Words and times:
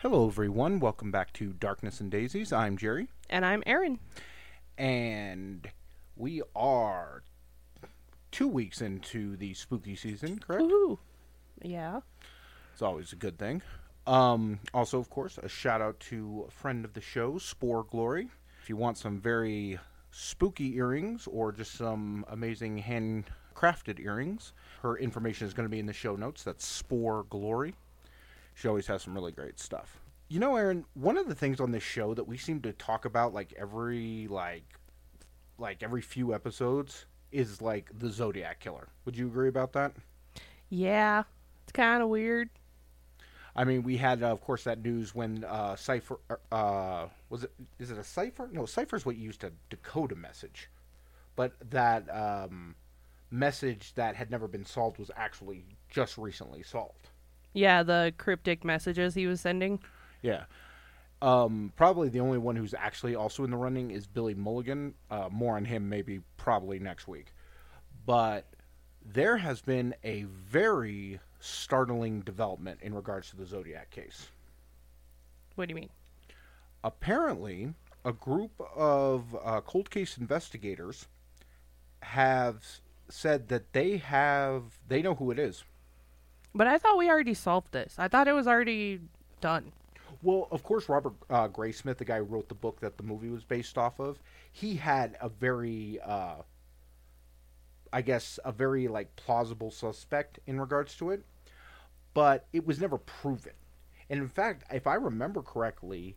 Hello, 0.00 0.26
everyone. 0.26 0.80
Welcome 0.80 1.10
back 1.10 1.32
to 1.34 1.52
Darkness 1.52 2.00
and 2.00 2.10
Daisies. 2.10 2.52
I'm 2.52 2.76
Jerry, 2.78 3.08
And 3.28 3.44
I'm 3.44 3.62
Erin. 3.66 3.98
and 4.78 5.68
we 6.16 6.42
are 6.56 7.22
two 8.30 8.48
weeks 8.48 8.80
into 8.80 9.36
the 9.36 9.52
spooky 9.54 9.94
season, 9.96 10.38
correct? 10.38 10.62
Woohoo. 10.64 10.98
Yeah. 11.62 12.00
It's 12.72 12.82
always 12.82 13.12
a 13.12 13.16
good 13.16 13.38
thing. 13.38 13.60
Um, 14.06 14.60
also, 14.72 14.98
of 14.98 15.10
course, 15.10 15.38
a 15.42 15.48
shout 15.48 15.80
out 15.82 16.00
to 16.00 16.46
a 16.48 16.50
friend 16.50 16.84
of 16.84 16.94
the 16.94 17.00
show, 17.00 17.36
Spore 17.38 17.84
Glory. 17.84 18.28
If 18.62 18.68
you 18.70 18.76
want 18.76 18.96
some 18.96 19.20
very 19.20 19.78
spooky 20.10 20.76
earrings 20.76 21.26
or 21.30 21.52
just 21.52 21.72
some 21.72 22.24
amazing 22.28 22.82
handcrafted 22.82 24.00
earrings, 24.00 24.52
her 24.82 24.96
information 24.96 25.46
is 25.46 25.52
going 25.54 25.66
to 25.66 25.70
be 25.70 25.78
in 25.78 25.86
the 25.86 25.92
show 25.92 26.16
notes. 26.16 26.42
That's 26.42 26.66
Spore 26.66 27.24
Glory. 27.28 27.74
She 28.60 28.68
always 28.68 28.86
has 28.88 29.02
some 29.02 29.14
really 29.14 29.32
great 29.32 29.58
stuff. 29.58 30.00
You 30.28 30.38
know, 30.38 30.54
Erin, 30.54 30.84
one 30.92 31.16
of 31.16 31.26
the 31.26 31.34
things 31.34 31.60
on 31.60 31.70
this 31.70 31.82
show 31.82 32.12
that 32.12 32.24
we 32.24 32.36
seem 32.36 32.60
to 32.60 32.74
talk 32.74 33.06
about 33.06 33.32
like 33.32 33.54
every 33.56 34.28
like 34.28 34.64
like 35.58 35.82
every 35.82 36.02
few 36.02 36.34
episodes 36.34 37.06
is 37.32 37.62
like 37.62 37.90
the 37.98 38.10
Zodiac 38.10 38.60
killer. 38.60 38.88
Would 39.06 39.16
you 39.16 39.28
agree 39.28 39.48
about 39.48 39.72
that? 39.72 39.92
Yeah. 40.68 41.22
It's 41.62 41.72
kind 41.72 42.02
of 42.02 42.10
weird. 42.10 42.50
I 43.56 43.64
mean, 43.64 43.82
we 43.82 43.96
had, 43.96 44.22
uh, 44.22 44.26
of 44.26 44.42
course, 44.42 44.64
that 44.64 44.82
news 44.82 45.14
when 45.14 45.42
uh, 45.44 45.74
Cipher 45.74 46.20
uh, 46.52 47.06
was 47.30 47.44
it? 47.44 47.52
Is 47.78 47.90
it 47.90 47.96
a 47.96 48.04
cipher? 48.04 48.48
No, 48.52 48.66
cipher 48.66 48.96
is 48.96 49.06
what 49.06 49.16
you 49.16 49.22
use 49.22 49.38
to 49.38 49.52
decode 49.70 50.12
a 50.12 50.16
message, 50.16 50.68
but 51.34 51.54
that 51.70 52.08
um, 52.14 52.74
message 53.30 53.94
that 53.94 54.16
had 54.16 54.30
never 54.30 54.46
been 54.46 54.66
solved 54.66 54.98
was 54.98 55.10
actually 55.16 55.64
just 55.88 56.18
recently 56.18 56.62
solved. 56.62 56.99
Yeah, 57.52 57.82
the 57.82 58.14
cryptic 58.16 58.64
messages 58.64 59.14
he 59.14 59.26
was 59.26 59.40
sending. 59.40 59.80
Yeah. 60.22 60.44
Um, 61.22 61.72
probably 61.76 62.08
the 62.08 62.20
only 62.20 62.38
one 62.38 62.56
who's 62.56 62.74
actually 62.74 63.14
also 63.14 63.44
in 63.44 63.50
the 63.50 63.56
running 63.56 63.90
is 63.90 64.06
Billy 64.06 64.34
Milligan. 64.34 64.94
Uh, 65.10 65.28
more 65.30 65.56
on 65.56 65.64
him 65.64 65.88
maybe 65.88 66.20
probably 66.36 66.78
next 66.78 67.08
week. 67.08 67.34
But 68.06 68.46
there 69.04 69.36
has 69.36 69.60
been 69.60 69.94
a 70.04 70.22
very 70.22 71.20
startling 71.40 72.20
development 72.20 72.80
in 72.82 72.94
regards 72.94 73.30
to 73.30 73.36
the 73.36 73.46
Zodiac 73.46 73.90
case. 73.90 74.30
What 75.56 75.68
do 75.68 75.72
you 75.72 75.76
mean? 75.76 75.90
apparently 76.82 77.74
a 78.04 78.12
group 78.12 78.52
of 78.74 79.36
uh, 79.44 79.60
cold 79.60 79.90
case 79.90 80.16
investigators 80.16 81.06
have 82.02 82.64
said 83.08 83.48
that 83.48 83.72
they 83.72 83.98
have 83.98 84.78
they 84.88 85.02
know 85.02 85.14
who 85.14 85.30
it 85.30 85.38
is 85.38 85.64
But 86.54 86.66
I 86.66 86.78
thought 86.78 86.98
we 86.98 87.08
already 87.08 87.34
solved 87.34 87.72
this. 87.72 87.94
I 87.98 88.08
thought 88.08 88.28
it 88.28 88.32
was 88.32 88.46
already 88.46 89.00
done. 89.40 89.72
well 90.22 90.48
of 90.50 90.62
course 90.62 90.86
robert 90.88 91.14
uh, 91.30 91.48
graysmith 91.48 91.96
the 91.96 92.04
guy 92.04 92.18
who 92.18 92.24
wrote 92.24 92.48
the 92.48 92.54
book 92.54 92.80
that 92.80 92.96
the 92.98 93.02
movie 93.02 93.30
was 93.30 93.42
based 93.44 93.78
off 93.78 93.98
of 93.98 94.18
he 94.52 94.76
had 94.76 95.16
a 95.22 95.28
very 95.30 95.98
uh, 96.04 96.34
i 97.92 98.02
guess 98.02 98.38
a 98.44 98.52
very 98.52 98.86
like 98.86 99.14
plausible 99.16 99.70
suspect 99.70 100.38
in 100.46 100.60
regards 100.60 100.94
to 100.94 101.08
it 101.10 101.24
but 102.12 102.46
it 102.52 102.66
was 102.66 102.78
never 102.80 102.98
proven 102.98 103.52
and 104.10 104.20
in 104.20 104.28
fact 104.28 104.62
if 104.70 104.86
i 104.86 104.94
remember 104.94 105.40
correctly 105.40 106.16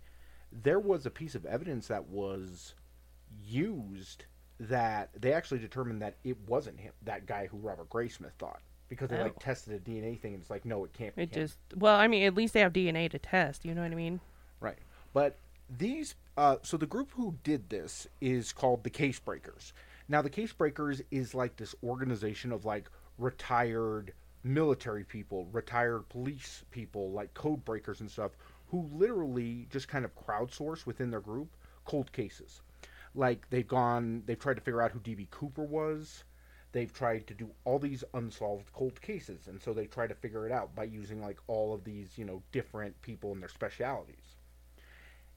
there 0.52 0.80
was 0.80 1.06
a 1.06 1.10
piece 1.10 1.36
of 1.36 1.46
evidence 1.46 1.88
that 1.88 2.06
was 2.08 2.74
used 3.42 4.26
that 4.60 5.10
they 5.20 5.32
actually 5.34 5.60
determined 5.60 6.02
that 6.02 6.18
it 6.26 6.38
wasn't 6.48 6.80
him, 6.80 6.92
that 7.04 7.26
guy 7.26 7.48
who 7.48 7.58
Robert 7.58 7.90
Graysmith 7.90 8.34
thought, 8.38 8.62
because 8.94 9.10
they 9.10 9.18
like 9.18 9.36
Oh. 9.36 9.40
tested 9.40 9.74
a 9.74 9.80
DNA 9.80 10.16
thing 10.20 10.34
and 10.34 10.42
it's 10.42 10.50
like, 10.50 10.66
no, 10.66 10.84
it 10.86 10.94
can't 10.94 11.16
be 11.16 11.24
It 11.24 11.32
him. 11.32 11.48
just 11.48 11.58
well, 11.76 11.96
I 11.96 12.08
mean, 12.08 12.24
at 12.24 12.36
least 12.36 12.54
they 12.54 12.60
have 12.62 12.74
DNA 12.74 13.10
to 13.10 13.20
test. 13.20 13.66
You 13.66 13.74
know 13.76 13.82
what 13.82 13.92
I 13.92 13.96
mean? 13.96 14.20
right. 14.60 14.80
But 15.14 15.38
these, 15.70 16.16
uh, 16.38 16.58
so 16.64 16.78
the 16.78 16.86
group 16.88 17.12
who 17.12 17.36
did 17.44 17.70
this 17.70 18.08
is 18.22 18.52
called 18.52 18.84
the 18.84 18.90
Case 18.90 19.20
Breakers. 19.20 19.74
Now, 20.08 20.22
the 20.22 20.30
Case 20.30 20.54
Breakers 20.54 21.02
is 21.12 21.34
like 21.36 21.56
this 21.58 21.76
organization 21.84 22.52
of 22.52 22.66
like 22.66 22.90
retired 23.18 24.14
military 24.44 25.04
people, 25.04 25.46
retired 25.52 26.10
police 26.10 26.64
people, 26.72 27.12
like 27.12 27.34
code 27.34 27.64
breakers 27.64 28.02
and 28.02 28.10
stuff, 28.12 28.32
who 28.70 28.90
literally 28.94 29.68
just 29.72 29.88
kind 29.88 30.04
of 30.06 30.16
crowdsource 30.16 30.86
within 30.86 31.10
their 31.12 31.22
group 31.22 31.50
cold 31.86 32.12
cases. 32.12 32.62
Like 33.16 33.50
they've 33.50 33.68
gone, 33.68 34.24
they've 34.26 34.40
tried 34.40 34.56
to 34.56 34.62
figure 34.62 34.82
out 34.82 34.92
who 34.92 35.00
DB 35.00 35.30
Cooper 35.30 35.64
was. 35.64 36.24
They've 36.74 36.92
tried 36.92 37.28
to 37.28 37.34
do 37.34 37.52
all 37.64 37.80
these 37.80 38.04
unsolved 38.14 38.74
cold 38.74 39.00
cases, 39.02 39.48
and 39.48 39.62
so 39.62 39.74
they 39.74 39.86
try 39.86 40.08
to 40.08 40.16
figure 40.16 40.46
it 40.46 40.52
out 40.52 40.76
by 40.76 40.84
using 40.84 41.22
like 41.22 41.40
all 41.48 41.74
of 41.74 41.84
these, 41.86 42.18
you 42.18 42.26
know, 42.26 42.44
different 42.52 43.02
people 43.02 43.32
and 43.32 43.42
their 43.42 43.48
specialities. 43.48 44.36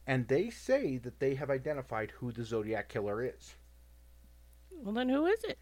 And 0.07 0.27
they 0.27 0.51
say 0.51 0.97
that 0.99 1.21
they 1.21 1.35
have 1.35 1.51
identified 1.51 2.11
who 2.13 2.33
the 2.33 2.45
Zodiac 2.45 2.89
killer 2.89 3.23
is. 3.23 3.55
Well, 4.71 4.95
then 4.95 5.09
who 5.09 5.27
is 5.27 5.45
it? 5.45 5.59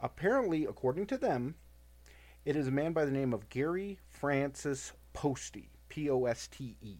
Apparently, 0.00 0.64
according 0.64 1.06
to 1.06 1.16
them, 1.16 1.54
it 2.44 2.54
is 2.54 2.68
a 2.68 2.72
man 2.72 2.92
by 2.92 3.04
the 3.04 3.10
name 3.10 3.32
of 3.32 3.48
Gary 3.48 3.98
Francis 4.08 4.92
Posty, 5.12 5.70
P 5.88 6.10
O 6.10 6.26
S 6.26 6.46
T 6.46 6.76
E. 6.82 6.96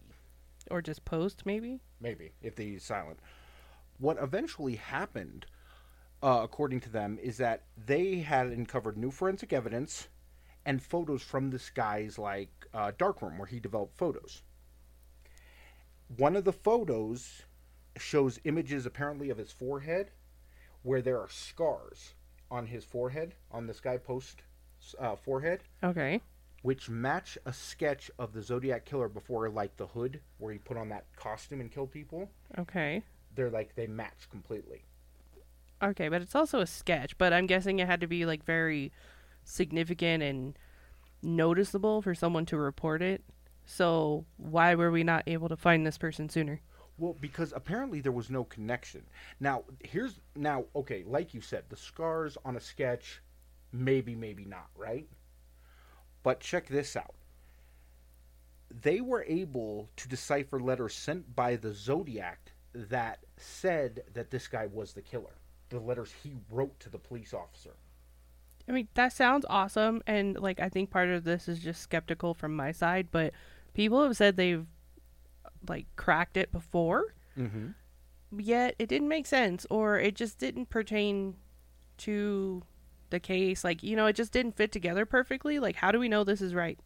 Or 0.71 0.81
just 0.81 1.05
post 1.05 1.45
maybe? 1.45 1.81
maybe 1.99 2.31
if 2.41 2.55
they 2.55 2.65
use 2.65 2.83
silent. 2.83 3.19
What 3.99 4.17
eventually 4.21 4.75
happened, 4.75 5.45
uh, 6.23 6.39
according 6.43 6.79
to 6.81 6.89
them, 6.89 7.17
is 7.21 7.37
that 7.37 7.63
they 7.77 8.17
had 8.19 8.47
uncovered 8.47 8.97
new 8.97 9.11
forensic 9.11 9.53
evidence 9.53 10.07
and 10.65 10.81
photos 10.81 11.21
from 11.21 11.49
this 11.49 11.69
guy's 11.69 12.17
like 12.17 12.49
uh, 12.73 12.91
darkroom 12.97 13.37
where 13.37 13.47
he 13.47 13.59
developed 13.59 13.97
photos. 13.97 14.41
One 16.15 16.35
of 16.35 16.43
the 16.45 16.53
photos 16.53 17.43
shows 17.97 18.39
images 18.43 18.85
apparently 18.85 19.29
of 19.29 19.37
his 19.37 19.51
forehead, 19.51 20.11
where 20.83 21.01
there 21.01 21.19
are 21.19 21.29
scars 21.29 22.13
on 22.49 22.67
his 22.67 22.85
forehead 22.85 23.35
on 23.51 23.67
this 23.67 23.79
guy 23.79 23.97
post 23.97 24.41
uh, 24.99 25.15
forehead 25.15 25.63
Okay. 25.83 26.21
which 26.61 26.89
match 26.89 27.37
a 27.45 27.51
sketch 27.51 28.09
of 28.19 28.31
the 28.33 28.41
Zodiac 28.41 28.85
killer 28.85 29.09
before 29.09 29.49
like 29.49 29.75
the 29.75 29.87
hood 29.87 30.21
where 30.37 30.53
he 30.53 30.59
put 30.59 30.77
on 30.77 30.89
that 30.89 31.05
costume 31.15 31.59
and 31.59 31.71
killed 31.71 31.91
people. 31.91 32.29
Okay. 32.57 33.03
They're 33.35 33.49
like 33.49 33.75
they 33.75 33.87
match 33.87 34.29
completely. 34.29 34.85
Okay, 35.81 36.09
but 36.09 36.21
it's 36.21 36.35
also 36.35 36.59
a 36.59 36.67
sketch. 36.67 37.17
But 37.17 37.33
I'm 37.33 37.47
guessing 37.47 37.79
it 37.79 37.87
had 37.87 38.01
to 38.01 38.07
be 38.07 38.25
like 38.25 38.43
very 38.43 38.91
significant 39.43 40.23
and 40.23 40.57
noticeable 41.21 42.01
for 42.01 42.15
someone 42.15 42.45
to 42.47 42.57
report 42.57 43.01
it. 43.01 43.23
So 43.65 44.25
why 44.37 44.75
were 44.75 44.91
we 44.91 45.03
not 45.03 45.23
able 45.27 45.49
to 45.49 45.57
find 45.57 45.85
this 45.85 45.97
person 45.97 46.29
sooner? 46.29 46.61
Well, 46.97 47.15
because 47.19 47.53
apparently 47.55 48.01
there 48.01 48.11
was 48.11 48.29
no 48.29 48.43
connection. 48.43 49.03
Now, 49.39 49.65
here's 49.83 50.19
now 50.35 50.65
okay, 50.75 51.03
like 51.05 51.33
you 51.33 51.41
said, 51.41 51.65
the 51.69 51.75
scars 51.75 52.37
on 52.43 52.55
a 52.55 52.61
sketch 52.61 53.21
maybe 53.71 54.15
maybe 54.15 54.45
not, 54.45 54.69
right? 54.75 55.07
But 56.23 56.39
check 56.39 56.67
this 56.67 56.95
out. 56.95 57.15
They 58.69 59.01
were 59.01 59.23
able 59.27 59.89
to 59.97 60.09
decipher 60.09 60.59
letters 60.59 60.93
sent 60.93 61.35
by 61.35 61.55
the 61.55 61.73
Zodiac 61.73 62.51
that 62.73 63.19
said 63.37 64.03
that 64.13 64.31
this 64.31 64.47
guy 64.47 64.67
was 64.67 64.93
the 64.93 65.01
killer. 65.01 65.36
The 65.69 65.79
letters 65.79 66.13
he 66.23 66.33
wrote 66.49 66.79
to 66.81 66.89
the 66.89 66.97
police 66.97 67.33
officer. 67.33 67.75
I 68.69 68.71
mean, 68.73 68.87
that 68.95 69.13
sounds 69.13 69.45
awesome. 69.49 70.01
And, 70.07 70.37
like, 70.39 70.59
I 70.59 70.69
think 70.69 70.89
part 70.89 71.09
of 71.09 71.23
this 71.23 71.47
is 71.47 71.59
just 71.59 71.81
skeptical 71.81 72.33
from 72.33 72.55
my 72.55 72.71
side, 72.71 73.07
but 73.11 73.33
people 73.73 74.03
have 74.03 74.17
said 74.17 74.35
they've, 74.35 74.65
like, 75.67 75.85
cracked 75.95 76.37
it 76.37 76.51
before, 76.51 77.13
Mm-hmm. 77.37 77.67
yet 78.39 78.75
it 78.79 78.89
didn't 78.89 79.07
make 79.09 79.25
sense, 79.27 79.65
or 79.69 79.99
it 79.99 80.15
just 80.15 80.37
didn't 80.39 80.69
pertain 80.69 81.35
to 81.99 82.63
the 83.09 83.19
case. 83.19 83.63
Like, 83.63 83.83
you 83.83 83.95
know, 83.95 84.07
it 84.07 84.15
just 84.17 84.31
didn't 84.31 84.57
fit 84.57 84.71
together 84.71 85.05
perfectly. 85.05 85.59
Like, 85.59 85.75
how 85.75 85.91
do 85.91 85.99
we 85.99 86.09
know 86.09 86.23
this 86.23 86.41
is 86.41 86.53
right? 86.55 86.79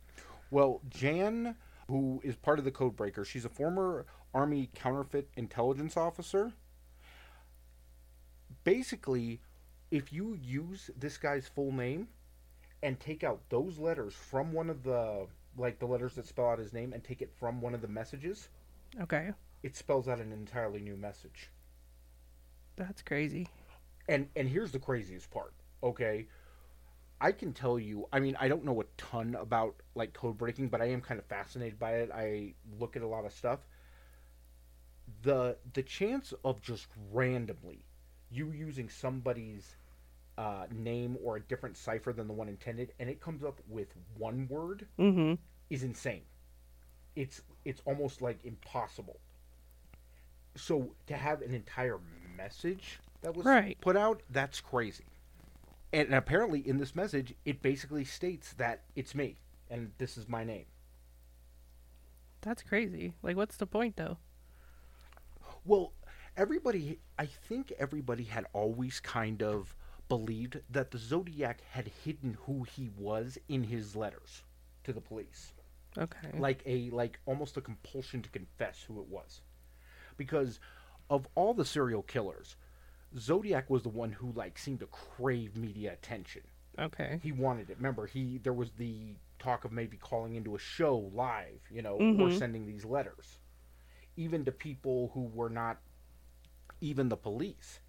Well, 0.51 0.81
Jan, 0.89 1.55
who 1.87 2.21
is 2.23 2.35
part 2.35 2.59
of 2.59 2.65
the 2.65 2.71
Codebreaker, 2.71 3.25
she's 3.25 3.45
a 3.45 3.49
former 3.49 4.05
Army 4.33 4.69
counterfeit 4.75 5.29
intelligence 5.35 5.97
officer. 5.97 6.51
Basically, 8.63 9.41
if 9.91 10.11
you 10.13 10.33
use 10.33 10.89
this 10.97 11.17
guy's 11.17 11.47
full 11.47 11.71
name 11.71 12.07
and 12.83 12.99
take 12.99 13.23
out 13.23 13.41
those 13.49 13.77
letters 13.77 14.13
from 14.15 14.53
one 14.53 14.69
of 14.69 14.83
the 14.83 15.27
like 15.57 15.79
the 15.79 15.85
letters 15.85 16.15
that 16.15 16.25
spell 16.27 16.49
out 16.49 16.59
his 16.59 16.73
name 16.73 16.93
and 16.93 17.03
take 17.03 17.21
it 17.21 17.31
from 17.37 17.61
one 17.61 17.73
of 17.73 17.81
the 17.81 17.87
messages, 17.87 18.49
Okay. 19.01 19.33
it 19.63 19.75
spells 19.75 20.07
out 20.07 20.19
an 20.19 20.31
entirely 20.31 20.79
new 20.81 20.95
message. 20.97 21.49
That's 22.75 23.01
crazy. 23.01 23.47
and 24.07 24.27
and 24.35 24.47
here's 24.49 24.71
the 24.71 24.79
craziest 24.79 25.29
part 25.31 25.53
okay 25.83 26.27
i 27.21 27.31
can 27.31 27.53
tell 27.53 27.77
you 27.79 28.07
i 28.11 28.19
mean 28.19 28.35
i 28.39 28.47
don't 28.47 28.63
know 28.65 28.81
a 28.81 28.85
ton 28.97 29.35
about 29.35 29.75
like 29.95 30.13
code 30.13 30.37
breaking 30.37 30.67
but 30.69 30.81
i 30.81 30.85
am 30.85 31.01
kind 31.01 31.19
of 31.19 31.25
fascinated 31.25 31.77
by 31.79 31.93
it 31.95 32.09
i 32.13 32.53
look 32.79 32.95
at 32.95 33.01
a 33.03 33.07
lot 33.07 33.25
of 33.25 33.31
stuff 33.33 33.59
the 35.23 35.57
the 35.73 35.83
chance 35.83 36.33
of 36.43 36.61
just 36.61 36.87
randomly 37.11 37.83
you 38.31 38.51
using 38.51 38.89
somebody's 38.89 39.75
uh, 40.37 40.65
name 40.73 41.17
or 41.23 41.35
a 41.37 41.39
different 41.41 41.77
cipher 41.77 42.13
than 42.13 42.27
the 42.27 42.33
one 42.33 42.47
intended 42.47 42.93
and 42.99 43.09
it 43.09 43.19
comes 43.21 43.43
up 43.43 43.59
with 43.69 43.87
one 44.17 44.47
word 44.49 44.87
Mm 44.99 45.13
hmm. 45.13 45.33
is 45.69 45.83
insane 45.83 46.23
it's 47.15 47.41
it's 47.65 47.81
almost 47.85 48.21
like 48.21 48.39
impossible. 48.43 49.19
So 50.55 50.95
to 51.07 51.15
have 51.15 51.41
an 51.41 51.53
entire 51.53 51.99
message 52.37 52.99
that 53.21 53.35
was 53.35 53.45
Right. 53.45 53.77
put 53.81 53.95
out, 53.97 54.21
that's 54.29 54.59
crazy. 54.61 55.05
And 55.93 56.13
apparently 56.13 56.65
in 56.67 56.77
this 56.77 56.95
message 56.95 57.33
it 57.45 57.61
basically 57.61 58.05
states 58.05 58.53
that 58.53 58.83
it's 58.95 59.13
me 59.15 59.37
and 59.69 59.91
this 59.97 60.17
is 60.17 60.27
my 60.27 60.43
name. 60.43 60.65
That's 62.41 62.63
crazy. 62.63 63.13
Like, 63.21 63.37
what's 63.37 63.57
the 63.57 63.67
point 63.67 63.95
though? 63.97 64.17
Well, 65.65 65.93
everybody, 66.37 66.99
I 67.17 67.25
think 67.25 67.71
everybody 67.77 68.23
had 68.23 68.45
always 68.53 68.99
kind 68.99 69.41
of 69.43 69.75
believed 70.09 70.59
that 70.69 70.91
the 70.91 70.97
Zodiac 70.97 71.61
had 71.71 71.87
hidden 72.03 72.37
who 72.45 72.63
he 72.63 72.89
was 72.97 73.37
in 73.47 73.63
his 73.63 73.95
letters 73.95 74.43
to 74.83 74.93
the 74.93 75.01
police. 75.01 75.53
Okay. 75.97 76.37
Like 76.37 76.61
a 76.65 76.89
like 76.91 77.19
almost 77.25 77.57
a 77.57 77.61
compulsion 77.61 78.21
to 78.21 78.29
confess 78.29 78.83
who 78.87 78.99
it 79.01 79.07
was. 79.07 79.41
Because 80.17 80.59
of 81.09 81.27
all 81.35 81.53
the 81.53 81.65
serial 81.65 82.01
killers, 82.03 82.55
Zodiac 83.17 83.69
was 83.69 83.83
the 83.83 83.89
one 83.89 84.11
who 84.13 84.31
like 84.33 84.57
seemed 84.57 84.79
to 84.79 84.87
crave 84.87 85.55
media 85.57 85.91
attention. 85.93 86.43
okay. 86.79 87.19
He 87.21 87.31
wanted 87.33 87.69
it. 87.69 87.77
Remember, 87.77 88.05
he 88.07 88.37
there 88.37 88.53
was 88.53 88.71
the 88.71 89.15
talk 89.39 89.65
of 89.65 89.71
maybe 89.71 89.97
calling 89.97 90.35
into 90.35 90.55
a 90.55 90.59
show 90.59 91.09
live, 91.13 91.61
you 91.69 91.81
know, 91.81 91.95
or 91.95 92.29
Mhm. 92.29 92.37
sending 92.37 92.65
these 92.65 92.85
letters, 92.85 93.39
even 94.15 94.45
to 94.45 94.51
people 94.51 95.09
who 95.13 95.23
were 95.23 95.49
not 95.49 95.79
even 96.81 97.09
the 97.09 97.17
police. 97.17 97.79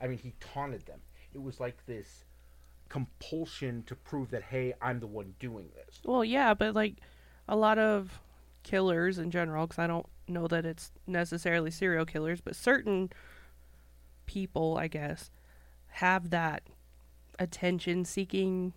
I 0.00 0.06
mean, 0.06 0.18
he 0.18 0.34
taunted 0.40 0.86
them. 0.86 1.00
It 1.34 1.42
was 1.42 1.58
like 1.58 1.84
this 1.86 2.24
compulsion 2.88 3.82
to 3.86 3.94
prove 3.96 4.30
that 4.30 4.42
hey, 4.44 4.74
I'm 4.80 5.00
the 5.00 5.06
one 5.06 5.34
doing 5.40 5.70
this. 5.74 6.00
Well, 6.04 6.24
yeah, 6.24 6.54
but 6.54 6.74
like 6.74 6.96
a 7.48 7.56
lot 7.56 7.78
of 7.78 8.20
killers 8.62 9.18
in 9.18 9.30
general, 9.30 9.66
because 9.66 9.78
I 9.78 9.86
don't 9.86 10.06
know 10.28 10.46
that 10.48 10.64
it's 10.66 10.92
necessarily 11.06 11.70
serial 11.70 12.04
killers, 12.04 12.40
but 12.40 12.54
certain 12.54 13.10
people, 14.26 14.76
I 14.78 14.88
guess, 14.88 15.30
have 15.88 16.30
that 16.30 16.62
attention 17.38 18.04
seeking 18.04 18.72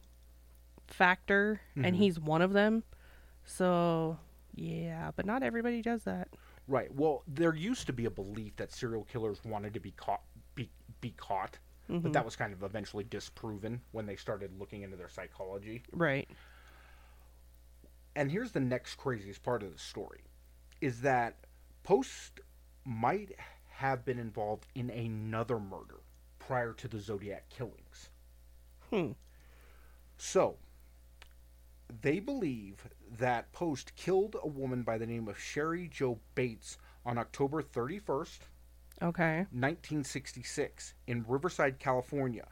factor, 0.87 1.61
and 1.75 1.95
Mhm. 1.95 1.99
he's 1.99 2.19
one 2.19 2.41
of 2.41 2.53
them. 2.53 2.83
So, 3.43 4.17
yeah, 4.53 5.11
but 5.15 5.25
not 5.25 5.43
everybody 5.43 5.81
does 5.81 6.03
that. 6.03 6.29
Right. 6.67 6.93
Well, 6.93 7.23
there 7.27 7.53
used 7.53 7.85
to 7.87 7.93
be 7.93 8.05
a 8.05 8.09
belief 8.11 8.55
that 8.57 8.71
serial 8.71 9.03
killers 9.05 9.43
wanted 9.43 9.73
to 9.75 9.79
be 9.79 9.91
caught 9.91 10.21
be, 10.55 10.69
be 11.01 11.11
caught, 11.11 11.59
Mhm. 11.89 12.01
but 12.01 12.13
that 12.13 12.23
was 12.25 12.35
kind 12.35 12.53
of 12.53 12.63
eventually 12.63 13.03
disproven 13.03 13.81
when 13.91 14.05
they 14.05 14.15
started 14.15 14.57
looking 14.57 14.81
into 14.81 14.95
their 14.97 15.09
psychology. 15.09 15.83
Right. 15.91 16.29
And 18.15 18.31
here's 18.31 18.53
the 18.53 18.61
next 18.61 18.95
craziest 18.95 19.43
part 19.43 19.61
of 19.63 19.73
the 19.73 19.79
story 19.79 20.23
is 20.81 21.01
that 21.01 21.45
Post 21.83 22.39
might 22.85 23.35
have 23.67 24.05
been 24.05 24.17
involved 24.17 24.67
in 24.73 24.89
another 24.89 25.59
murder 25.59 25.99
prior 26.39 26.73
to 26.73 26.87
the 26.87 26.99
Zodiac 26.99 27.49
killings. 27.49 28.09
Hmm. 28.89 29.11
So, 30.17 30.57
they 32.01 32.19
believe 32.19 32.87
that 33.17 33.51
Post 33.51 33.95
killed 33.95 34.35
a 34.41 34.47
woman 34.47 34.83
by 34.83 34.97
the 34.97 35.05
name 35.05 35.27
of 35.27 35.37
Cheri 35.37 35.89
Jo 35.89 36.19
Bates 36.35 36.77
on 37.05 37.17
October 37.17 37.61
31st, 37.61 38.39
Okay. 39.01 39.39
1966, 39.51 40.93
in 41.07 41.25
Riverside, 41.27 41.79
California, 41.79 42.47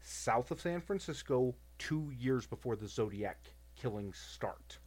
south 0.00 0.50
of 0.50 0.60
San 0.60 0.80
Francisco, 0.80 1.54
two 1.78 2.12
years 2.16 2.46
before 2.46 2.76
the 2.76 2.86
Zodiac 2.86 3.38
killings 3.74 4.16
start. 4.18 4.78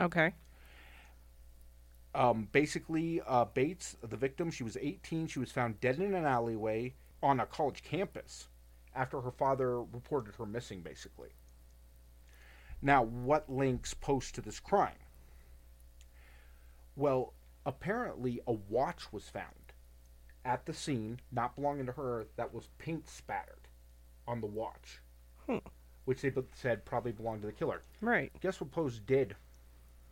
Okay. 0.00 0.34
Um, 2.14 2.48
basically, 2.52 3.22
uh, 3.26 3.44
Bates, 3.46 3.96
the 4.02 4.16
victim, 4.16 4.50
she 4.50 4.64
was 4.64 4.76
18. 4.80 5.28
She 5.28 5.38
was 5.38 5.52
found 5.52 5.80
dead 5.80 5.98
in 5.98 6.14
an 6.14 6.24
alleyway 6.24 6.94
on 7.22 7.40
a 7.40 7.46
college 7.46 7.82
campus 7.82 8.48
after 8.94 9.20
her 9.20 9.30
father 9.30 9.82
reported 9.82 10.34
her 10.34 10.44
missing, 10.46 10.82
basically. 10.82 11.30
Now, 12.82 13.02
what 13.04 13.48
links 13.50 13.94
Post 13.94 14.34
to 14.34 14.40
this 14.40 14.58
crime? 14.58 14.96
Well, 16.96 17.32
apparently, 17.64 18.40
a 18.46 18.52
watch 18.52 19.12
was 19.12 19.28
found 19.28 19.46
at 20.44 20.66
the 20.66 20.74
scene, 20.74 21.20
not 21.30 21.54
belonging 21.54 21.86
to 21.86 21.92
her, 21.92 22.26
that 22.36 22.52
was 22.52 22.68
paint 22.78 23.08
spattered 23.08 23.68
on 24.26 24.40
the 24.40 24.46
watch, 24.46 25.00
Hmm. 25.46 25.58
which 26.04 26.20
they 26.20 26.32
said 26.54 26.84
probably 26.84 27.12
belonged 27.12 27.42
to 27.42 27.46
the 27.46 27.52
killer. 27.52 27.82
Right. 28.00 28.32
Guess 28.40 28.60
what 28.60 28.72
Post 28.72 29.06
did 29.06 29.36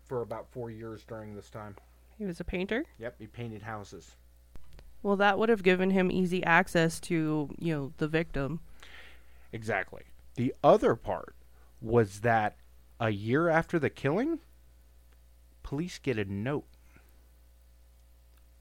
for 0.05 0.23
about 0.23 0.49
four 0.51 0.71
years 0.71 1.05
during 1.05 1.35
this 1.35 1.51
time? 1.51 1.77
He 2.17 2.25
was 2.25 2.39
a 2.39 2.45
painter. 2.45 2.85
Yep, 2.99 3.17
he 3.19 3.27
painted 3.27 3.63
houses. 3.63 4.17
Well, 5.03 5.17
that 5.17 5.39
would 5.39 5.49
have 5.49 5.63
given 5.63 5.91
him 5.91 6.11
easy 6.13 6.45
access 6.45 7.01
to, 7.01 7.51
you 7.59 7.75
know, 7.75 7.93
the 7.97 8.07
victim. 8.09 8.61
Exactly. 9.53 10.03
The 10.37 10.55
other 10.63 10.95
part 10.95 11.35
was 11.81 12.21
that 12.21 12.56
a 12.99 13.11
year 13.11 13.49
after 13.49 13.79
the 13.79 13.91
killing, 13.91 14.41
police 15.62 15.99
get 15.99 16.19
a 16.19 16.25
note 16.25 16.67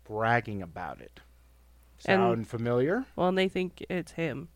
bragging 0.03 0.61
about 0.61 1.01
it. 1.01 1.19
And- 2.05 2.19
Sound 2.21 2.47
familiar? 2.47 3.05
Well, 3.15 3.27
and 3.29 3.37
they 3.37 3.49
think 3.49 3.85
it's 3.89 4.13
him. 4.13 4.49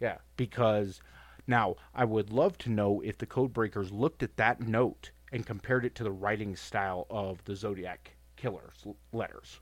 Yeah, 0.00 0.18
because 0.36 1.00
now 1.46 1.76
I 1.94 2.04
would 2.04 2.30
love 2.30 2.58
to 2.58 2.70
know 2.70 3.00
if 3.00 3.18
the 3.18 3.26
code 3.26 3.52
breakers 3.52 3.90
looked 3.92 4.22
at 4.22 4.36
that 4.36 4.60
note 4.60 5.10
and 5.32 5.44
compared 5.44 5.84
it 5.84 5.94
to 5.96 6.04
the 6.04 6.12
writing 6.12 6.54
style 6.54 7.06
of 7.10 7.42
the 7.44 7.56
Zodiac 7.56 8.16
killer's 8.36 8.86
letters. 9.12 9.60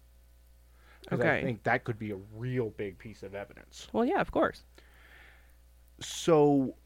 'Cause 1.08 1.20
I 1.20 1.42
think 1.42 1.62
that 1.64 1.84
could 1.84 1.98
be 1.98 2.10
a 2.10 2.16
real 2.16 2.70
big 2.70 2.98
piece 2.98 3.22
of 3.22 3.34
evidence. 3.34 3.88
Well, 3.92 4.04
yeah, 4.04 4.20
of 4.20 4.30
course. 4.30 4.64
So 6.00 6.76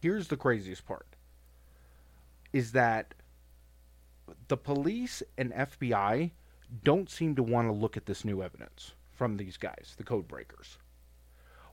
here's 0.00 0.28
the 0.28 0.36
craziest 0.36 0.86
part 0.86 1.06
is 2.52 2.72
that 2.72 3.14
the 4.48 4.56
police 4.56 5.22
and 5.38 5.52
FBI 5.52 6.30
don't 6.82 7.10
seem 7.10 7.34
to 7.36 7.42
want 7.42 7.68
to 7.68 7.72
look 7.72 7.96
at 7.96 8.06
this 8.06 8.24
new 8.24 8.42
evidence 8.42 8.92
from 9.12 9.36
these 9.36 9.56
guys, 9.56 9.94
the 9.96 10.04
code 10.04 10.26
breakers. 10.26 10.78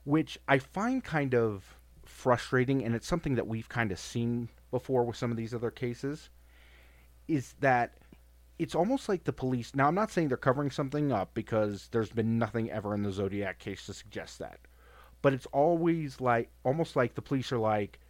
Which 0.04 0.38
I 0.48 0.58
find 0.58 1.02
kind 1.02 1.34
of 1.34 1.78
frustrating 2.04 2.84
and 2.84 2.94
it's 2.94 3.06
something 3.06 3.34
that 3.34 3.46
we've 3.46 3.68
kind 3.68 3.92
of 3.92 3.98
seen 3.98 4.48
before 4.70 5.04
with 5.04 5.16
some 5.16 5.30
of 5.30 5.36
these 5.36 5.54
other 5.54 5.70
cases 5.70 6.30
is 7.26 7.54
that 7.60 7.94
it's 8.58 8.74
almost 8.74 9.08
like 9.08 9.24
the 9.24 9.32
police 9.32 9.74
now 9.74 9.88
I'm 9.88 9.94
not 9.94 10.10
saying 10.10 10.28
they're 10.28 10.38
covering 10.38 10.70
something 10.70 11.12
up 11.12 11.34
because 11.34 11.88
there's 11.92 12.10
been 12.10 12.38
nothing 12.38 12.70
ever 12.70 12.94
in 12.94 13.02
the 13.02 13.12
Zodiac 13.12 13.58
case 13.58 13.84
to 13.86 13.94
suggest 13.94 14.38
that 14.38 14.58
but 15.20 15.34
it's 15.34 15.46
always 15.46 16.20
like 16.20 16.50
almost 16.64 16.96
like 16.96 17.14
the 17.14 17.22
police 17.22 17.52
are 17.52 17.58
like 17.58 18.00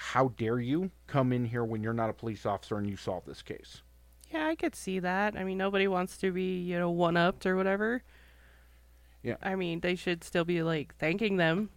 how 0.00 0.28
dare 0.36 0.60
you 0.60 0.90
come 1.08 1.32
in 1.32 1.44
here 1.44 1.64
when 1.64 1.82
you're 1.82 1.92
not 1.92 2.08
a 2.10 2.12
police 2.12 2.46
officer 2.46 2.78
and 2.78 2.88
you 2.88 2.96
solve 2.96 3.24
this 3.26 3.42
case 3.42 3.82
Yeah, 4.30 4.46
I 4.46 4.54
could 4.54 4.74
see 4.76 5.00
that. 5.00 5.36
I 5.36 5.42
mean, 5.44 5.58
nobody 5.58 5.88
wants 5.88 6.18
to 6.18 6.30
be, 6.30 6.60
you 6.60 6.78
know, 6.78 6.90
one 6.90 7.16
upped 7.16 7.46
or 7.46 7.56
whatever. 7.56 8.02
Yeah. 9.22 9.36
I 9.42 9.54
mean, 9.56 9.80
they 9.80 9.96
should 9.96 10.22
still 10.22 10.44
be 10.44 10.62
like 10.62 10.94
thanking 10.98 11.36
them. 11.38 11.70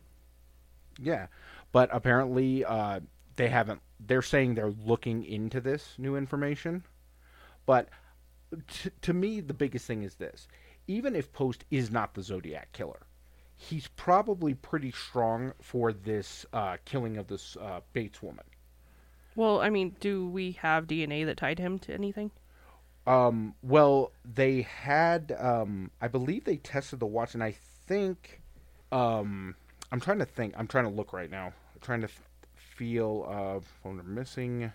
yeah 1.00 1.28
but 1.72 1.90
apparently 1.94 2.64
uh, 2.66 3.00
they 3.38 3.48
haven't 3.50 3.82
they're 4.06 4.22
saying 4.22 4.54
they're 4.56 4.74
looking 4.86 5.24
into 5.24 5.60
this 5.62 5.96
new 5.98 6.16
information 6.16 6.84
but 7.66 7.88
t- 8.68 8.90
to 9.02 9.14
me 9.14 9.40
the 9.40 9.54
biggest 9.54 9.86
thing 9.88 10.04
is 10.04 10.16
this 10.16 10.48
even 10.88 11.16
if 11.16 11.32
post 11.32 11.64
is 11.72 11.90
not 11.92 12.14
the 12.14 12.22
zodiac 12.22 12.72
killer 12.74 13.08
he's 13.62 13.88
probably 13.90 14.54
pretty 14.54 14.92
strong 14.92 15.54
for 15.62 15.94
this 15.94 16.46
uh, 16.54 16.78
killing 16.86 17.18
of 17.18 17.28
this 17.28 17.56
uh, 17.58 17.80
bates 17.94 18.22
woman 18.22 18.46
Well, 19.36 19.60
I 19.60 19.70
mean, 19.70 19.98
do 20.00 20.26
we 20.30 20.54
have 20.54 20.88
DNA 20.88 21.26
that 21.26 21.36
tied 21.38 21.60
him 21.60 21.80
to 21.80 21.94
anything? 21.94 22.32
Um, 23.08 23.56
well, 23.64 24.14
they 24.24 24.62
had, 24.62 25.36
um, 25.40 25.92
I 26.00 26.08
believe 26.08 26.44
they 26.44 26.58
tested 26.58 27.00
the 27.00 27.08
watch, 27.08 27.34
and 27.34 27.44
I 27.44 27.52
think, 27.52 28.42
um, 28.92 29.56
I'm 29.92 30.00
trying 30.00 30.20
to 30.20 30.26
think. 30.26 30.54
I'm 30.58 30.68
trying 30.68 30.86
to 30.86 30.92
look 30.92 31.12
right 31.14 31.30
now. 31.30 31.48
I'm 31.48 31.82
trying 31.82 32.02
to 32.02 32.08
f- 32.08 32.22
feel, 32.56 33.26
uh, 33.28 33.60
phone 33.84 33.98
number 33.98 34.12
missing. 34.12 34.72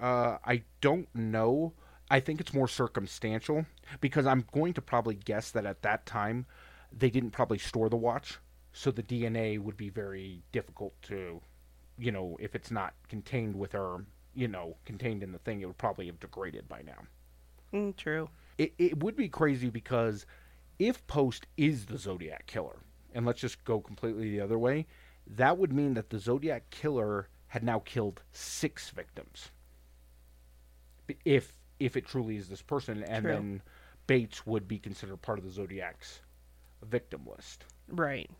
Uh, 0.00 0.38
I 0.44 0.62
don't 0.80 1.08
know. 1.14 1.74
I 2.10 2.20
think 2.20 2.40
it's 2.40 2.54
more 2.54 2.68
circumstantial 2.68 3.66
because 4.00 4.26
I'm 4.26 4.44
going 4.52 4.74
to 4.74 4.82
probably 4.82 5.16
guess 5.16 5.50
that 5.52 5.66
at 5.66 5.82
that 5.82 6.06
time 6.06 6.46
they 6.92 7.10
didn't 7.10 7.30
probably 7.30 7.58
store 7.58 7.88
the 7.88 7.96
watch, 7.96 8.38
so 8.72 8.90
the 8.90 9.02
DNA 9.02 9.58
would 9.58 9.76
be 9.76 9.88
very 9.90 10.42
difficult 10.52 11.00
to, 11.02 11.40
you 11.98 12.12
know, 12.12 12.36
if 12.40 12.54
it's 12.54 12.70
not 12.70 12.94
contained 13.08 13.56
with 13.56 13.72
her, 13.72 14.04
you 14.34 14.48
know, 14.48 14.76
contained 14.84 15.22
in 15.22 15.32
the 15.32 15.38
thing, 15.38 15.60
it 15.60 15.66
would 15.66 15.78
probably 15.78 16.06
have 16.06 16.20
degraded 16.20 16.68
by 16.68 16.82
now 16.82 17.06
Mm, 17.72 17.96
true. 17.96 18.30
it, 18.58 18.74
it 18.78 19.02
would 19.02 19.16
be 19.16 19.28
crazy 19.28 19.70
because 19.70 20.26
if 20.78 21.06
Post 21.06 21.46
is 21.56 21.86
the 21.86 21.98
Zodiac 21.98 22.46
killer, 22.46 22.78
and 23.14 23.24
let's 23.26 23.40
just 23.40 23.64
go 23.64 23.80
completely 23.80 24.30
the 24.30 24.40
other 24.40 24.58
way, 24.58 24.86
that 25.26 25.58
would 25.58 25.72
mean 25.72 25.94
that 25.94 26.10
the 26.10 26.18
Zodiac 26.18 26.70
killer 26.70 27.28
had 27.48 27.62
now 27.64 27.80
killed 27.80 28.22
six 28.32 28.90
victims. 28.90 29.50
If 31.24 31.52
if 31.78 31.96
it 31.96 32.06
truly 32.06 32.36
is 32.36 32.48
this 32.48 32.62
person, 32.62 33.02
and 33.04 33.22
True. 33.22 33.32
then 33.32 33.62
Bates 34.06 34.46
would 34.46 34.66
be 34.68 34.78
considered 34.78 35.20
part 35.22 35.38
of 35.38 35.44
the 35.44 35.50
Zodiac's 35.50 36.22
victim 36.86 37.26
list. 37.26 37.64
Right. 37.88 38.30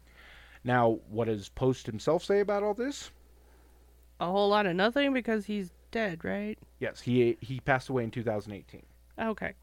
Now, 0.65 1.01
what 1.09 1.27
does 1.27 1.49
Post 1.49 1.87
himself 1.87 2.25
say 2.25 2.41
about 2.41 2.63
all 2.63 2.75
this? 2.75 3.11
A 4.21 4.27
whole 4.27 4.49
lot 4.49 4.67
of 4.67 4.75
nothing 4.75 5.13
because 5.13 5.47
he's 5.47 5.73
dead, 5.91 6.25
right? 6.25 6.59
Yes, 6.81 7.01
he 7.01 7.37
he 7.41 7.61
passed 7.61 7.89
away 7.89 8.05
in 8.05 8.11
2018. 8.11 8.83
Okay. 9.21 9.55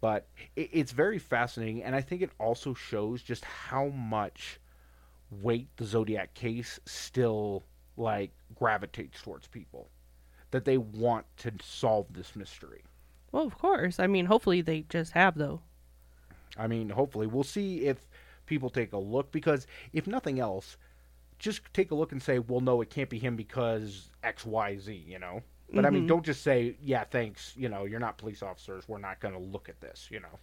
But 0.00 0.26
it, 0.56 0.70
it's 0.72 0.92
very 0.92 1.18
fascinating, 1.18 1.82
and 1.82 1.94
I 1.94 2.00
think 2.00 2.20
it 2.22 2.30
also 2.38 2.74
shows 2.74 3.22
just 3.22 3.44
how 3.44 3.88
much 3.88 4.58
weight 5.30 5.68
the 5.76 5.84
Zodiac 5.84 6.34
case 6.34 6.78
still 6.84 7.64
like 7.96 8.32
gravitates 8.54 9.22
towards 9.22 9.46
people. 9.46 9.88
That 10.50 10.64
they 10.64 10.78
want 10.78 11.26
to 11.38 11.52
solve 11.62 12.06
this 12.12 12.36
mystery. 12.36 12.84
Well, 13.32 13.44
of 13.44 13.58
course. 13.58 13.98
I 13.98 14.06
mean, 14.06 14.26
hopefully 14.26 14.60
they 14.60 14.82
just 14.82 15.12
have 15.12 15.36
though. 15.36 15.62
I 16.56 16.66
mean, 16.66 16.90
hopefully, 16.90 17.26
we'll 17.26 17.42
see 17.44 17.86
if 17.86 18.06
people 18.46 18.70
take 18.70 18.92
a 18.92 18.98
look 18.98 19.32
because 19.32 19.66
if 19.92 20.06
nothing 20.06 20.38
else, 20.38 20.76
just 21.38 21.62
take 21.72 21.90
a 21.90 21.94
look 21.94 22.12
and 22.12 22.22
say, 22.22 22.38
"Well, 22.38 22.60
no, 22.60 22.80
it 22.80 22.90
can't 22.90 23.10
be 23.10 23.18
him 23.18 23.36
because 23.36 24.10
X, 24.22 24.44
Y, 24.46 24.76
Z." 24.78 24.92
You 24.94 25.18
know. 25.18 25.42
But 25.72 25.84
I 25.86 25.90
mean, 25.90 26.04
Mhm. 26.04 26.08
don't 26.08 26.24
just 26.24 26.42
say, 26.42 26.76
"Yeah, 26.80 27.04
thanks." 27.04 27.56
You 27.56 27.68
know, 27.68 27.84
you're 27.84 27.98
not 28.00 28.18
police 28.18 28.42
officers. 28.42 28.86
We're 28.88 28.98
not 28.98 29.18
going 29.20 29.34
to 29.34 29.40
look 29.40 29.68
at 29.68 29.80
this. 29.80 30.08
You 30.10 30.20
know. 30.20 30.38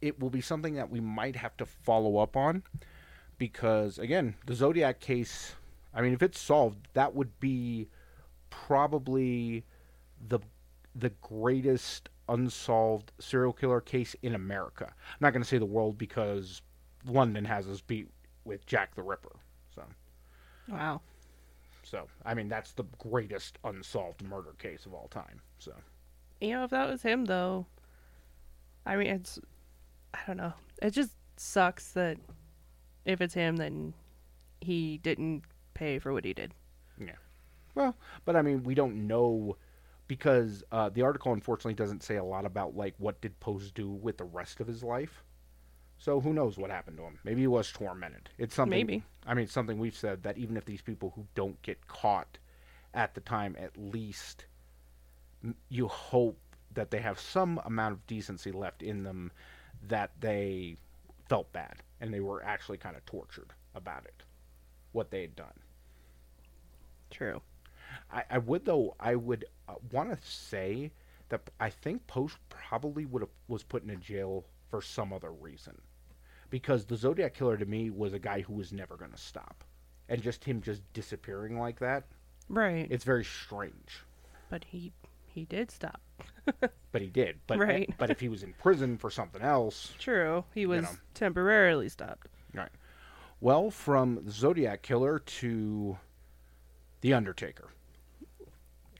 It 0.00 0.20
will 0.20 0.30
be 0.30 0.40
something 0.40 0.74
that 0.74 0.90
we 0.90 1.00
might 1.00 1.36
have 1.36 1.56
to 1.56 1.66
follow 1.66 2.18
up 2.18 2.36
on 2.36 2.62
because, 3.38 3.98
again, 3.98 4.36
the 4.46 4.54
Zodiac 4.54 5.00
case. 5.00 5.54
I 5.94 6.02
mean, 6.02 6.12
if 6.12 6.22
it's 6.22 6.38
solved, 6.38 6.88
that 6.92 7.14
would 7.14 7.40
be 7.40 7.88
probably 8.50 9.64
the 10.28 10.40
the 10.94 11.10
greatest 11.22 12.08
unsolved 12.28 13.12
serial 13.18 13.52
killer 13.52 13.80
case 13.80 14.14
in 14.22 14.34
America. 14.34 14.86
I'm 14.88 15.16
not 15.20 15.32
going 15.32 15.42
to 15.42 15.48
say 15.48 15.58
the 15.58 15.66
world 15.66 15.98
because 15.98 16.62
London 17.06 17.44
has 17.44 17.68
us 17.68 17.80
beat 17.80 18.08
with 18.44 18.66
Jack 18.66 18.94
the 18.94 19.02
Ripper. 19.02 19.36
So, 19.74 19.82
Wow. 20.68 21.00
so 21.82 22.06
I 22.24 22.34
mean 22.34 22.48
that's 22.48 22.72
the 22.72 22.84
greatest 22.98 23.58
unsolved 23.64 24.22
murder 24.22 24.54
case 24.58 24.86
of 24.86 24.94
all 24.94 25.08
time. 25.08 25.40
So, 25.58 25.72
You 26.40 26.50
know, 26.50 26.64
if 26.64 26.70
that 26.70 26.88
was 26.88 27.02
him 27.02 27.24
though, 27.24 27.66
I 28.86 28.96
mean, 28.96 29.08
it's 29.08 29.38
I 30.14 30.18
don't 30.26 30.36
know. 30.38 30.52
It 30.82 30.90
just 30.90 31.12
sucks 31.36 31.92
that 31.92 32.16
if 33.04 33.20
it's 33.20 33.34
him, 33.34 33.56
then 33.56 33.94
he 34.60 34.98
didn't 34.98 35.42
pay 35.74 35.98
for 35.98 36.12
what 36.12 36.24
he 36.24 36.32
did. 36.34 36.52
Yeah. 36.98 37.12
Well, 37.74 37.96
but 38.24 38.34
I 38.36 38.42
mean 38.42 38.62
we 38.64 38.74
don't 38.74 39.06
know 39.06 39.56
because 40.08 40.64
uh, 40.72 40.88
the 40.88 41.02
article 41.02 41.32
unfortunately 41.32 41.74
doesn't 41.74 42.02
say 42.02 42.16
a 42.16 42.24
lot 42.24 42.44
about 42.44 42.74
like 42.74 42.94
what 42.98 43.20
did 43.20 43.38
Post 43.40 43.74
do 43.74 43.90
with 43.90 44.16
the 44.16 44.24
rest 44.24 44.58
of 44.60 44.66
his 44.66 44.82
life. 44.82 45.22
So 45.98 46.20
who 46.20 46.32
knows 46.32 46.56
what 46.56 46.70
happened 46.70 46.96
to 46.96 47.02
him? 47.04 47.18
Maybe 47.24 47.42
he 47.42 47.46
was 47.46 47.70
tormented. 47.70 48.30
It's 48.38 48.54
something. 48.54 48.70
Maybe. 48.78 49.02
I 49.26 49.34
mean, 49.34 49.44
it's 49.44 49.52
something 49.52 49.78
we've 49.78 49.96
said 49.96 50.22
that 50.22 50.38
even 50.38 50.56
if 50.56 50.64
these 50.64 50.80
people 50.80 51.12
who 51.14 51.26
don't 51.34 51.60
get 51.62 51.86
caught 51.88 52.38
at 52.94 53.14
the 53.14 53.20
time, 53.20 53.56
at 53.58 53.76
least 53.76 54.46
you 55.68 55.88
hope 55.88 56.38
that 56.74 56.90
they 56.90 57.00
have 57.00 57.18
some 57.18 57.60
amount 57.64 57.92
of 57.92 58.06
decency 58.06 58.52
left 58.52 58.82
in 58.82 59.02
them, 59.02 59.32
that 59.88 60.12
they 60.20 60.76
felt 61.28 61.52
bad 61.52 61.82
and 62.00 62.14
they 62.14 62.20
were 62.20 62.42
actually 62.44 62.78
kind 62.78 62.96
of 62.96 63.04
tortured 63.04 63.52
about 63.74 64.04
it, 64.04 64.22
what 64.92 65.10
they 65.10 65.22
had 65.22 65.36
done. 65.36 65.60
True. 67.10 67.40
I, 68.12 68.24
I 68.30 68.38
would 68.38 68.64
though. 68.64 68.94
I 69.00 69.14
would 69.14 69.44
uh, 69.68 69.74
want 69.92 70.10
to 70.10 70.18
say 70.26 70.92
that 71.28 71.42
I 71.60 71.70
think 71.70 72.06
Post 72.06 72.38
probably 72.48 73.04
would 73.04 73.22
have 73.22 73.30
was 73.48 73.62
put 73.62 73.82
in 73.84 73.90
a 73.90 73.96
jail 73.96 74.44
for 74.70 74.80
some 74.82 75.12
other 75.12 75.30
reason, 75.32 75.78
because 76.50 76.84
the 76.86 76.96
Zodiac 76.96 77.34
killer 77.34 77.56
to 77.56 77.66
me 77.66 77.90
was 77.90 78.12
a 78.12 78.18
guy 78.18 78.40
who 78.40 78.54
was 78.54 78.72
never 78.72 78.96
going 78.96 79.10
to 79.12 79.18
stop, 79.18 79.64
and 80.08 80.22
just 80.22 80.44
him 80.44 80.60
just 80.62 80.82
disappearing 80.92 81.58
like 81.58 81.78
that. 81.80 82.04
Right. 82.48 82.86
It's 82.90 83.04
very 83.04 83.24
strange. 83.24 84.00
but 84.48 84.64
he 84.64 84.92
he 85.26 85.44
did 85.44 85.70
stop. 85.70 86.00
But 86.90 87.02
he 87.02 87.08
did. 87.08 87.40
But 87.46 87.58
Right. 87.58 87.94
but 87.98 88.08
if 88.10 88.18
he 88.18 88.30
was 88.30 88.42
in 88.42 88.54
prison 88.54 88.96
for 88.96 89.10
something 89.10 89.42
else, 89.42 89.92
True. 89.98 90.44
He 90.54 90.64
was 90.64 90.84
know. 90.84 90.88
temporarily 91.12 91.90
stopped. 91.90 92.28
right? 92.54 92.70
Well, 93.40 93.70
from 93.70 94.24
the 94.24 94.30
Zodiac 94.30 94.80
killer 94.82 95.18
to 95.18 95.98
the 97.02 97.12
Undertaker, 97.12 97.68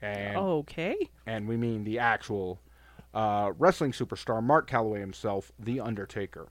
and 0.01 0.37
Okay. 0.37 0.95
and 1.25 1.47
we 1.47 1.57
mean 1.57 1.83
the 1.83 1.99
actual 1.99 2.59
uh, 3.13 3.51
wrestling 3.57 3.91
superstar 3.91 4.41
Mark 4.43 4.69
Calaway 4.69 4.99
himself, 4.99 5.51
The 5.59 5.79
Undertaker. 5.79 6.47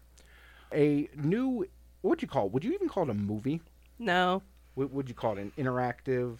A 0.73 1.09
new, 1.17 1.67
what 2.02 2.11
would 2.11 2.23
you 2.23 2.28
call 2.28 2.47
it? 2.47 2.52
Would 2.52 2.64
you 2.64 2.73
even 2.75 2.88
call 2.88 3.05
it 3.05 3.11
a 3.11 3.14
movie? 3.14 3.61
No. 3.99 4.43
What 4.75 4.93
would 4.93 5.09
you 5.09 5.14
call 5.14 5.38
it? 5.38 5.40
An 5.40 5.52
interactive 5.57 6.38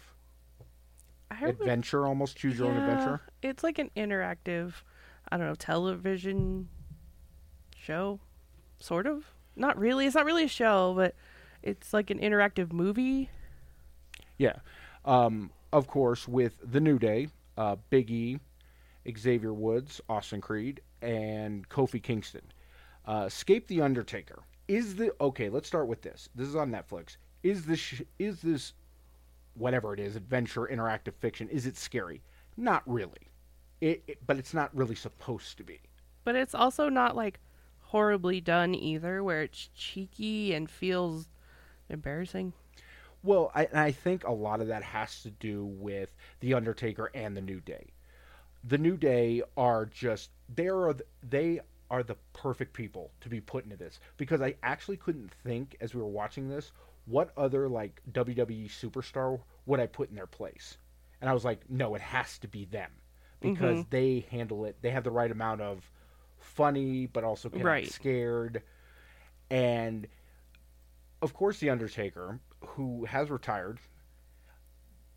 adventure, 1.41 2.05
almost 2.05 2.37
choose 2.37 2.57
your 2.59 2.67
own 2.67 2.77
adventure? 2.77 3.21
It's 3.41 3.63
like 3.63 3.79
an 3.79 3.89
interactive, 3.95 4.73
I 5.31 5.37
don't 5.37 5.47
know, 5.47 5.55
television 5.55 6.69
show, 7.75 8.19
sort 8.79 9.07
of. 9.07 9.25
Not 9.55 9.77
really. 9.77 10.05
It's 10.05 10.15
not 10.15 10.25
really 10.25 10.45
a 10.45 10.49
show, 10.49 10.93
but 10.95 11.15
it's 11.63 11.93
like 11.93 12.09
an 12.09 12.19
interactive 12.19 12.71
movie. 12.71 13.29
Yeah. 14.37 14.57
Um, 15.05 15.51
of 15.71 15.87
course, 15.87 16.27
with 16.27 16.57
The 16.71 16.79
New 16.79 16.99
Day, 16.99 17.27
uh, 17.57 17.75
Big 17.89 18.09
E, 18.11 18.39
Xavier 19.17 19.53
Woods, 19.53 20.01
Austin 20.09 20.41
Creed, 20.41 20.81
and 21.01 21.67
Kofi 21.69 22.01
Kingston. 22.01 22.43
Uh, 23.05 23.25
Escape 23.27 23.67
the 23.67 23.81
Undertaker. 23.81 24.43
Is 24.67 24.95
the 24.95 25.11
okay? 25.19 25.49
Let's 25.49 25.67
start 25.67 25.87
with 25.87 26.01
this. 26.01 26.29
This 26.35 26.47
is 26.47 26.55
on 26.55 26.69
Netflix. 26.69 27.17
Is 27.41 27.65
this 27.65 28.01
is 28.19 28.41
this 28.41 28.73
whatever 29.55 29.93
it 29.93 29.99
is 29.99 30.15
adventure 30.15 30.69
interactive 30.71 31.15
fiction? 31.15 31.49
Is 31.49 31.65
it 31.65 31.75
scary? 31.75 32.21
Not 32.55 32.83
really. 32.85 33.31
It, 33.81 34.03
it 34.07 34.17
but 34.27 34.37
it's 34.37 34.53
not 34.53 34.75
really 34.75 34.95
supposed 34.95 35.57
to 35.57 35.63
be. 35.63 35.79
But 36.23 36.35
it's 36.35 36.53
also 36.53 36.89
not 36.89 37.15
like 37.15 37.39
horribly 37.79 38.41
done 38.41 38.75
either, 38.75 39.23
where 39.23 39.41
it's 39.41 39.69
cheeky 39.73 40.53
and 40.53 40.69
feels 40.69 41.29
embarrassing. 41.89 42.53
Well, 43.23 43.51
I, 43.53 43.65
and 43.65 43.79
I 43.79 43.91
think 43.91 44.23
a 44.23 44.31
lot 44.31 44.61
of 44.61 44.67
that 44.67 44.83
has 44.83 45.21
to 45.23 45.29
do 45.29 45.65
with 45.65 46.15
the 46.39 46.53
Undertaker 46.53 47.11
and 47.13 47.35
the 47.35 47.41
New 47.41 47.59
Day. 47.59 47.87
The 48.63 48.77
New 48.77 48.97
Day 48.97 49.41
are 49.57 49.85
just 49.85 50.31
they 50.53 50.67
are 50.67 50.93
the- 50.93 51.05
they 51.27 51.59
are 51.89 52.03
the 52.03 52.15
perfect 52.33 52.73
people 52.73 53.11
to 53.21 53.29
be 53.29 53.41
put 53.41 53.63
into 53.63 53.75
this 53.75 53.99
because 54.17 54.41
I 54.41 54.55
actually 54.63 54.97
couldn't 54.97 55.31
think 55.43 55.75
as 55.81 55.93
we 55.95 56.01
were 56.01 56.07
watching 56.07 56.47
this 56.49 56.71
what 57.05 57.31
other 57.35 57.67
like 57.67 58.01
WWE 58.11 58.69
superstar 58.69 59.39
would 59.65 59.79
I 59.79 59.87
put 59.87 60.09
in 60.09 60.15
their 60.15 60.27
place, 60.27 60.77
and 61.21 61.29
I 61.29 61.33
was 61.33 61.43
like, 61.43 61.69
no, 61.69 61.95
it 61.95 62.01
has 62.01 62.37
to 62.39 62.47
be 62.47 62.65
them 62.65 62.91
because 63.39 63.79
mm-hmm. 63.79 63.89
they 63.89 64.25
handle 64.29 64.65
it. 64.65 64.77
They 64.81 64.91
have 64.91 65.03
the 65.03 65.11
right 65.11 65.31
amount 65.31 65.61
of 65.61 65.89
funny, 66.37 67.07
but 67.07 67.23
also 67.23 67.49
kind 67.49 67.63
Right. 67.63 67.87
of 67.87 67.91
scared, 67.91 68.61
and 69.49 70.07
of 71.21 71.33
course, 71.33 71.59
the 71.59 71.69
Undertaker, 71.69 72.39
who 72.61 73.05
has 73.05 73.29
retired, 73.29 73.79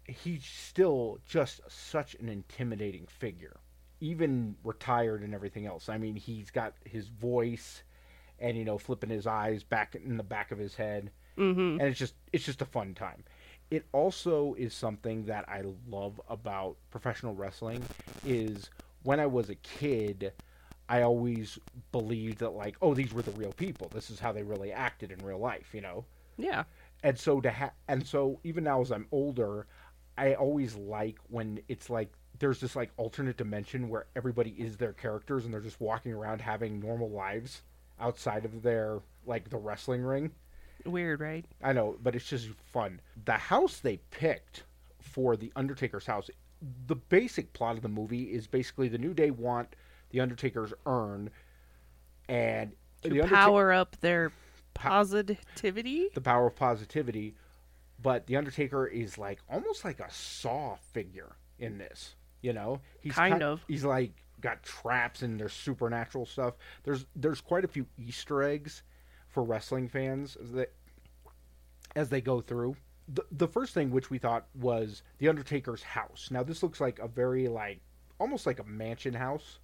he's 0.07 0.45
still 0.45 1.19
just 1.27 1.61
such 1.69 2.15
an 2.17 2.29
intimidating 2.29 3.07
figure, 3.07 3.57
even 4.01 4.57
retired 4.65 5.23
and 5.23 5.35
everything 5.35 5.67
else. 5.67 5.89
I 5.89 5.99
mean, 5.99 6.17
he's 6.17 6.51
got 6.51 6.75
his 6.85 7.09
voice, 7.09 7.83
and 8.39 8.57
you 8.57 8.65
know, 8.65 8.79
flipping 8.79 9.11
his 9.11 9.27
eyes 9.27 9.63
back 9.63 9.95
in 9.95 10.17
the 10.17 10.23
back 10.25 10.51
of 10.51 10.59
his 10.59 10.75
head, 10.77 11.11
Mm-hmm. 11.39 11.81
and 11.81 11.83
it's 11.89 11.99
just 11.99 12.15
it's 12.33 12.45
just 12.45 12.61
a 12.61 12.67
fun 12.67 12.95
time. 12.95 13.25
It 13.71 13.87
also 13.93 14.55
is 14.59 14.75
something 14.75 15.25
that 15.27 15.49
I 15.49 15.63
love 15.89 16.21
about 16.29 16.77
professional 16.91 17.35
wrestling 17.35 17.83
is 18.27 18.69
when 19.03 19.19
I 19.19 19.25
was 19.27 19.49
a 19.49 19.55
kid, 19.55 20.33
I 20.91 21.01
always 21.01 21.59
believed 21.91 22.41
that 22.41 22.51
like, 22.51 22.77
oh, 22.83 22.93
these 22.93 23.15
were 23.15 23.23
the 23.23 23.31
real 23.31 23.53
people. 23.53 23.89
This 23.95 24.11
is 24.11 24.21
how 24.21 24.31
they 24.31 24.43
really 24.43 24.73
acted 24.73 25.11
in 25.11 25.25
real 25.25 25.39
life, 25.39 25.71
you 25.73 25.81
know 25.81 26.05
Yeah. 26.37 26.65
And 27.03 27.19
so 27.19 27.41
to 27.41 27.51
ha- 27.51 27.73
and 27.89 28.07
so 28.07 28.41
even 28.45 28.65
now 28.65 28.81
as 28.81 28.91
I'm 28.91 29.07
older, 29.13 29.67
I 30.17 30.35
always 30.35 30.75
like 30.77 31.19
when 31.29 31.61
it's 31.69 31.91
like 31.91 32.13
there's 32.39 32.61
this 32.61 32.77
like 32.77 32.91
alternate 32.97 33.37
dimension 33.37 33.89
where 33.89 34.07
everybody 34.17 34.51
is 34.51 34.77
their 34.77 34.93
characters 34.93 35.45
and 35.45 35.53
they're 35.53 35.61
just 35.61 35.81
walking 35.81 36.13
around 36.13 36.41
having 36.41 36.81
normal 36.81 37.11
lives 37.11 37.63
outside 38.01 38.45
of 38.45 38.63
their 38.63 39.01
like 39.27 39.49
the 39.51 39.57
wrestling 39.57 40.03
ring. 40.03 40.31
Weird, 40.85 41.21
right? 41.21 41.45
I 41.63 41.73
know, 41.73 41.97
but 42.03 42.17
it's 42.17 42.29
just 42.29 42.49
fun. 42.73 43.01
The 43.25 43.35
house 43.35 43.79
they 43.79 43.99
picked 44.11 44.65
for 45.01 45.37
the 45.37 45.53
Undertaker's 45.55 46.07
house, 46.07 46.29
the 46.87 46.97
basic 46.97 47.53
plot 47.53 47.77
of 47.77 47.83
the 47.83 47.89
movie 47.89 48.25
is 48.25 48.47
basically 48.47 48.89
the 48.89 48.99
New 48.99 49.15
Day 49.15 49.31
want 49.31 49.77
the 50.11 50.21
Undertaker's 50.21 50.73
urn 50.87 51.31
and 52.29 52.73
To 53.03 53.23
power 53.25 53.73
up 53.73 53.97
their 54.01 54.33
positivity. 54.75 56.09
the 56.15 56.21
power 56.21 56.47
of 56.47 56.57
positivity. 56.57 57.35
But 58.01 58.27
the 58.27 58.37
Undertaker 58.37 58.87
is 58.87 59.17
like 59.17 59.39
almost 59.49 59.85
like 59.85 60.01
a 60.01 60.11
Saw 60.11 60.77
figure 60.93 61.37
in 61.59 61.79
this. 61.79 62.17
You 62.41 62.53
know, 62.53 62.81
he's 63.01 63.13
Kind 63.15 63.39
ki- 63.39 63.45
of. 63.45 63.65
He's 63.69 63.85
like 63.85 64.13
got 64.41 64.63
traps 64.65 65.23
and 65.23 65.39
there's 65.39 65.53
supernatural 65.53 66.27
stuff. 66.27 66.55
There's 66.83 67.07
there's 67.15 67.41
quite 67.41 67.65
a 67.65 67.69
few 67.69 67.87
Easter 67.97 68.43
eggs 68.43 68.83
for 69.29 69.45
wrestling 69.45 69.89
fans 69.89 70.37
as 70.43 70.51
they 70.53 70.67
as 71.95 72.09
they 72.09 72.21
go 72.21 72.41
through. 72.41 72.77
The 73.09 73.25
the 73.31 73.47
first 73.49 73.75
thing 73.75 73.91
which 73.91 74.11
we 74.11 74.19
thought 74.19 74.47
was 74.55 75.03
the 75.19 75.29
Undertaker's 75.29 75.83
house. 75.83 76.29
Now 76.33 76.43
this 76.43 76.63
looks 76.63 76.81
like 76.81 76.99
a 76.99 77.07
very 77.07 77.47
like 77.47 77.81
almost 78.19 78.47
like 78.47 78.59
a 78.59 78.65
mansion 78.65 79.15
house, 79.15 79.61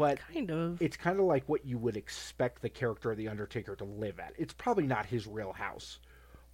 but 0.00 0.18
Kind 0.32 0.50
of. 0.50 0.80
it's 0.80 0.96
kind 0.96 1.20
of 1.20 1.26
like 1.26 1.44
what 1.46 1.64
you 1.66 1.76
would 1.78 1.96
expect 1.96 2.62
the 2.62 2.68
character 2.70 3.10
of 3.10 3.18
the 3.18 3.28
Undertaker 3.28 3.76
to 3.76 3.84
live 3.84 4.18
at. 4.18 4.32
It's 4.38 4.54
probably 4.54 4.86
not 4.86 5.04
his 5.06 5.26
real 5.26 5.52
house, 5.52 5.98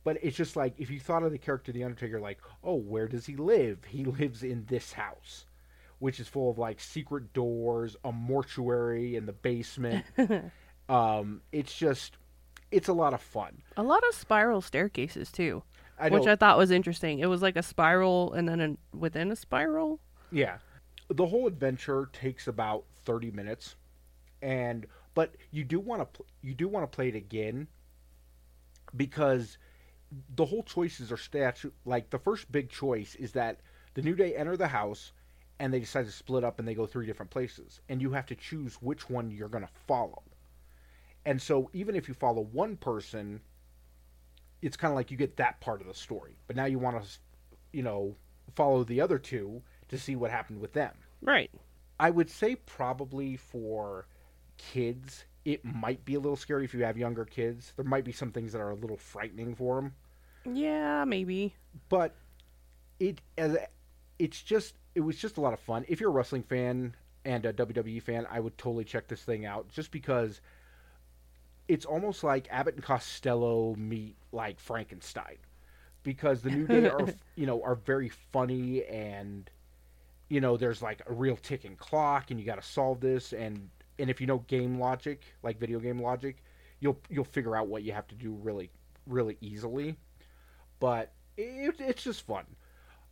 but 0.03 0.19
it's 0.21 0.37
just 0.37 0.57
like 0.57 0.75
if 0.79 0.91
you 0.91 0.99
thought 0.99 1.23
of 1.23 1.31
the 1.31 1.38
character 1.38 1.71
of 1.71 1.75
the 1.75 1.85
Undertaker, 1.85 2.21
like, 2.21 2.41
oh, 2.65 2.75
where 2.75 3.07
does 3.07 3.25
he 3.26 3.37
live? 3.37 3.85
He 3.85 4.05
lives 4.05 4.43
in 4.43 4.65
this 4.67 4.93
house, 4.93 5.47
which 6.00 6.19
is 6.19 6.26
full 6.29 6.50
of 6.50 6.59
like 6.59 6.81
secret 6.81 7.33
doors, 7.33 7.97
a 8.05 8.11
mortuary 8.12 9.15
in 9.15 9.26
the 9.26 9.33
basement. 9.33 10.05
um, 10.88 11.41
it's 11.53 11.75
just, 11.75 12.17
it's 12.73 12.88
a 12.88 12.93
lot 12.93 13.15
of 13.15 13.21
fun. 13.21 13.62
a 13.76 13.83
lot 13.85 14.03
of 14.09 14.15
spiral 14.15 14.61
staircases 14.61 15.31
too, 15.31 15.62
I 16.00 16.09
which 16.09 16.26
I 16.26 16.35
thought 16.35 16.59
was 16.59 16.73
interesting. 16.73 17.21
It 17.21 17.26
was 17.26 17.43
like 17.43 17.57
a 17.57 17.62
spiral 17.62 18.33
and 18.33 18.49
then 18.49 18.61
an, 18.61 18.79
within 18.93 19.31
a 19.31 19.37
spiral. 19.37 20.00
Yeah. 20.33 20.59
The 21.09 21.26
whole 21.26 21.47
adventure 21.47 22.11
takes 22.12 22.49
about 22.49 22.85
30 23.07 23.31
minutes 23.31 23.77
and 24.43 24.87
but 25.15 25.35
you 25.51 25.65
do 25.65 25.81
want 25.81 26.13
to 26.15 26.25
you 26.43 26.55
do 26.55 26.69
want 26.69 26.91
to 26.91 26.95
play 26.95 27.09
it 27.09 27.15
again 27.15 27.67
because 28.95 29.59
the 30.35 30.45
whole 30.45 30.63
choices 30.63 31.11
are 31.11 31.17
statue 31.17 31.71
like 31.85 32.11
the 32.11 32.19
first 32.19 32.51
big 32.53 32.69
choice 32.69 33.15
is 33.15 33.33
that 33.33 33.61
the 33.95 34.03
new 34.03 34.15
day 34.15 34.35
enter 34.37 34.57
the 34.57 34.69
house 34.69 35.13
and 35.59 35.73
they 35.73 35.81
decide 35.81 36.05
to 36.05 36.13
split 36.13 36.45
up 36.45 36.59
and 36.59 36.69
they 36.69 36.75
go 36.75 36.87
three 36.87 37.07
different 37.07 37.31
places 37.31 37.81
and 37.89 38.03
you 38.03 38.13
have 38.13 38.27
to 38.27 38.35
choose 38.35 38.75
which 38.75 39.09
one 39.09 39.31
you're 39.31 39.49
going 39.49 39.65
to 39.65 39.71
follow. 39.87 40.23
And 41.25 41.41
so 41.41 41.71
even 41.73 41.97
if 41.97 42.09
you 42.09 42.15
follow 42.15 42.43
one 42.43 42.77
person 42.77 43.41
it's 44.63 44.77
kind 44.77 44.91
of 44.91 44.97
like 44.97 45.11
you 45.11 45.17
get 45.17 45.37
that 45.37 45.61
part 45.61 45.81
of 45.81 45.87
the 45.87 45.95
story. 45.95 46.37
But 46.47 46.57
now 46.57 46.65
you 46.67 46.79
want 46.79 47.03
to 47.03 47.09
you 47.73 47.83
know 47.83 48.17
follow 48.55 48.85
the 48.85 49.01
other 49.01 49.19
two 49.19 49.63
to 49.89 49.99
see 49.99 50.17
what 50.17 50.31
happened 50.31 50.61
with 50.61 50.73
them. 50.73 50.93
Right. 51.23 51.51
I 51.99 52.11
would 52.11 52.31
say 52.31 52.57
probably 52.57 53.37
for 53.37 54.07
kids, 54.59 55.25
it 55.45 55.65
might 55.65 56.05
be 56.05 56.15
a 56.15 56.21
little 56.21 56.37
scary 56.37 56.65
if 56.65 56.75
you 56.75 56.85
have 56.85 56.99
younger 56.99 57.25
kids. 57.25 57.73
There 57.76 57.85
might 57.85 58.05
be 58.05 58.12
some 58.12 58.33
things 58.33 58.53
that 58.53 58.61
are 58.61 58.71
a 58.71 58.75
little 58.76 58.97
frightening 58.97 59.55
for 59.55 59.76
them, 59.76 59.95
Yeah, 60.45 61.05
maybe. 61.05 61.55
but 61.88 62.15
it 63.00 63.21
as 63.38 63.57
it's 64.19 64.43
just 64.43 64.76
it 64.95 65.00
was 65.00 65.17
just 65.19 65.37
a 65.37 65.41
lot 65.41 65.53
of 65.53 65.61
fun. 65.61 65.85
If 65.88 66.00
you're 66.00 66.11
a 66.11 66.12
wrestling 66.12 66.43
fan 66.43 66.95
and 67.25 67.45
a 67.47 67.53
WWE 67.53 68.00
fan, 68.03 68.26
I 68.31 68.41
would 68.41 68.57
totally 68.59 68.85
check 68.85 69.09
this 69.09 69.23
thing 69.23 69.45
out 69.47 69.69
just 69.69 69.91
because 69.91 70.41
it's 71.69 71.85
almost 71.85 72.23
like 72.23 72.47
Abbott 72.50 72.75
and 72.76 72.85
Costello 72.85 73.75
meet 73.76 74.17
like 74.33 74.61
Frankenstein 74.61 75.37
because 76.03 76.43
the 76.43 76.50
New 76.50 76.67
Day 76.67 76.87
are 76.88 77.07
you 77.37 77.47
know 77.47 77.62
are 77.62 77.75
very 77.75 78.09
funny 78.09 78.85
and 78.85 79.50
you 80.28 80.40
know 80.40 80.56
there's 80.56 80.83
like 80.83 81.02
a 81.06 81.12
real 81.12 81.37
ticking 81.37 81.76
clock 81.76 82.30
and 82.30 82.40
you 82.40 82.47
got 82.47 82.61
to 82.61 82.66
solve 82.68 83.00
this 83.00 83.33
and 83.33 83.68
and 83.99 84.11
if 84.11 84.21
you 84.21 84.26
know 84.26 84.38
game 84.49 84.78
logic 84.78 85.23
like 85.42 85.59
video 85.59 85.78
game 85.78 86.00
logic 86.00 86.42
you'll 86.80 86.99
you'll 87.09 87.25
figure 87.25 87.56
out 87.56 87.68
what 87.68 87.83
you 87.83 87.92
have 87.92 88.06
to 88.09 88.14
do 88.14 88.33
really 88.42 88.71
really 89.06 89.37
easily 89.40 89.97
but 90.80 91.12
it, 91.37 91.75
it's 91.78 92.02
just 92.02 92.26
fun 92.26 92.45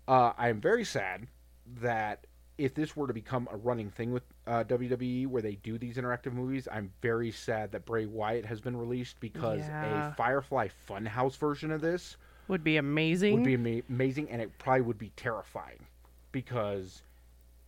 uh, 0.06 0.33
I 0.37 0.49
am 0.50 0.61
very 0.61 0.85
sad 0.85 1.26
that 1.80 2.27
if 2.59 2.74
this 2.74 2.94
were 2.94 3.07
to 3.07 3.14
become 3.14 3.48
a 3.50 3.57
running 3.57 3.90
thing 3.90 4.12
with 4.12 4.22
uh, 4.46 4.62
WWE 4.64 5.27
where 5.27 5.40
they 5.40 5.55
do 5.57 5.77
these 5.79 5.96
interactive 5.96 6.35
movies, 6.35 6.68
I'm 6.70 6.92
very 7.00 7.31
sad 7.33 7.72
that 7.72 7.85
Bray 7.87 8.05
Wyatt 8.07 8.44
has 8.44 8.61
been 8.61 8.77
released 8.77 9.18
because 9.18 9.61
Yeah. 9.61 10.11
a 10.11 10.14
Firefly 10.14 10.68
Funhouse 10.88 11.37
version 11.38 11.70
of 11.70 11.81
this 11.81 12.16
Would 12.48 12.62
be 12.62 12.77
amazing. 12.77 13.35
would 13.35 13.44
be 13.44 13.55
ama- 13.55 13.83
amazing 13.88 14.31
and 14.31 14.42
it 14.42 14.57
probably 14.59 14.83
would 14.83 14.98
be 14.98 15.11
terrifying 15.16 15.87
because 16.35 17.03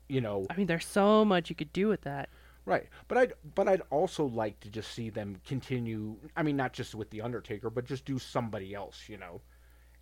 you 0.09 0.20
know 0.20 0.44
I 0.50 0.57
mean, 0.57 0.66
there's 0.66 0.85
so 0.85 1.24
much 1.24 1.48
you 1.48 1.57
could 1.57 1.72
do 1.72 1.87
with 1.87 2.02
that. 2.02 2.29
right 2.66 2.88
but 3.07 3.16
i'd 3.16 3.33
but 3.55 3.68
i'd 3.68 3.83
also 3.90 4.24
like 4.26 4.59
to 4.61 4.68
just 4.68 4.90
see 4.92 5.09
them 5.09 5.40
continue 5.46 6.16
i 6.37 6.42
mean 6.42 6.57
not 6.57 6.72
just 6.72 6.94
with 6.94 7.09
the 7.11 7.22
undertaker 7.22 7.70
but 7.70 7.87
just 7.87 8.05
do 8.05 8.18
somebody 8.18 8.74
else 8.74 9.05
you 9.09 9.16
know 9.16 9.40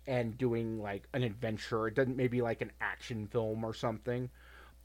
and 0.07 0.37
doing 0.37 0.81
like 0.81 1.07
an 1.13 1.23
adventure 1.23 1.87
it 1.87 1.93
doesn't 1.93 2.17
maybe 2.17 2.41
like 2.41 2.61
an 2.61 2.71
action 2.81 3.27
film 3.27 3.63
or 3.63 3.73
something 3.73 4.29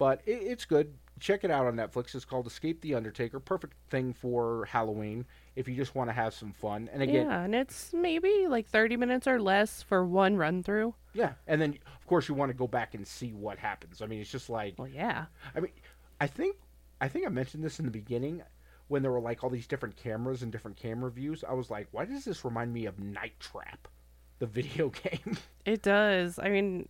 but 0.01 0.21
it, 0.27 0.43
it's 0.43 0.65
good 0.65 0.93
check 1.21 1.45
it 1.45 1.51
out 1.51 1.67
on 1.67 1.77
netflix 1.77 2.15
it's 2.15 2.25
called 2.25 2.47
escape 2.47 2.81
the 2.81 2.95
undertaker 2.95 3.39
perfect 3.39 3.75
thing 3.91 4.13
for 4.15 4.65
halloween 4.65 5.25
if 5.55 5.69
you 5.69 5.77
just 5.77 5.95
want 5.95 6.09
to 6.09 6.15
have 6.15 6.33
some 6.33 6.51
fun 6.53 6.89
and 6.93 7.03
again 7.03 7.27
yeah, 7.27 7.43
and 7.43 7.55
it's 7.55 7.93
maybe 7.93 8.47
like 8.49 8.67
30 8.67 8.97
minutes 8.97 9.27
or 9.27 9.39
less 9.41 9.83
for 9.83 10.05
one 10.07 10.37
run 10.37 10.63
through. 10.63 10.95
yeah 11.13 11.33
and 11.47 11.61
then 11.61 11.77
of 12.01 12.07
course 12.07 12.27
you 12.29 12.35
want 12.35 12.49
to 12.49 12.57
go 12.57 12.67
back 12.67 12.95
and 12.95 13.07
see 13.07 13.33
what 13.35 13.59
happens 13.59 14.01
i 14.01 14.07
mean 14.07 14.21
it's 14.21 14.31
just 14.31 14.49
like 14.49 14.75
Well, 14.79 14.89
yeah. 14.89 15.27
I 15.55 15.61
mean, 15.61 15.73
I 16.21 16.27
think 16.27 16.57
I 17.03 17.09
think 17.09 17.27
I 17.27 17.29
mentioned 17.29 17.63
this 17.63 17.79
in 17.79 17.85
the 17.85 17.91
beginning 17.91 18.43
when 18.89 19.03
there 19.03 19.13
were 19.13 19.21
like 19.21 19.45
all 19.45 19.51
these 19.51 19.67
different 19.67 19.97
cameras 19.97 20.43
and 20.43 20.51
different 20.51 20.77
camera 20.77 21.11
views. 21.11 21.45
I 21.49 21.53
was 21.55 21.71
like, 21.71 21.87
why 21.93 22.05
does 22.07 22.25
this 22.25 22.45
remind 22.45 22.73
me 22.75 22.87
of 22.87 22.99
Night 22.99 23.39
Trap, 23.41 23.89
the 24.39 24.47
video 24.59 24.89
game? 24.91 25.37
It 25.65 25.81
does. 25.83 26.39
I 26.39 26.49
mean, 26.51 26.89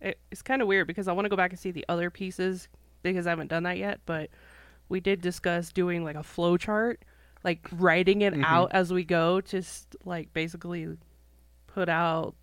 it, 0.00 0.18
it's 0.30 0.42
kind 0.42 0.62
of 0.62 0.68
weird 0.68 0.86
because 0.86 1.08
I 1.08 1.12
want 1.12 1.24
to 1.24 1.28
go 1.30 1.36
back 1.36 1.50
and 1.50 1.58
see 1.58 1.70
the 1.70 1.84
other 1.88 2.10
pieces 2.10 2.68
because 3.02 3.26
I 3.26 3.30
haven't 3.30 3.48
done 3.48 3.62
that 3.64 3.78
yet. 3.78 4.00
But 4.06 4.30
we 4.88 5.00
did 5.00 5.20
discuss 5.20 5.72
doing 5.72 6.04
like 6.04 6.16
a 6.16 6.22
flow 6.22 6.56
chart, 6.56 7.02
like 7.44 7.66
writing 7.72 8.22
it 8.22 8.34
Mhm. 8.34 8.44
out 8.44 8.70
as 8.72 8.92
we 8.92 9.04
go, 9.04 9.40
just 9.40 9.96
like 10.04 10.32
basically 10.32 10.96
put 11.66 11.88
out 11.88 12.34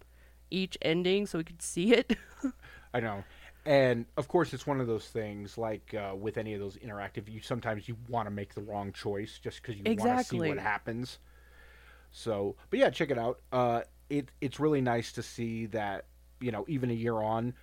each 0.52 0.78
ending 0.82 1.26
so 1.26 1.38
we 1.40 1.44
could 1.44 1.62
see 1.62 1.94
it. 1.94 2.16
I 2.94 3.00
know. 3.00 3.24
And 3.66 4.06
of 4.18 4.28
course, 4.28 4.54
it's 4.54 4.68
one 4.68 4.82
of 4.82 4.88
those 4.88 5.08
things 5.08 5.58
like 5.58 5.94
uh, 5.94 6.14
with 6.16 6.38
any 6.38 6.54
of 6.54 6.60
those 6.60 6.76
interactive. 6.78 7.30
You 7.30 7.42
sometimes 7.42 7.88
you 7.88 7.96
want 8.10 8.28
to 8.28 8.30
make 8.32 8.54
the 8.54 8.62
wrong 8.62 8.92
choice 8.92 9.40
just 9.42 9.62
because 9.62 9.78
you 9.78 9.84
want 9.86 10.20
to 10.20 10.24
see 10.26 10.38
what 10.38 10.58
happens. 10.60 11.20
So, 12.12 12.56
but 12.70 12.80
yeah, 12.80 12.90
check 12.90 13.10
it 13.10 13.18
out. 13.18 13.40
Uh, 13.52 13.82
it 14.10 14.30
it's 14.42 14.60
really 14.60 14.82
nice 14.82 15.14
to 15.14 15.24
see 15.24 15.66
that 15.68 16.06
you 16.44 16.52
know 16.52 16.66
even 16.68 16.92
a 16.92 16.94
year 16.94 17.16
on, 17.16 17.54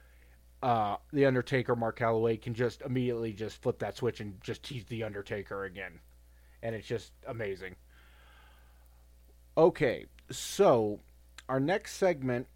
uh, 0.62 0.96
the 1.12 1.26
Undertaker, 1.26 1.76
Mark 1.76 1.98
Calaway 1.98 2.40
can 2.40 2.54
just 2.54 2.82
immediately 2.82 3.32
just 3.32 3.62
flip 3.62 3.78
that 3.80 3.96
switch 3.96 4.20
and 4.20 4.40
just 4.42 4.62
tease 4.62 4.84
the 4.86 5.04
Undertaker 5.04 5.64
again, 5.64 6.00
and 6.62 6.74
it's 6.74 6.88
just 6.88 7.12
amazing. 7.26 7.76
Okay, 9.56 10.06
so 10.30 11.00
our 11.48 11.60
next 11.60 11.94
segment 11.94 12.46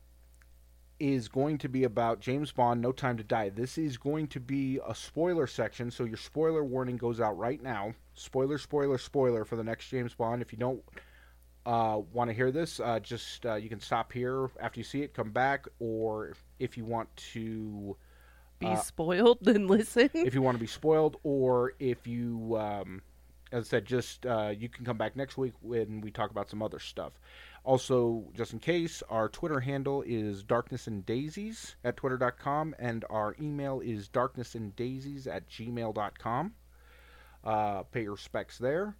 is 1.01 1.29
going 1.29 1.59
to 1.59 1.69
be 1.69 1.85
about 1.85 2.21
James 2.21 2.53
Bond 2.53 2.81
No 2.81 2.93
Time 2.93 3.17
to 3.17 3.25
Die. 3.25 3.49
This 3.51 3.77
is 3.77 3.99
going 3.99 4.29
to 4.29 4.41
be 4.41 4.81
a 4.87 4.95
spoiler 4.95 5.47
section, 5.47 5.91
so 5.91 6.05
your 6.05 6.17
spoiler 6.17 6.65
warning 6.65 6.97
goes 6.97 7.21
out 7.21 7.37
right 7.37 7.63
now. 7.63 7.95
Spoiler, 8.15 8.59
spoiler, 8.59 8.97
spoiler 8.97 9.45
for 9.45 9.57
the 9.57 9.65
next 9.65 9.89
James 9.89 10.15
Bond. 10.15 10.41
If 10.41 10.53
you 10.53 10.59
don't 10.59 10.83
uh, 11.67 12.01
want 12.13 12.29
to 12.31 12.35
hear 12.35 12.51
this, 12.51 12.79
uh, 12.81 13.01
just 13.01 13.47
uh, 13.47 13.55
you 13.55 13.69
can 13.69 13.81
stop 13.81 14.13
here 14.13 14.51
after 14.61 14.81
you 14.81 14.85
see 14.85 15.03
it, 15.03 15.15
come 15.15 15.31
back, 15.31 15.67
or 15.79 16.35
if 16.59 16.77
you 16.77 16.85
want 16.85 17.09
to 17.33 17.97
Be 18.59 18.67
Uh, 18.67 18.77
spoiled, 18.77 19.39
then 19.43 19.67
listen. 19.67 20.11
if 20.15 20.35
you 20.35 20.43
want 20.43 20.57
to 20.57 20.61
be 20.61 20.67
spoiled, 20.67 21.17
or 21.23 21.73
if 21.79 22.07
you, 22.07 22.57
um, 22.59 23.03
as 23.51 23.67
I 23.67 23.69
said, 23.69 23.85
just 23.87 24.27
uh, 24.27 24.53
you 24.57 24.69
can 24.69 24.85
come 24.85 24.99
back 24.99 25.17
next 25.17 25.37
week 25.39 25.55
when 25.61 26.01
we 26.01 26.11
talk 26.11 26.31
about 26.31 26.51
some 26.51 26.63
other 26.63 26.79
stuff. 26.79 27.13
Also, 27.65 28.25
just 28.37 28.53
in 28.53 28.59
case, 28.59 29.03
our 29.09 29.27
Twitter 29.31 29.61
handle 29.61 30.03
is 30.07 30.43
Darkness 30.43 30.87
and 30.87 31.07
Daisies 31.07 31.77
at 31.83 31.97
twitter.com, 31.97 32.75
and 32.79 33.07
our 33.09 33.35
email 33.41 33.81
is 33.81 34.07
darknessanddaisies 34.11 35.27
at 35.27 35.49
gmail.com. 35.49 36.53
Uh, 37.43 37.83
pay 37.85 38.03
your 38.03 38.13
respects 38.13 38.59
there. 38.59 38.97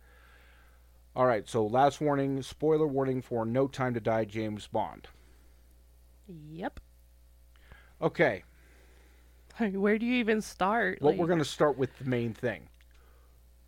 All 1.17 1.27
right, 1.27 1.49
so 1.49 1.65
last 1.65 2.01
warning, 2.01 2.43
spoiler 2.43 2.87
warning 2.87 3.23
for 3.23 3.45
No 3.45 3.69
Time 3.69 3.95
to 3.95 4.01
Die 4.01 4.25
James 4.25 4.67
Bond. 4.67 5.09
yep. 6.27 6.81
Okay, 8.03 8.43
Where 9.59 9.99
do 9.99 10.05
you 10.07 10.15
even 10.17 10.41
start? 10.41 10.99
Well, 11.01 11.13
Like- 11.13 11.21
we're 11.21 11.29
going 11.29 11.39
to 11.39 11.45
start 11.45 11.79
with 11.79 11.97
the 11.99 12.05
main 12.05 12.35
thing. 12.35 12.69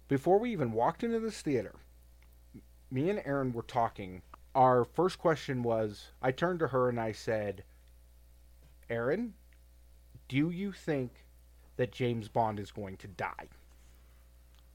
Before 0.08 0.38
we 0.38 0.50
even 0.52 0.72
walked 0.72 1.04
into 1.04 1.20
this 1.20 1.42
theater, 1.42 1.74
me 2.90 3.08
and 3.10 3.22
Erin 3.24 3.52
were 3.52 3.62
talking. 3.62 4.22
Our 4.54 4.84
first 4.84 5.18
question 5.18 5.62
was 5.62 6.10
I 6.20 6.32
turned 6.32 6.58
to 6.60 6.68
her 6.68 6.88
and 6.88 6.98
I 6.98 7.12
said, 7.12 7.62
Erin, 8.90 9.34
do 10.28 10.50
you 10.50 10.72
think 10.72 11.24
that 11.76 11.92
James 11.92 12.28
Bond 12.28 12.58
is 12.58 12.72
going 12.72 12.96
to 12.98 13.08
die? 13.08 13.48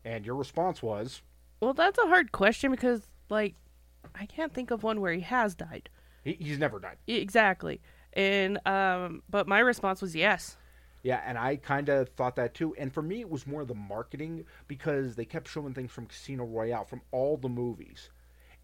And 0.06 0.26
your 0.26 0.36
response 0.36 0.82
was, 0.82 1.22
Well, 1.62 1.74
that's 1.74 2.00
a 2.00 2.08
hard 2.08 2.32
question 2.32 2.72
because, 2.72 3.08
like, 3.30 3.56
I 4.16 4.26
can't 4.26 4.54
think 4.54 4.72
of 4.72 4.84
one 4.84 5.00
where 5.00 5.14
he 5.14 5.22
has 5.22 5.56
died. 5.56 5.90
he, 6.24 6.34
he's 6.34 6.58
never 6.58 6.80
died. 6.80 6.98
Exactly. 7.08 7.82
And 8.14 8.60
um, 8.68 9.24
but 9.30 9.48
my 9.48 9.60
response 9.60 10.02
was 10.02 10.16
yes. 10.16 10.58
Yeah, 11.04 11.22
and 11.26 11.38
I 11.38 11.56
kind 11.56 11.90
of 11.90 12.10
thought 12.10 12.36
that 12.36 12.54
too. 12.54 12.76
And 12.78 12.94
for 12.94 13.02
me, 13.02 13.22
it 13.22 13.30
was 13.30 13.48
more 13.48 13.64
the 13.66 13.74
marketing 13.74 14.46
because 14.68 15.16
they 15.16 15.26
kept 15.26 15.48
showing 15.48 15.74
things 15.74 15.92
from 15.92 16.08
Casino 16.08 16.44
Royale, 16.44 16.86
from 16.86 17.02
all 17.12 17.38
the 17.38 17.50
movies. 17.50 18.10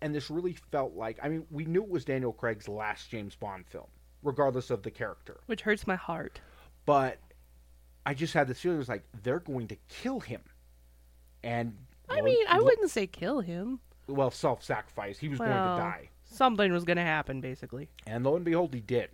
And 0.02 0.14
this 0.14 0.30
really 0.30 0.56
felt 0.72 0.94
like, 0.94 1.18
I 1.24 1.30
mean, 1.30 1.46
we 1.50 1.66
knew 1.66 1.82
it 1.82 1.90
was 1.90 2.06
Daniel 2.06 2.34
Craig's 2.34 2.68
last 2.68 3.10
James 3.10 3.36
Bond 3.36 3.66
film, 3.68 3.88
regardless 4.22 4.70
of 4.70 4.84
the 4.84 4.92
character. 4.92 5.40
Which 5.48 5.62
hurts 5.62 5.88
my 5.88 5.96
heart. 5.96 6.40
But 6.86 7.18
I 8.06 8.14
just 8.14 8.36
had 8.36 8.48
this 8.48 8.60
feeling 8.60 8.78
it 8.78 8.80
was 8.80 8.90
like, 8.90 9.06
they're 9.24 9.40
going 9.40 9.68
to 9.70 9.78
kill 9.88 10.20
him. 10.20 10.42
And. 11.44 11.76
I 12.10 12.22
mean, 12.22 12.46
I 12.48 12.60
wouldn't 12.60 12.89
say 12.89 13.08
kill 13.08 13.41
him. 13.41 13.80
Well, 14.08 14.32
self 14.32 14.63
sacrifice. 14.63 15.20
He 15.20 15.28
was 15.28 15.39
going 15.39 15.52
Well, 15.52 15.76
to 15.78 15.82
die. 15.82 16.10
Something 16.24 16.72
was 16.72 16.84
going 16.84 16.98
to 16.98 17.04
happen, 17.04 17.41
basically. 17.41 17.89
And 18.06 18.24
lo 18.24 18.36
and 18.36 18.46
behold, 18.46 18.74
he 18.74 18.82
did. 18.82 19.10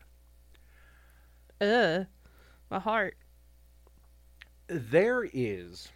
Ugh. 1.62 2.06
My 2.70 2.80
heart. 2.80 3.16
there 4.68 5.24
is 5.32 5.90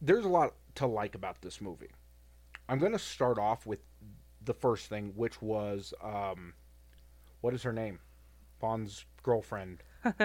there's 0.00 0.24
a 0.24 0.28
lot 0.28 0.54
to 0.76 0.86
like 0.86 1.14
about 1.14 1.40
this 1.42 1.60
movie. 1.60 1.90
I'm 2.68 2.78
going 2.78 2.92
to 2.92 2.98
start 2.98 3.38
off 3.38 3.66
with 3.66 3.80
the 4.44 4.54
first 4.54 4.88
thing, 4.88 5.12
which 5.16 5.40
was 5.42 5.94
um, 6.02 6.52
what 7.40 7.54
is 7.54 7.62
her 7.62 7.72
name? 7.72 7.98
Bond's 8.60 9.04
girlfriend, 9.22 9.82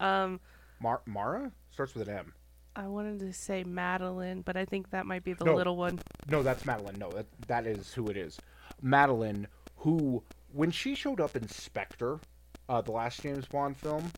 um, 0.00 0.40
Mar- 0.80 1.02
Mara, 1.06 1.52
starts 1.70 1.94
with 1.94 2.08
an 2.08 2.16
M. 2.18 2.32
I 2.76 2.86
wanted 2.88 3.20
to 3.20 3.32
say 3.32 3.62
Madeline, 3.64 4.42
but 4.42 4.56
I 4.56 4.64
think 4.64 4.90
that 4.90 5.06
might 5.06 5.22
be 5.22 5.32
the 5.32 5.44
No. 5.44 5.54
little 5.54 5.76
one. 5.76 6.00
No, 6.28 6.42
that's 6.42 6.64
Madeline. 6.66 6.96
No, 6.98 7.10
that 7.12 7.26
that 7.46 7.66
is 7.66 7.92
who 7.94 8.08
it 8.08 8.16
is. 8.16 8.38
Madeline, 8.82 9.46
who 9.76 10.22
when 10.52 10.70
she 10.70 10.94
showed 10.94 11.20
up 11.20 11.36
in 11.36 11.48
Spectre, 11.48 12.20
uh, 12.68 12.80
the 12.80 12.92
last 12.92 13.22
James 13.22 13.46
Bond 13.46 13.76
film, 13.76 14.10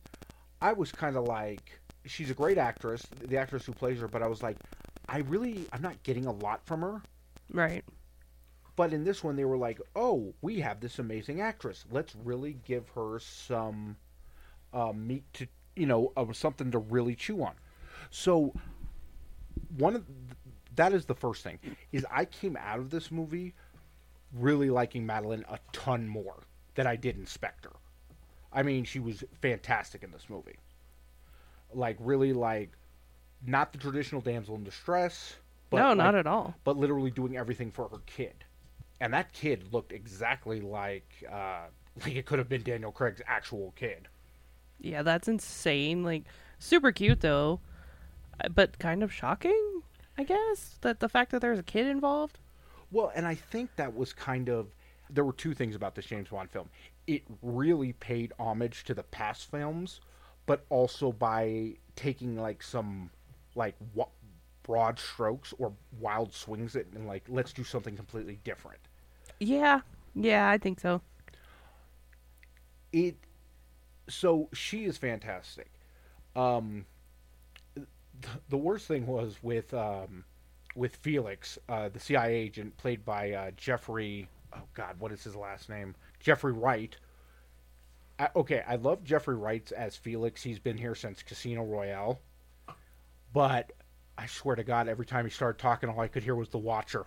I 0.61 0.73
was 0.73 0.91
kind 0.91 1.15
of 1.15 1.25
like, 1.25 1.79
she's 2.05 2.29
a 2.29 2.33
great 2.33 2.57
actress, 2.57 3.05
the 3.19 3.37
actress 3.37 3.65
who 3.65 3.73
plays 3.73 3.99
her, 3.99 4.07
but 4.07 4.21
I 4.23 4.27
was 4.27 4.41
like, 4.43 4.57
I 5.09 5.19
really, 5.19 5.67
I'm 5.71 5.81
not 5.81 6.01
getting 6.03 6.25
a 6.25 6.31
lot 6.31 6.65
from 6.65 6.81
her. 6.81 7.01
Right. 7.51 7.83
But 8.75 8.93
in 8.93 9.03
this 9.03 9.23
one, 9.23 9.35
they 9.35 9.45
were 9.45 9.57
like, 9.57 9.81
"Oh, 9.95 10.35
we 10.41 10.59
have 10.59 10.79
this 10.79 10.99
amazing 10.99 11.41
actress. 11.41 11.85
Let's 11.91 12.15
really 12.15 12.53
give 12.65 12.89
her 12.89 13.17
some 13.19 13.97
uh, 14.71 14.91
meat 14.93 15.23
to, 15.33 15.47
you 15.75 15.87
know, 15.87 16.11
uh, 16.15 16.31
something 16.33 16.69
to 16.71 16.77
really 16.77 17.15
chew 17.15 17.41
on." 17.43 17.55
So, 18.09 18.53
one 19.77 19.95
of 19.95 20.03
that 20.75 20.93
is 20.93 21.05
the 21.05 21.15
first 21.15 21.43
thing 21.43 21.59
is 21.91 22.05
I 22.11 22.25
came 22.25 22.55
out 22.57 22.79
of 22.79 22.89
this 22.89 23.11
movie 23.11 23.53
really 24.33 24.69
liking 24.69 25.05
Madeline 25.05 25.45
a 25.49 25.59
ton 25.71 26.07
more 26.07 26.43
than 26.75 26.87
I 26.87 26.95
did 26.95 27.17
in 27.17 27.25
Spectre. 27.25 27.71
I 28.53 28.63
mean, 28.63 28.83
she 28.83 28.99
was 28.99 29.23
fantastic 29.41 30.03
in 30.03 30.11
this 30.11 30.25
movie. 30.29 30.57
Like, 31.73 31.97
really, 31.99 32.33
like, 32.33 32.71
not 33.45 33.71
the 33.71 33.77
traditional 33.77 34.21
damsel 34.21 34.55
in 34.55 34.63
distress. 34.63 35.35
But 35.69 35.77
no, 35.77 35.87
like, 35.89 35.97
not 35.97 36.15
at 36.15 36.27
all. 36.27 36.55
but 36.63 36.77
literally 36.77 37.11
doing 37.11 37.35
everything 37.37 37.71
for 37.71 37.89
her 37.89 37.97
kid. 38.05 38.45
And 39.01 39.13
that 39.13 39.33
kid 39.33 39.71
looked 39.73 39.91
exactly 39.91 40.61
like 40.61 41.07
uh, 41.31 41.65
like 42.01 42.15
it 42.15 42.25
could 42.25 42.39
have 42.39 42.49
been 42.49 42.63
Daniel 42.63 42.91
Craig's 42.91 43.21
actual 43.27 43.73
kid. 43.75 44.07
Yeah, 44.79 45.03
that's 45.03 45.27
insane. 45.27 46.03
Like, 46.03 46.23
super 46.57 46.91
cute 46.91 47.21
though, 47.21 47.59
but 48.53 48.79
kind 48.79 49.03
of 49.03 49.11
shocking, 49.13 49.83
I 50.17 50.23
guess. 50.23 50.77
That 50.81 50.99
the 50.99 51.09
fact 51.09 51.31
that 51.31 51.41
there's 51.41 51.59
a 51.59 51.63
kid 51.63 51.87
involved. 51.87 52.39
Well, 52.91 53.11
and 53.15 53.25
I 53.27 53.35
think 53.35 53.75
that 53.75 53.95
was 53.95 54.13
kind 54.13 54.49
of 54.49 54.67
there 55.09 55.23
were 55.23 55.33
two 55.33 55.53
things 55.53 55.75
about 55.75 55.95
this 55.95 56.05
James 56.05 56.29
Bond 56.29 56.49
film. 56.49 56.69
It 57.07 57.23
really 57.41 57.93
paid 57.93 58.33
homage 58.39 58.83
to 58.85 58.93
the 58.93 59.03
past 59.03 59.49
films, 59.49 60.01
but 60.45 60.65
also 60.69 61.11
by 61.11 61.75
taking 61.95 62.35
like 62.37 62.61
some 62.63 63.09
like 63.55 63.75
wa- 63.93 64.09
broad 64.63 64.99
strokes 64.99 65.53
or 65.57 65.73
wild 65.99 66.33
swings 66.33 66.75
at 66.75 66.85
and 66.93 67.07
like 67.07 67.23
let's 67.29 67.53
do 67.53 67.63
something 67.63 67.95
completely 67.95 68.39
different. 68.43 68.79
Yeah, 69.39 69.81
yeah, 70.15 70.49
I 70.49 70.57
think 70.57 70.79
so. 70.79 71.01
it 72.91 73.17
so 74.09 74.49
she 74.53 74.85
is 74.85 74.97
fantastic 74.97 75.71
um 76.35 76.85
the 78.49 78.57
worst 78.57 78.87
thing 78.87 79.05
was 79.05 79.37
with 79.41 79.73
um 79.73 80.23
with 80.75 80.95
felix 80.97 81.57
uh 81.69 81.89
the 81.89 81.99
cia 81.99 82.33
agent 82.33 82.75
played 82.77 83.03
by 83.05 83.31
uh 83.31 83.51
jeffrey 83.57 84.27
oh 84.53 84.61
god 84.73 84.95
what 84.99 85.11
is 85.11 85.23
his 85.23 85.35
last 85.35 85.69
name 85.69 85.95
jeffrey 86.19 86.53
wright 86.53 86.97
I, 88.19 88.29
okay 88.35 88.63
i 88.67 88.75
love 88.75 89.03
jeffrey 89.03 89.35
wright 89.35 89.71
as 89.71 89.95
felix 89.95 90.41
he's 90.43 90.59
been 90.59 90.77
here 90.77 90.95
since 90.95 91.21
casino 91.23 91.63
royale 91.63 92.19
but 93.33 93.71
i 94.17 94.25
swear 94.27 94.55
to 94.55 94.63
god 94.63 94.87
every 94.87 95.05
time 95.05 95.25
he 95.25 95.31
started 95.31 95.59
talking 95.59 95.89
all 95.89 95.99
i 95.99 96.07
could 96.07 96.23
hear 96.23 96.35
was 96.35 96.49
the 96.49 96.57
watcher 96.57 97.05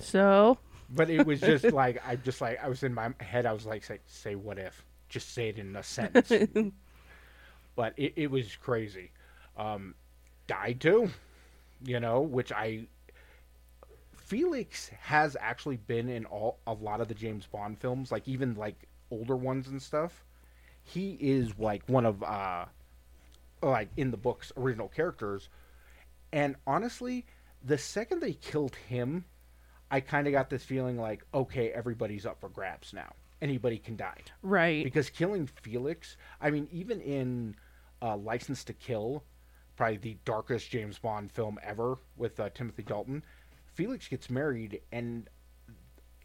So, 0.00 0.58
but 0.88 1.10
it 1.10 1.24
was 1.24 1.42
just 1.42 1.70
like 1.72 2.02
I 2.06 2.16
just 2.16 2.40
like 2.40 2.62
I 2.62 2.68
was 2.68 2.82
in 2.82 2.94
my 2.94 3.10
head. 3.20 3.46
I 3.46 3.52
was 3.52 3.66
like, 3.66 3.84
say, 3.84 4.00
say 4.06 4.34
what 4.34 4.58
if? 4.58 4.84
Just 5.08 5.32
say 5.34 5.48
it 5.48 5.58
in 5.58 5.74
a 5.76 5.82
sentence. 5.82 6.30
but 7.76 7.94
it, 7.96 8.12
it 8.16 8.30
was 8.30 8.56
crazy. 8.56 9.10
Um, 9.56 9.94
died 10.46 10.80
too, 10.80 11.10
you 11.84 12.00
know. 12.00 12.20
Which 12.20 12.52
I 12.52 12.86
Felix 14.16 14.90
has 15.00 15.36
actually 15.40 15.76
been 15.76 16.08
in 16.08 16.24
all 16.26 16.58
a 16.66 16.72
lot 16.72 17.00
of 17.00 17.08
the 17.08 17.14
James 17.14 17.46
Bond 17.46 17.78
films, 17.78 18.10
like 18.10 18.26
even 18.26 18.54
like 18.54 18.88
older 19.10 19.36
ones 19.36 19.68
and 19.68 19.80
stuff. 19.80 20.24
He 20.82 21.16
is 21.20 21.58
like 21.58 21.82
one 21.88 22.06
of 22.06 22.22
uh 22.22 22.66
like 23.62 23.88
in 23.96 24.10
the 24.10 24.16
books 24.16 24.52
original 24.56 24.88
characters. 24.88 25.48
And 26.32 26.56
honestly, 26.66 27.24
the 27.62 27.78
second 27.78 28.20
they 28.20 28.34
killed 28.34 28.76
him, 28.88 29.24
I 29.90 30.00
kind 30.00 30.26
of 30.26 30.32
got 30.32 30.50
this 30.50 30.64
feeling 30.64 30.98
like, 30.98 31.24
okay, 31.32 31.70
everybody's 31.70 32.26
up 32.26 32.40
for 32.40 32.48
grabs 32.48 32.92
now. 32.92 33.12
Anybody 33.40 33.78
can 33.78 33.96
die. 33.96 34.20
right. 34.42 34.82
Because 34.82 35.10
killing 35.10 35.46
Felix, 35.46 36.16
I 36.40 36.50
mean, 36.50 36.68
even 36.72 37.00
in 37.00 37.54
uh, 38.02 38.16
License 38.16 38.64
to 38.64 38.72
Kill, 38.72 39.22
probably 39.76 39.98
the 39.98 40.16
darkest 40.24 40.70
James 40.70 40.98
Bond 40.98 41.30
film 41.30 41.58
ever 41.62 41.98
with 42.16 42.40
uh, 42.40 42.48
Timothy 42.50 42.82
Dalton, 42.82 43.22
Felix 43.74 44.08
gets 44.08 44.30
married, 44.30 44.80
and 44.92 45.28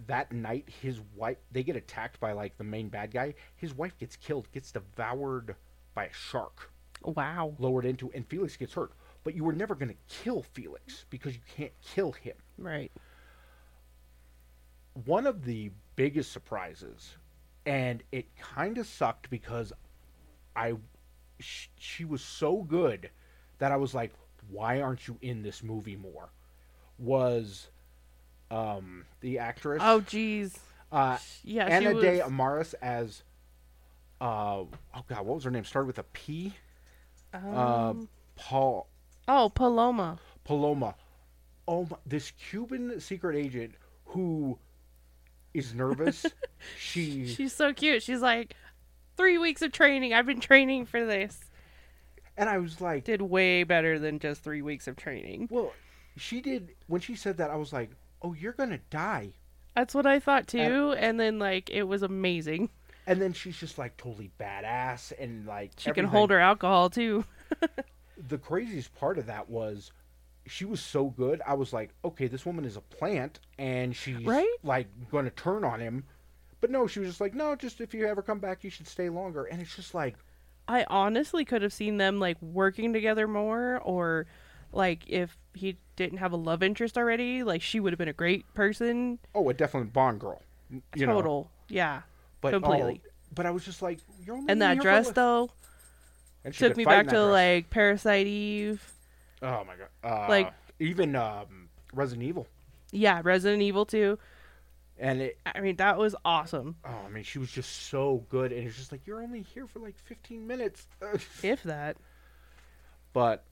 that 0.08 0.32
night, 0.32 0.68
his 0.82 1.02
wife, 1.16 1.38
they 1.52 1.64
get 1.64 1.76
attacked 1.76 2.20
by 2.20 2.32
like 2.32 2.58
the 2.58 2.64
main 2.64 2.90
bad 2.90 3.12
guy. 3.12 3.34
His 3.58 3.74
wife 3.74 3.98
gets 4.00 4.16
killed, 4.16 4.52
gets 4.52 4.72
devoured 4.72 5.56
by 5.94 6.06
a 6.06 6.14
shark, 6.14 6.72
wow. 7.04 7.54
lowered 7.60 7.86
into, 7.86 8.12
and 8.14 8.26
Felix 8.28 8.56
gets 8.58 8.74
hurt. 8.74 8.94
But 9.24 9.36
you 9.36 9.44
were 9.44 9.54
never 9.54 9.76
going 9.76 9.90
to 9.90 9.96
kill 10.24 10.42
Felix 10.42 11.06
because 11.10 11.36
you 11.36 11.42
can't 11.56 11.74
kill 11.82 12.14
him 12.14 12.36
Right. 12.58 12.92
one 15.06 15.28
of 15.28 15.46
the 15.46 15.72
biggest 15.96 16.32
surprises, 16.32 17.16
and 17.66 18.02
it 18.12 18.26
kind 18.38 18.78
of 18.78 18.88
sucked 18.88 19.30
because 19.30 19.72
I 20.56 20.74
sh- 21.40 21.68
she 21.78 22.06
was 22.06 22.22
so 22.22 22.64
good 22.64 23.10
that 23.62 23.71
I 23.71 23.76
was 23.76 23.93
like, 23.93 24.12
why 24.50 24.82
aren't 24.82 25.08
you 25.08 25.17
in 25.21 25.43
this 25.43 25.62
movie 25.62 25.95
more? 25.95 26.30
Was 26.97 27.69
um 28.50 29.06
the 29.21 29.38
actress 29.38 29.82
Oh, 29.84 30.02
jeez. 30.02 30.58
uh, 30.91 31.17
Yeah, 31.43 31.67
she 31.67 31.74
Anna 31.74 31.93
was. 31.93 32.04
De 32.04 32.21
Armas 32.21 32.74
as 32.82 33.24
uh 34.19 34.63
oh 34.63 34.69
god 35.08 35.26
what 35.26 35.36
was 35.36 35.43
her 35.43 35.52
name 35.52 35.63
started 35.63 35.88
with 35.88 36.00
a 36.00 36.04
P 36.04 36.54
uh, 37.34 37.38
um, 37.38 38.10
Paul 38.36 38.88
oh, 39.28 39.52
Paloma. 39.54 40.19
Paloma. 40.43 40.95
Oh 41.67 41.86
my, 41.89 41.97
this 42.06 42.32
Cuban 42.32 43.00
secret 43.00 43.38
agent 43.38 43.76
who 44.06 44.58
is 45.54 45.74
nervous. 45.74 46.26
she 46.80 47.28
She's 47.28 47.54
so 47.54 47.74
cute. 47.74 48.04
She's 48.04 48.21
like, 48.21 48.56
three 49.15 49.38
weeks 49.38 49.62
of 49.62 49.71
training. 49.71 50.13
I've 50.13 50.26
been 50.26 50.41
training 50.41 50.88
for 50.88 51.06
this. 51.06 51.39
And 52.41 52.49
I 52.49 52.58
was 52.58 52.82
like, 52.82 53.06
Did 53.06 53.21
way 53.21 53.63
better 53.63 53.97
than 53.99 54.19
just 54.19 54.43
three 54.43 54.62
weeks 54.62 54.88
of 54.89 54.97
training. 54.97 55.47
well, 55.49 55.71
she 56.17 56.41
did 56.41 56.75
when 56.88 56.99
she 56.99 57.15
said 57.15 57.38
that 57.38 57.49
I 57.49 57.56
was 57.56 57.71
like, 57.71 57.91
"Oh, 58.21 58.34
you're 58.34 58.51
going 58.51 58.71
to 58.71 58.80
die." 58.89 59.32
That's 59.75 59.95
what 59.95 60.06
I 60.06 60.19
thought 60.19 60.47
too. 60.47 60.93
And 60.97 61.17
then 61.17 61.39
like 61.39 61.69
it 61.69 61.84
was 61.84 62.04
amazing. 62.04 62.69
And 63.08 63.21
then 63.21 63.32
she's 63.34 63.58
just 63.58 63.77
like 63.77 63.95
totally 63.97 64.30
badass 64.39 65.13
and 65.17 65.45
like 65.47 65.71
She 65.77 65.91
can 65.91 66.06
hold 66.06 66.30
her 66.32 66.39
alcohol 66.39 66.89
too. 66.89 67.23
The 68.30 68.38
craziest 68.38 68.93
part 68.93 69.17
of 69.17 69.25
that 69.27 69.49
was 69.49 69.91
she 70.45 70.65
was 70.65 70.80
so 70.80 71.06
good. 71.06 71.41
I 71.47 71.54
was 71.56 71.71
like, 71.73 71.89
"Okay, 72.06 72.27
this 72.27 72.45
woman 72.45 72.65
is 72.65 72.75
a 72.77 72.82
plant 72.82 73.39
and 73.58 73.95
she's 73.95 74.23
Right? 74.25 74.47
like 74.63 74.88
going 75.10 75.25
to 75.25 75.32
turn 75.32 75.63
on 75.63 75.80
him." 75.80 76.04
But 76.60 76.69
no, 76.69 76.86
she 76.86 76.99
was 76.99 77.10
just 77.10 77.21
like, 77.21 77.34
"No, 77.34 77.56
just 77.56 77.82
if 77.82 77.93
you 77.93 78.06
ever 78.06 78.21
come 78.21 78.39
back, 78.39 78.63
you 78.63 78.69
should 78.69 78.88
stay 78.88 79.10
longer." 79.10 79.45
And 79.45 79.60
it's 79.62 79.75
just 79.75 79.95
like 79.95 80.15
I 80.67 80.86
honestly 80.89 81.43
could 81.45 81.62
have 81.62 81.74
seen 81.74 81.97
them 81.97 82.19
like 82.19 82.41
working 82.41 82.93
together 82.93 83.28
more 83.28 83.80
or 83.80 84.26
like 84.71 85.04
if 85.08 85.38
he 85.54 85.78
didn't 85.95 86.19
have 86.19 86.32
a 86.32 86.38
love 86.38 86.63
interest 86.63 86.97
already, 86.97 87.43
like 87.43 87.62
she 87.62 87.80
would 87.80 87.91
have 87.93 87.97
been 87.97 88.08
a 88.08 88.13
great 88.13 88.52
person. 88.54 89.19
Oh, 89.36 89.50
a 89.50 89.54
definite 89.54 89.91
Bond 89.91 90.19
girl. 90.19 90.41
You 90.95 91.06
know, 91.06 91.15
Total. 91.15 91.52
Yeah. 91.67 92.02
but 92.39 92.52
completely. 92.54 93.02
oh, 93.06 93.10
but 93.36 93.45
I 93.45 93.52
was 93.52 93.65
just 93.65 93.82
like, 93.82 94.00
you're 94.26 94.36
only 94.38 94.50
And 94.52 94.62
that 94.62 94.78
for 94.78 94.84
dress 94.84 95.08
li- 95.08 95.13
though. 95.15 95.50
Took 96.54 96.78
me 96.78 96.86
back 96.86 97.06
to 97.06 97.12
dress. 97.12 97.32
like 97.32 97.69
Parasite 97.69 98.26
Eve. 98.28 98.93
Oh 99.43 99.63
my 99.65 99.74
god! 99.76 99.89
Uh, 100.04 100.28
like- 100.30 100.54
even 100.80 101.15
um, 101.15 101.69
Resident 101.93 102.28
Evil, 102.28 102.47
Yeah, 102.91 103.21
Resident 103.24 103.62
Evil 103.62 103.86
2. 103.86 104.17
And 105.02 105.22
it. 105.22 105.40
I 105.46 105.60
mean, 105.60 105.76
that 105.78 105.98
was 105.98 106.16
awesome. 106.24 106.76
Oh, 106.86 107.02
I 107.06 107.10
mean, 107.10 107.24
she 107.24 107.40
was 107.40 107.52
just 107.52 107.90
so 107.90 108.24
good, 108.30 108.52
and 108.54 108.66
it's 108.66 108.78
just 108.78 108.92
like 108.92 109.06
you're 109.06 109.22
only 109.22 109.42
here 109.42 109.68
for 109.68 109.80
like 109.80 109.98
15 109.98 110.46
minutes. 110.48 110.88
If 111.44 111.64
that. 111.64 111.98
but 113.12 113.44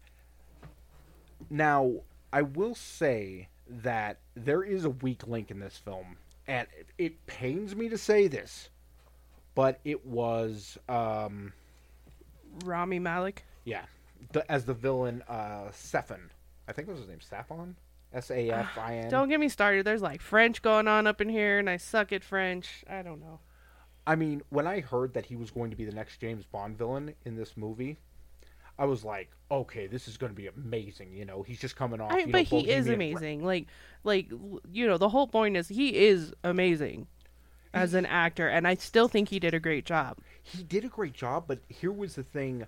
now, 1.49 1.95
I 2.31 2.43
will 2.43 2.75
say 2.75 3.49
that 3.67 4.19
there 4.35 4.63
is 4.63 4.85
a 4.85 4.89
weak 4.91 5.27
link 5.27 5.49
in 5.51 5.59
this 5.59 5.77
film, 5.77 6.17
and 6.47 6.67
it, 6.77 6.87
it 6.97 7.25
pains 7.25 7.75
me 7.75 7.89
to 7.89 7.97
say 7.97 8.27
this, 8.27 8.69
but 9.55 9.79
it 9.83 10.05
was, 10.05 10.77
um, 10.87 11.53
Rami 12.63 12.99
Malek. 12.99 13.43
yeah, 13.65 13.85
the, 14.33 14.49
as 14.51 14.65
the 14.65 14.73
villain, 14.73 15.23
uh, 15.27 15.69
Sefin. 15.71 16.29
I 16.67 16.71
think 16.73 16.87
that 16.87 16.93
was 16.93 17.01
his 17.01 17.09
name, 17.09 17.19
Safon. 17.19 17.73
S 18.13 18.31
A 18.31 18.49
F 18.49 18.77
I 18.77 18.95
N. 18.97 19.09
Don't 19.09 19.29
get 19.29 19.39
me 19.39 19.49
started. 19.49 19.85
There's 19.85 20.01
like 20.01 20.21
French 20.21 20.61
going 20.61 20.87
on 20.87 21.05
up 21.05 21.21
in 21.21 21.29
here, 21.29 21.59
and 21.59 21.69
I 21.69 21.77
suck 21.77 22.11
at 22.11 22.23
French. 22.23 22.83
I 22.89 23.01
don't 23.01 23.19
know. 23.19 23.39
I 24.07 24.15
mean, 24.15 24.41
when 24.49 24.65
I 24.65 24.79
heard 24.79 25.13
that 25.13 25.25
he 25.25 25.35
was 25.35 25.51
going 25.51 25.69
to 25.69 25.75
be 25.75 25.85
the 25.85 25.91
next 25.91 26.19
James 26.19 26.45
Bond 26.45 26.77
villain 26.77 27.13
in 27.25 27.35
this 27.35 27.55
movie, 27.55 27.97
I 28.79 28.85
was 28.85 29.03
like, 29.03 29.29
okay, 29.51 29.85
this 29.85 30.07
is 30.07 30.17
going 30.17 30.31
to 30.31 30.35
be 30.35 30.47
amazing. 30.47 31.13
You 31.13 31.25
know, 31.25 31.43
he's 31.43 31.59
just 31.59 31.75
coming 31.75 32.01
off. 32.01 32.11
I, 32.11 32.19
you 32.19 32.25
know, 32.27 32.31
but 32.31 32.43
he 32.43 32.69
is 32.69 32.87
amazing. 32.87 33.45
Like, 33.45 33.67
like 34.03 34.31
you 34.71 34.87
know, 34.87 34.97
the 34.97 35.09
whole 35.09 35.27
point 35.27 35.57
is 35.57 35.67
he 35.67 35.95
is 35.95 36.33
amazing 36.43 37.07
as 37.73 37.93
an 37.93 38.07
actor, 38.07 38.47
and 38.47 38.67
I 38.67 38.73
still 38.73 39.07
think 39.07 39.29
he 39.29 39.39
did 39.39 39.53
a 39.53 39.59
great 39.59 39.85
job. 39.85 40.17
he 40.41 40.63
did 40.63 40.83
a 40.83 40.87
great 40.87 41.13
job, 41.13 41.43
but 41.47 41.59
here 41.69 41.91
was 41.91 42.15
the 42.15 42.23
thing. 42.23 42.65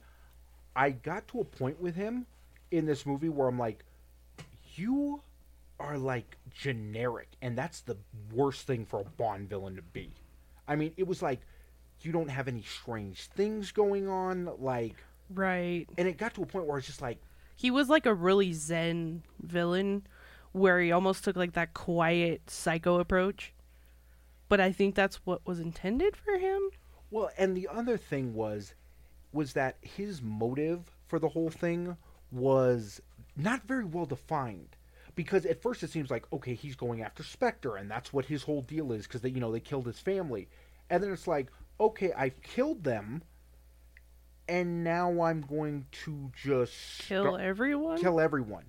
I 0.75 0.91
got 0.91 1.27
to 1.29 1.39
a 1.39 1.43
point 1.43 1.81
with 1.81 1.95
him 1.95 2.27
in 2.69 2.85
this 2.85 3.05
movie 3.05 3.29
where 3.29 3.47
I'm 3.47 3.57
like, 3.57 3.83
you 4.75 5.21
are 5.81 5.97
like 5.97 6.37
generic, 6.51 7.29
and 7.41 7.57
that's 7.57 7.81
the 7.81 7.97
worst 8.33 8.67
thing 8.67 8.85
for 8.85 8.99
a 9.01 9.03
Bond 9.03 9.49
villain 9.49 9.75
to 9.75 9.81
be. 9.81 10.11
I 10.67 10.75
mean, 10.75 10.93
it 10.97 11.07
was 11.07 11.21
like 11.21 11.41
you 12.01 12.11
don't 12.11 12.29
have 12.29 12.47
any 12.47 12.63
strange 12.63 13.27
things 13.27 13.71
going 13.71 14.07
on, 14.07 14.49
like, 14.59 14.95
Right. 15.29 15.85
and 15.97 16.07
it 16.07 16.17
got 16.17 16.33
to 16.35 16.43
a 16.43 16.45
point 16.45 16.65
where 16.65 16.77
it's 16.77 16.87
just 16.87 17.01
like, 17.01 17.19
He 17.55 17.69
was 17.71 17.89
like 17.89 18.05
a 18.05 18.13
really 18.13 18.53
zen 18.53 19.23
villain, 19.41 20.07
where 20.51 20.79
he 20.81 20.91
almost 20.91 21.23
took 21.23 21.35
like 21.35 21.53
that 21.53 21.73
quiet 21.73 22.49
psycho 22.49 22.99
approach. 22.99 23.53
But 24.49 24.59
I 24.59 24.71
think 24.71 24.95
that's 24.95 25.17
what 25.25 25.45
was 25.45 25.59
intended 25.59 26.17
for 26.17 26.37
him. 26.37 26.61
Well, 27.09 27.29
and 27.37 27.55
the 27.55 27.67
other 27.67 27.97
thing 27.97 28.33
was 28.33 28.73
was 29.33 29.53
that 29.53 29.77
his 29.81 30.21
motive 30.21 30.91
for 31.07 31.17
the 31.19 31.29
whole 31.29 31.49
thing 31.49 31.95
was 32.31 33.01
not 33.37 33.63
very 33.63 33.85
well 33.85 34.05
defined. 34.05 34.75
Because 35.15 35.45
at 35.45 35.61
first 35.61 35.83
it 35.83 35.89
seems 35.89 36.09
like 36.09 36.25
okay, 36.31 36.53
he's 36.53 36.75
going 36.75 37.01
after 37.01 37.23
Spectre, 37.23 37.75
and 37.75 37.89
that's 37.89 38.13
what 38.13 38.25
his 38.25 38.43
whole 38.43 38.61
deal 38.61 38.91
is. 38.91 39.07
Because 39.07 39.21
they, 39.21 39.29
you 39.29 39.39
know, 39.39 39.51
they 39.51 39.59
killed 39.59 39.85
his 39.85 39.99
family, 39.99 40.47
and 40.89 41.03
then 41.03 41.11
it's 41.11 41.27
like, 41.27 41.47
okay, 41.79 42.11
I've 42.17 42.41
killed 42.41 42.83
them, 42.83 43.23
and 44.47 44.83
now 44.83 45.21
I'm 45.21 45.41
going 45.41 45.85
to 46.05 46.31
just 46.35 46.73
Kill 46.99 47.23
start- 47.23 47.41
everyone. 47.41 47.99
kill 47.99 48.19
everyone. 48.19 48.65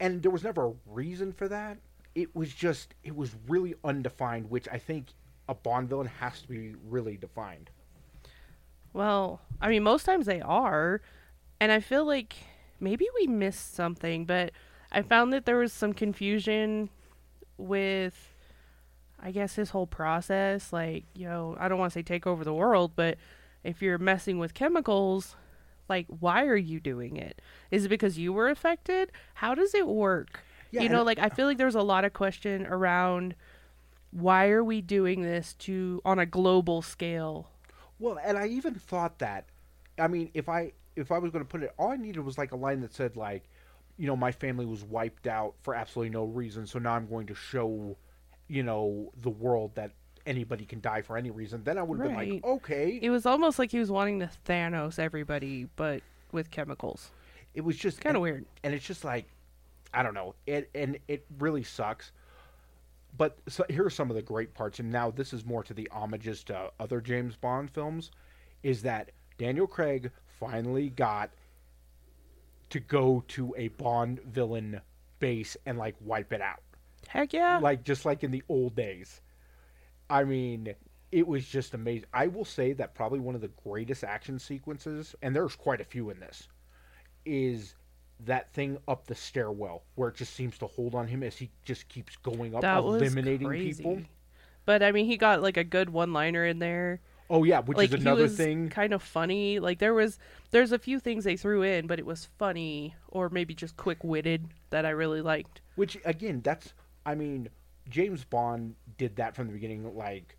And 0.00 0.22
there 0.22 0.30
was 0.30 0.42
never 0.44 0.66
a 0.68 0.72
reason 0.86 1.32
for 1.32 1.48
that. 1.48 1.78
It 2.14 2.34
was 2.34 2.52
just 2.52 2.94
it 3.02 3.14
was 3.16 3.30
really 3.48 3.74
undefined, 3.84 4.50
which 4.50 4.68
I 4.70 4.78
think 4.78 5.06
a 5.48 5.54
Bond 5.54 5.88
villain 5.88 6.06
has 6.20 6.40
to 6.42 6.48
be 6.48 6.74
really 6.88 7.16
defined. 7.16 7.70
Well, 8.92 9.40
I 9.60 9.68
mean, 9.68 9.82
most 9.82 10.04
times 10.04 10.26
they 10.26 10.40
are, 10.40 11.00
and 11.60 11.72
I 11.72 11.80
feel 11.80 12.04
like 12.04 12.34
maybe 12.80 13.06
we 13.14 13.26
missed 13.26 13.74
something, 13.74 14.24
but 14.24 14.52
I 14.94 15.02
found 15.02 15.32
that 15.32 15.44
there 15.44 15.58
was 15.58 15.72
some 15.72 15.92
confusion 15.92 16.88
with, 17.58 18.34
I 19.20 19.30
guess, 19.30 19.56
his 19.56 19.70
whole 19.70 19.86
process. 19.86 20.72
Like, 20.72 21.04
you 21.14 21.26
know, 21.26 21.56
I 21.58 21.68
don't 21.68 21.78
want 21.78 21.92
to 21.92 21.98
say 21.98 22.02
take 22.02 22.26
over 22.26 22.44
the 22.44 22.54
world, 22.54 22.92
but 22.96 23.18
if 23.62 23.82
you're 23.82 23.98
messing 23.98 24.38
with 24.38 24.54
chemicals, 24.54 25.36
like, 25.88 26.06
why 26.08 26.44
are 26.44 26.56
you 26.56 26.80
doing 26.80 27.16
it? 27.16 27.42
Is 27.70 27.84
it 27.86 27.88
because 27.88 28.18
you 28.18 28.32
were 28.32 28.48
affected? 28.48 29.12
How 29.34 29.54
does 29.54 29.74
it 29.74 29.86
work? 29.86 30.40
Yeah, 30.70 30.82
you 30.82 30.88
know, 30.88 31.02
like, 31.02 31.18
I 31.18 31.28
feel 31.28 31.46
like 31.46 31.58
there's 31.58 31.74
a 31.76 31.82
lot 31.82 32.04
of 32.04 32.12
question 32.12 32.66
around 32.66 33.34
why 34.10 34.48
are 34.48 34.62
we 34.64 34.80
doing 34.80 35.22
this 35.22 35.54
to 35.54 36.00
on 36.04 36.18
a 36.18 36.26
global 36.26 36.82
scale 36.82 37.50
Well, 37.98 38.18
and 38.22 38.38
I 38.38 38.46
even 38.48 38.74
thought 38.74 39.18
that. 39.18 39.46
I 39.98 40.08
mean, 40.08 40.30
if 40.34 40.48
I 40.48 40.72
if 40.96 41.10
I 41.12 41.18
was 41.18 41.30
going 41.32 41.44
to 41.44 41.48
put 41.48 41.62
it, 41.62 41.72
all 41.78 41.90
I 41.90 41.96
needed 41.96 42.20
was 42.20 42.38
like 42.38 42.52
a 42.52 42.56
line 42.56 42.80
that 42.82 42.94
said 42.94 43.16
like, 43.16 43.44
you 43.96 44.06
know, 44.06 44.16
my 44.16 44.32
family 44.32 44.66
was 44.66 44.82
wiped 44.84 45.26
out 45.26 45.54
for 45.62 45.74
absolutely 45.74 46.10
no 46.10 46.24
reason, 46.24 46.66
so 46.66 46.78
now 46.78 46.94
I'm 46.94 47.08
going 47.08 47.26
to 47.28 47.34
show, 47.34 47.96
you 48.48 48.62
know, 48.62 49.12
the 49.22 49.30
world 49.30 49.74
that 49.76 49.92
anybody 50.26 50.64
can 50.64 50.80
die 50.80 51.02
for 51.02 51.16
any 51.16 51.30
reason. 51.30 51.62
Then 51.64 51.78
I 51.78 51.82
would 51.82 52.00
have 52.00 52.08
been 52.08 52.16
like, 52.16 52.44
okay. 52.44 52.98
It 53.00 53.10
was 53.10 53.26
almost 53.26 53.58
like 53.58 53.70
he 53.70 53.78
was 53.78 53.90
wanting 53.90 54.20
to 54.20 54.30
Thanos 54.46 54.98
everybody, 54.98 55.68
but 55.76 56.02
with 56.32 56.50
chemicals. 56.50 57.10
It 57.54 57.60
was 57.60 57.76
just 57.76 58.00
Kind 58.00 58.16
of 58.16 58.22
weird. 58.22 58.44
and 58.64 58.74
it's 58.74 58.84
just 58.84 59.04
like, 59.04 59.26
I 59.92 60.02
don't 60.02 60.14
know. 60.14 60.34
It 60.46 60.70
and 60.74 60.98
it 61.06 61.24
really 61.38 61.62
sucks. 61.62 62.10
But 63.16 63.38
so, 63.48 63.64
here 63.70 63.84
are 63.86 63.90
some 63.90 64.10
of 64.10 64.16
the 64.16 64.22
great 64.22 64.54
parts, 64.54 64.80
and 64.80 64.90
now 64.90 65.12
this 65.12 65.32
is 65.32 65.44
more 65.44 65.62
to 65.62 65.72
the 65.72 65.88
homages 65.92 66.42
to 66.44 66.72
other 66.80 67.00
James 67.00 67.36
Bond 67.36 67.70
films, 67.70 68.10
is 68.64 68.82
that 68.82 69.12
Daniel 69.38 69.68
Craig 69.68 70.10
finally 70.40 70.88
got 70.90 71.30
to 72.70 72.80
go 72.80 73.24
to 73.28 73.54
a 73.56 73.68
Bond 73.68 74.20
villain 74.24 74.80
base 75.18 75.56
and 75.66 75.78
like 75.78 75.94
wipe 76.00 76.32
it 76.32 76.40
out, 76.40 76.62
Heck 77.08 77.32
yeah. 77.32 77.58
like 77.58 77.84
just 77.84 78.04
like 78.04 78.24
in 78.24 78.30
the 78.30 78.42
old 78.48 78.74
days. 78.74 79.20
I 80.10 80.24
mean, 80.24 80.74
it 81.12 81.26
was 81.26 81.46
just 81.46 81.74
amazing. 81.74 82.06
I 82.12 82.26
will 82.26 82.44
say 82.44 82.72
that 82.74 82.94
probably 82.94 83.20
one 83.20 83.34
of 83.34 83.40
the 83.40 83.50
greatest 83.62 84.04
action 84.04 84.38
sequences, 84.38 85.14
and 85.22 85.34
there's 85.34 85.56
quite 85.56 85.80
a 85.80 85.84
few 85.84 86.10
in 86.10 86.20
this, 86.20 86.48
is 87.24 87.74
that 88.20 88.52
thing 88.52 88.78
up 88.86 89.06
the 89.06 89.14
stairwell 89.14 89.82
where 89.94 90.08
it 90.08 90.14
just 90.14 90.34
seems 90.34 90.58
to 90.58 90.66
hold 90.66 90.94
on 90.94 91.06
him 91.06 91.22
as 91.22 91.36
he 91.36 91.50
just 91.64 91.88
keeps 91.88 92.16
going 92.16 92.54
up, 92.54 92.62
that 92.62 92.78
eliminating 92.78 93.46
crazy. 93.46 93.82
people. 93.82 94.02
But 94.66 94.82
I 94.82 94.92
mean, 94.92 95.06
he 95.06 95.16
got 95.16 95.42
like 95.42 95.56
a 95.56 95.64
good 95.64 95.90
one-liner 95.90 96.44
in 96.44 96.58
there. 96.58 97.00
Oh 97.34 97.42
yeah, 97.42 97.58
which 97.60 97.76
like 97.76 97.88
is 97.88 98.00
another 98.00 98.28
thing. 98.28 98.68
kind 98.68 98.94
of 98.94 99.02
funny. 99.02 99.58
Like 99.58 99.80
there 99.80 99.92
was 99.92 100.20
there's 100.52 100.70
a 100.70 100.78
few 100.78 101.00
things 101.00 101.24
they 101.24 101.36
threw 101.36 101.62
in, 101.62 101.88
but 101.88 101.98
it 101.98 102.06
was 102.06 102.28
funny 102.38 102.94
or 103.08 103.28
maybe 103.28 103.54
just 103.54 103.76
quick-witted 103.76 104.46
that 104.70 104.86
I 104.86 104.90
really 104.90 105.20
liked. 105.20 105.60
Which 105.74 105.98
again, 106.04 106.42
that's 106.44 106.74
I 107.04 107.16
mean, 107.16 107.48
James 107.88 108.22
Bond 108.24 108.76
did 108.98 109.16
that 109.16 109.34
from 109.34 109.48
the 109.48 109.52
beginning. 109.52 109.96
Like 109.96 110.36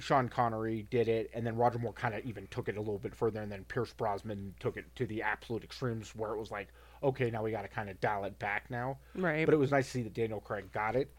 Sean 0.00 0.30
Connery 0.30 0.86
did 0.90 1.06
it, 1.06 1.30
and 1.34 1.46
then 1.46 1.54
Roger 1.54 1.78
Moore 1.78 1.92
kind 1.92 2.14
of 2.14 2.24
even 2.24 2.46
took 2.46 2.70
it 2.70 2.78
a 2.78 2.80
little 2.80 2.98
bit 2.98 3.14
further, 3.14 3.42
and 3.42 3.52
then 3.52 3.64
Pierce 3.64 3.92
Brosnan 3.92 4.54
took 4.58 4.78
it 4.78 4.86
to 4.96 5.04
the 5.04 5.20
absolute 5.20 5.64
extremes, 5.64 6.16
where 6.16 6.30
it 6.30 6.38
was 6.38 6.50
like, 6.50 6.68
okay, 7.02 7.30
now 7.30 7.42
we 7.42 7.50
got 7.50 7.62
to 7.62 7.68
kind 7.68 7.90
of 7.90 8.00
dial 8.00 8.24
it 8.24 8.38
back 8.38 8.70
now. 8.70 8.96
Right. 9.14 9.44
But 9.44 9.52
it 9.52 9.58
was 9.58 9.70
nice 9.70 9.84
to 9.84 9.90
see 9.90 10.02
that 10.02 10.14
Daniel 10.14 10.40
Craig 10.40 10.72
got 10.72 10.96
it. 10.96 11.12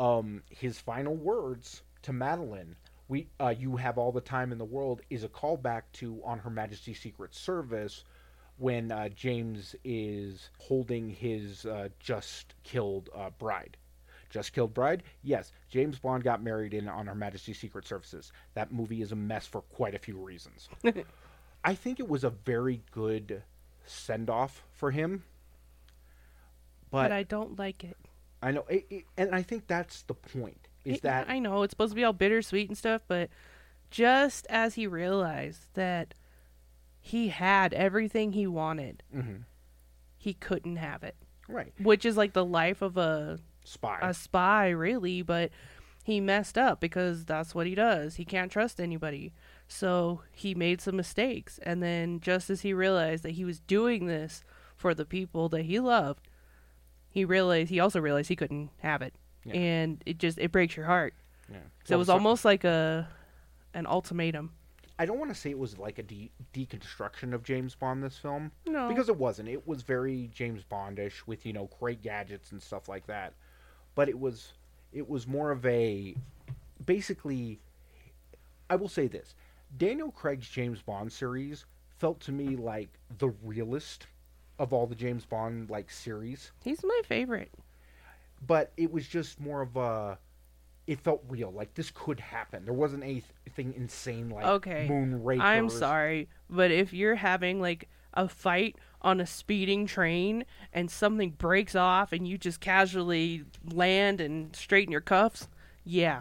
Um, 0.00 0.42
his 0.50 0.80
final 0.80 1.14
words 1.14 1.82
to 2.02 2.12
Madeline, 2.12 2.74
"We, 3.08 3.28
uh, 3.40 3.54
you 3.56 3.76
have 3.76 3.98
all 3.98 4.12
the 4.12 4.20
time 4.20 4.52
in 4.52 4.58
the 4.58 4.64
world," 4.64 5.02
is 5.10 5.24
a 5.24 5.28
callback 5.28 5.82
to 5.94 6.20
On 6.24 6.38
Her 6.38 6.50
Majesty's 6.50 7.00
Secret 7.00 7.34
Service 7.34 8.04
when 8.56 8.92
uh, 8.92 9.08
James 9.08 9.74
is 9.84 10.48
holding 10.58 11.10
his 11.10 11.66
uh, 11.66 11.88
just 11.98 12.54
killed 12.62 13.10
uh, 13.14 13.30
bride. 13.30 13.76
Just 14.30 14.52
Killed 14.52 14.74
Bride? 14.74 15.04
Yes, 15.22 15.52
James 15.68 16.00
Bond 16.00 16.24
got 16.24 16.42
married 16.42 16.74
in 16.74 16.88
On 16.88 17.06
Her 17.06 17.14
Majesty's 17.14 17.56
Secret 17.56 17.86
Services. 17.86 18.32
That 18.54 18.72
movie 18.72 19.00
is 19.00 19.12
a 19.12 19.16
mess 19.16 19.46
for 19.46 19.60
quite 19.60 19.94
a 19.94 19.98
few 20.00 20.16
reasons. 20.16 20.68
I 21.64 21.74
think 21.76 22.00
it 22.00 22.08
was 22.08 22.24
a 22.24 22.30
very 22.30 22.82
good 22.90 23.44
send 23.84 24.28
off 24.28 24.64
for 24.72 24.90
him. 24.90 25.22
but 26.90 27.12
I 27.12 27.22
don't 27.22 27.56
like 27.60 27.84
it. 27.84 27.96
I 28.42 28.50
know, 28.50 28.64
it, 28.68 28.86
it, 28.90 29.04
and 29.16 29.32
I 29.32 29.42
think 29.42 29.68
that's 29.68 30.02
the 30.02 30.14
point. 30.14 30.66
Is 30.84 30.96
It- 30.98 31.02
that 31.02 31.28
I 31.28 31.38
know 31.38 31.62
it's 31.62 31.72
supposed 31.72 31.92
to 31.92 31.96
be 31.96 32.04
all 32.04 32.12
bittersweet 32.12 32.68
and 32.68 32.76
stuff, 32.76 33.02
but 33.08 33.30
just 33.90 34.46
as 34.50 34.74
he 34.74 34.86
realized 34.86 35.68
that 35.74 36.14
he 37.00 37.28
had 37.28 37.72
everything 37.74 38.32
he 38.32 38.46
wanted, 38.46 39.02
Mhm. 39.14 39.44
he 40.16 40.34
couldn't 40.34 40.76
have 40.76 41.02
it. 41.02 41.16
right? 41.46 41.74
Which 41.78 42.06
is 42.06 42.16
like 42.16 42.32
the 42.32 42.44
life 42.44 42.80
of 42.80 42.96
a 42.96 43.38
Spy. 43.64 43.98
a 44.00 44.14
spy, 44.14 44.70
really, 44.70 45.20
but 45.20 45.50
he 46.02 46.18
messed 46.18 46.56
up 46.56 46.80
because 46.80 47.26
that's 47.26 47.54
what 47.54 47.66
he 47.66 47.74
does. 47.74 48.16
He 48.16 48.24
can't 48.24 48.50
trust 48.50 48.80
anybody. 48.80 49.34
So 49.68 50.22
he 50.32 50.54
made 50.54 50.80
some 50.80 50.96
mistakes. 50.96 51.58
And 51.58 51.82
then, 51.82 52.20
just 52.20 52.48
as 52.48 52.62
he 52.62 52.72
realized 52.72 53.24
that 53.24 53.32
he 53.32 53.44
was 53.44 53.60
doing 53.60 54.06
this 54.06 54.42
for 54.74 54.94
the 54.94 55.04
people 55.04 55.50
that 55.50 55.66
he 55.66 55.78
loved, 55.80 56.28
he 57.10 57.26
realized 57.26 57.68
he 57.68 57.78
also 57.78 58.00
realized 58.00 58.30
he 58.30 58.36
couldn't 58.36 58.70
have 58.78 59.02
it. 59.02 59.14
Yeah. 59.44 59.54
And 59.54 60.02
it 60.06 60.18
just 60.18 60.38
it 60.38 60.52
breaks 60.52 60.76
your 60.76 60.86
heart. 60.86 61.14
yeah. 61.50 61.58
So 61.84 61.94
it 61.94 61.98
was 61.98 62.08
Well, 62.08 62.16
almost 62.16 62.44
like 62.44 62.64
a 62.64 63.08
an 63.74 63.86
ultimatum. 63.86 64.52
I 64.98 65.06
don't 65.06 65.18
want 65.18 65.32
to 65.32 65.34
say 65.34 65.50
it 65.50 65.58
was 65.58 65.76
like 65.76 65.98
a 65.98 66.04
de- 66.04 66.30
deconstruction 66.54 67.34
of 67.34 67.42
James 67.42 67.74
Bond 67.74 68.00
this 68.02 68.16
film 68.16 68.52
No. 68.64 68.88
because 68.88 69.08
it 69.08 69.16
wasn't. 69.16 69.48
It 69.48 69.66
was 69.66 69.82
very 69.82 70.30
James 70.32 70.62
Bondish 70.70 71.26
with 71.26 71.44
you 71.44 71.52
know 71.52 71.68
great 71.80 72.00
gadgets 72.02 72.52
and 72.52 72.62
stuff 72.62 72.88
like 72.88 73.06
that. 73.08 73.34
But 73.96 74.08
it 74.08 74.18
was 74.18 74.52
it 74.92 75.08
was 75.08 75.26
more 75.26 75.50
of 75.50 75.64
a 75.66 76.14
basically. 76.84 77.58
I 78.70 78.76
will 78.76 78.88
say 78.88 79.06
this: 79.08 79.34
Daniel 79.76 80.10
Craig's 80.10 80.48
James 80.48 80.80
Bond 80.80 81.12
series 81.12 81.64
felt 81.98 82.20
to 82.20 82.32
me 82.32 82.56
like 82.56 82.88
the 83.18 83.28
realest 83.42 84.06
of 84.58 84.72
all 84.72 84.86
the 84.86 84.94
James 84.94 85.24
Bond 85.24 85.68
like 85.70 85.90
series, 85.90 86.52
He's 86.62 86.82
my 86.84 87.00
favorite. 87.04 87.50
But 88.46 88.72
it 88.76 88.90
was 88.92 89.06
just 89.06 89.40
more 89.40 89.62
of 89.62 89.76
a. 89.76 90.18
It 90.86 91.00
felt 91.00 91.22
real, 91.28 91.50
like 91.50 91.72
this 91.74 91.90
could 91.94 92.20
happen. 92.20 92.66
There 92.66 92.74
wasn't 92.74 93.04
anything 93.04 93.72
insane 93.74 94.28
like 94.28 94.44
Okay. 94.44 94.86
Moonraker. 94.90 95.40
I'm 95.40 95.70
sorry, 95.70 96.28
but 96.50 96.70
if 96.70 96.92
you're 96.92 97.14
having 97.14 97.58
like 97.60 97.88
a 98.12 98.28
fight 98.28 98.76
on 99.00 99.18
a 99.20 99.26
speeding 99.26 99.86
train 99.86 100.44
and 100.74 100.90
something 100.90 101.30
breaks 101.30 101.74
off 101.74 102.12
and 102.12 102.28
you 102.28 102.36
just 102.36 102.60
casually 102.60 103.44
land 103.72 104.20
and 104.20 104.54
straighten 104.54 104.92
your 104.92 105.00
cuffs, 105.00 105.48
yeah, 105.84 106.20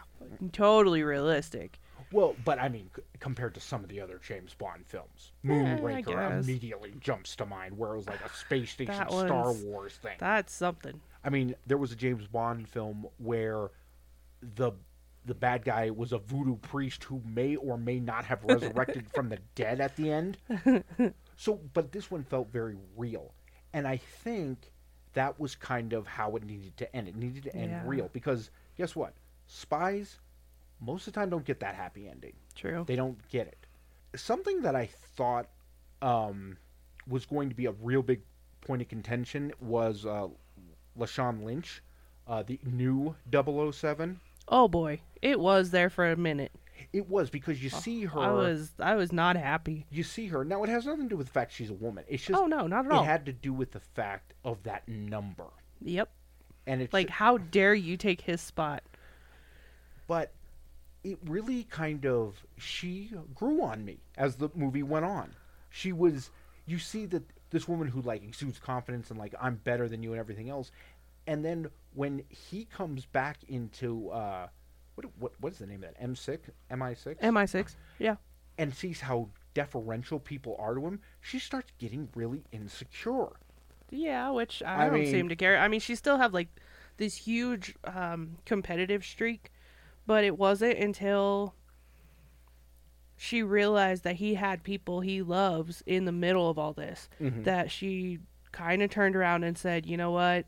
totally 0.54 1.04
realistic. 1.04 1.78
Well, 2.13 2.36
but 2.45 2.58
I 2.60 2.69
mean, 2.69 2.89
c- 2.95 3.02
compared 3.19 3.56
to 3.56 3.60
some 3.60 3.84
of 3.84 3.89
the 3.89 3.99
other 3.99 4.19
James 4.26 4.54
Bond 4.54 4.86
films, 4.86 5.32
Yeah, 5.43 5.52
Moonraker 5.78 6.06
guess. 6.06 6.45
immediately 6.45 6.93
jumps 6.99 7.36
to 7.38 7.45
mind, 7.45 7.78
where 7.78 7.93
it 7.93 7.97
was 7.97 8.08
like 8.08 8.23
a 8.23 8.30
space 8.34 8.71
station 8.71 8.93
Star 9.10 9.52
Wars 9.52 9.95
thing. 9.95 10.15
That's 10.19 10.54
something. 10.54 11.02
I 11.24 11.30
mean, 11.30 11.56
there 11.66 11.78
was 11.78 11.92
a 11.92 11.96
James 11.96 12.28
Bond 12.28 12.68
film 12.68 13.08
where 13.18 13.70
the 14.42 14.74
the 15.26 15.34
bad 15.34 15.64
guy 15.64 15.90
was 15.90 16.12
a 16.12 16.18
voodoo 16.18 16.58
priest 16.58 17.06
who 17.06 17.22
may 17.26 17.56
or 17.56 17.78
may 17.78 17.98
not 17.98 18.26
have 18.26 18.44
resurrected 18.44 19.06
from 19.14 19.30
the 19.30 19.38
dead 19.56 19.80
at 19.80 19.96
the 19.96 20.12
end. 20.12 20.38
So, 21.38 21.62
but 21.74 21.94
this 21.94 22.12
one 22.12 22.24
felt 22.24 22.52
very 22.52 22.76
real, 22.98 23.34
and 23.74 23.88
I 23.88 23.98
think 23.98 24.72
that 25.14 25.40
was 25.40 25.56
kind 25.56 25.94
of 25.94 26.08
how 26.08 26.36
it 26.36 26.44
needed 26.44 26.76
to 26.78 26.96
end. 26.96 27.08
It 27.08 27.16
needed 27.16 27.44
to 27.44 27.56
end 27.56 27.72
Yeah. 27.72 27.84
real 27.86 28.10
because 28.12 28.50
guess 28.78 28.96
what? 28.96 29.14
Spies 29.46 30.20
most 30.82 31.08
of 31.08 31.14
the 31.14 31.20
time 31.20 31.30
don't 31.30 31.46
get 31.46 31.60
that 31.62 31.76
happy 31.76 32.10
ending. 32.10 32.34
True. 32.56 32.84
They 32.86 32.96
don't 32.98 33.18
get 33.30 33.48
it. 33.48 33.66
Something 34.16 34.62
that 34.64 34.76
I 34.76 34.88
thought 35.16 35.48
um, 36.02 36.58
was 37.08 37.26
going 37.26 37.48
to 37.50 37.56
be 37.56 37.66
a 37.68 37.72
real 37.72 38.02
big 38.02 38.22
point 38.62 38.82
of 38.82 38.90
contention 38.90 39.54
was 39.62 40.06
uh, 40.06 40.28
Lashana 40.97 41.43
Lynch, 41.43 41.82
uh, 42.27 42.43
the 42.43 42.60
new 42.63 43.15
007. 43.32 44.19
Oh 44.47 44.67
boy, 44.67 45.01
it 45.21 45.39
was 45.39 45.71
there 45.71 45.89
for 45.89 46.12
a 46.12 46.15
minute. 46.15 46.51
It 46.91 47.10
was 47.10 47.29
because 47.29 47.63
you 47.63 47.69
see 47.69 48.03
her. 48.06 48.19
Oh, 48.19 48.21
I 48.21 48.32
was 48.32 48.71
I 48.79 48.95
was 48.95 49.12
not 49.12 49.36
happy. 49.38 49.86
You 49.89 50.03
see 50.03 50.27
her. 50.27 50.43
Now, 50.43 50.63
it 50.63 50.69
has 50.69 50.86
nothing 50.86 51.03
to 51.03 51.10
do 51.10 51.17
with 51.17 51.27
the 51.27 51.34
fact 51.34 51.53
she's 51.53 51.69
a 51.69 51.73
woman. 51.75 52.03
It's 52.08 52.23
just. 52.25 52.39
Oh 52.39 52.45
no, 52.45 52.67
not 52.67 52.86
at 52.86 52.91
all. 52.91 53.03
It 53.03 53.08
had 53.08 53.25
to 53.27 53.34
do 53.34 53.53
with 53.53 53.71
the 53.71 53.79
fact 53.79 54.34
of 54.43 54.62
that 54.63 54.88
number. 54.88 55.45
Yep. 55.82 56.10
And 56.67 56.82
it's 56.82 56.93
Like 56.93 57.10
how 57.10 57.38
dare 57.38 57.73
you 57.73 57.97
take 57.97 58.21
his 58.21 58.41
spot? 58.41 58.84
but 60.08 60.32
it 61.03 61.17
really 61.25 61.63
kind 61.63 62.06
of 62.06 62.45
she 62.58 63.12
grew 63.34 63.62
on 63.63 63.84
me 63.86 63.97
as 64.17 64.36
the 64.36 64.49
movie 64.53 64.84
went 64.84 65.06
on. 65.06 65.34
She 65.69 65.91
was 65.91 66.29
you 66.65 66.77
see 66.79 67.06
that 67.08 67.23
this 67.54 67.68
woman 67.68 67.88
who 67.88 68.02
like 68.02 68.24
exudes 68.24 68.60
confidence 68.60 69.10
and 69.10 69.18
like 69.18 69.34
I'm 69.39 69.56
better 69.56 69.88
than 69.88 70.04
you 70.04 70.12
and 70.12 70.20
everything 70.20 70.50
else. 70.50 70.72
And 71.26 71.46
then 71.46 71.68
when 71.94 72.24
he 72.28 72.66
comes 72.66 73.06
back 73.06 73.38
into 73.48 74.10
uh 74.10 74.48
what 74.96 75.06
what 75.18 75.32
what's 75.39 75.60
the 75.60 75.68
name 75.68 75.84
of 75.84 75.94
that? 75.94 75.96
M 76.04 76.16
six? 76.16 76.50
MI 76.70 76.94
six? 76.96 77.22
MI6. 77.24 77.76
Yeah. 78.00 78.16
and 78.58 78.74
sees 78.76 79.00
how 79.02 79.30
deferential 79.54 80.20
people 80.20 80.56
are 80.60 80.74
to 80.76 80.82
him, 80.86 81.00
she 81.22 81.39
starts 81.39 81.72
getting 81.80 82.10
really 82.16 82.44
insecure. 82.52 83.30
Yeah, 83.92 84.32
which 84.32 84.62
I, 84.63 84.84
I 84.88 84.89
don't 84.89 85.00
mean- 85.02 85.12
seem 85.12 85.30
to 85.30 85.36
care. 85.36 85.58
I 85.60 85.68
mean, 85.68 85.80
she 85.80 85.96
still 85.96 86.18
have 86.18 86.34
like 86.34 86.50
this 86.98 87.16
huge 87.16 87.76
um, 87.86 88.38
competitive 88.46 89.06
streak, 89.06 89.52
but 90.08 90.24
it 90.24 90.38
wasn't 90.38 90.78
until 90.80 91.54
she 93.24 93.42
realized 93.42 94.04
that 94.04 94.16
he 94.18 94.34
had 94.34 94.62
people 94.64 95.00
he 95.00 95.22
loves 95.22 95.82
in 95.86 96.04
the 96.04 96.12
middle 96.12 96.50
of 96.50 96.60
all 96.60 96.74
this 96.74 97.08
Mhm. 97.22 97.46
that 97.46 97.72
she 97.72 98.20
kind 98.52 98.84
of 98.84 98.90
turned 98.90 99.16
around 99.16 99.46
and 99.46 99.58
said, 99.58 99.86
"You 99.86 99.96
know 99.96 100.12
what? 100.12 100.46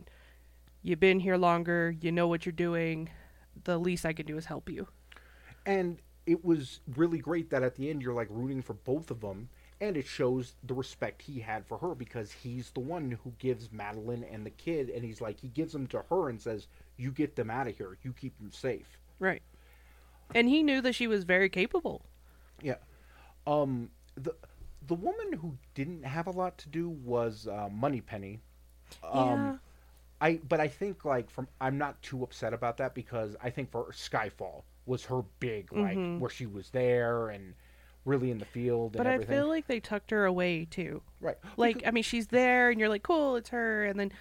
You've 0.84 1.00
been 1.00 1.22
here 1.22 1.38
longer. 1.38 1.96
You 2.02 2.12
know 2.12 2.28
what 2.28 2.46
you're 2.46 2.52
doing. 2.52 3.10
The 3.64 3.78
least 3.80 4.06
I 4.06 4.12
can 4.12 4.26
do 4.26 4.36
is 4.38 4.48
help 4.48 4.70
you." 4.70 4.90
And 5.66 6.02
it 6.26 6.44
was 6.44 6.82
really 6.98 7.18
great 7.20 7.50
that 7.52 7.64
at 7.64 7.76
the 7.76 7.90
end 7.90 8.02
you're 8.02 8.14
like 8.14 8.28
rooting 8.30 8.62
for 8.62 8.74
both 8.74 9.10
of 9.10 9.22
them, 9.22 9.48
and 9.80 9.96
it 9.96 10.06
shows 10.06 10.58
the 10.62 10.74
respect 10.74 11.22
he 11.22 11.40
had 11.40 11.66
for 11.66 11.78
her 11.78 11.96
because 11.96 12.34
he's 12.34 12.72
the 12.72 12.82
one 12.82 13.12
who 13.24 13.32
gives 13.40 13.72
Madeline 13.72 14.26
and 14.26 14.46
the 14.46 14.52
kid, 14.52 14.90
and 14.90 15.06
he's 15.06 15.22
like 15.22 15.40
he 15.40 15.48
gives 15.48 15.72
them 15.72 15.88
to 15.88 16.02
her 16.10 16.28
and 16.28 16.42
says, 16.42 16.68
"You 16.98 17.14
get 17.14 17.38
them 17.38 17.50
out 17.50 17.70
of 17.70 17.78
here. 17.78 17.98
You 18.04 18.12
keep 18.12 18.38
them 18.38 18.52
safe." 18.52 19.00
Right. 19.18 19.42
And 20.34 20.50
he 20.50 20.62
knew 20.62 20.82
that 20.82 20.94
she 20.94 21.08
was 21.08 21.24
very 21.24 21.48
capable. 21.48 22.06
Yeah. 22.62 22.76
Um. 23.48 23.90
The 24.16 24.34
the 24.88 24.96
woman 24.96 25.34
who 25.34 25.58
didn't 25.74 26.04
have 26.04 26.28
a 26.28 26.32
lot 26.32 26.58
to 26.60 26.70
do 26.70 26.90
was 26.90 27.48
uh, 27.48 27.70
Moneypenny. 27.72 28.40
Um, 29.04 29.28
yeah. 29.30 29.56
I 30.22 30.40
but 30.48 30.60
I 30.60 30.68
think 30.68 31.06
like 31.06 31.30
from 31.30 31.48
I'm 31.60 31.78
not 31.78 32.02
too 32.02 32.24
upset 32.24 32.54
about 32.54 32.78
that 32.78 32.94
because 32.94 33.36
I 33.44 33.50
think 33.50 33.72
for 33.72 33.86
Skyfall 33.92 34.64
was 34.86 35.04
her 35.06 35.24
big 35.40 35.74
like 35.74 35.98
Mhm. 35.98 36.20
where 36.20 36.30
she 36.30 36.46
was 36.46 36.70
there 36.70 37.30
and 37.30 37.56
really 38.06 38.30
in 38.30 38.38
the 38.38 38.46
field 38.46 38.96
and 38.96 39.04
But 39.04 39.08
I 39.08 39.18
feel 39.26 39.48
like 39.48 39.66
they 39.66 39.80
tucked 39.80 40.12
her 40.12 40.26
away 40.26 40.66
too. 40.66 41.02
right. 41.20 41.38
Like, 41.58 41.78
Because- 41.78 41.88
I 41.88 41.92
mean, 41.92 42.04
she's 42.04 42.28
there, 42.28 42.70
and 42.70 42.80
you're 42.80 42.88
like, 42.88 43.02
cool, 43.02 43.36
it's 43.36 43.50
her, 43.50 43.84
and 43.84 44.00
then 44.00 44.12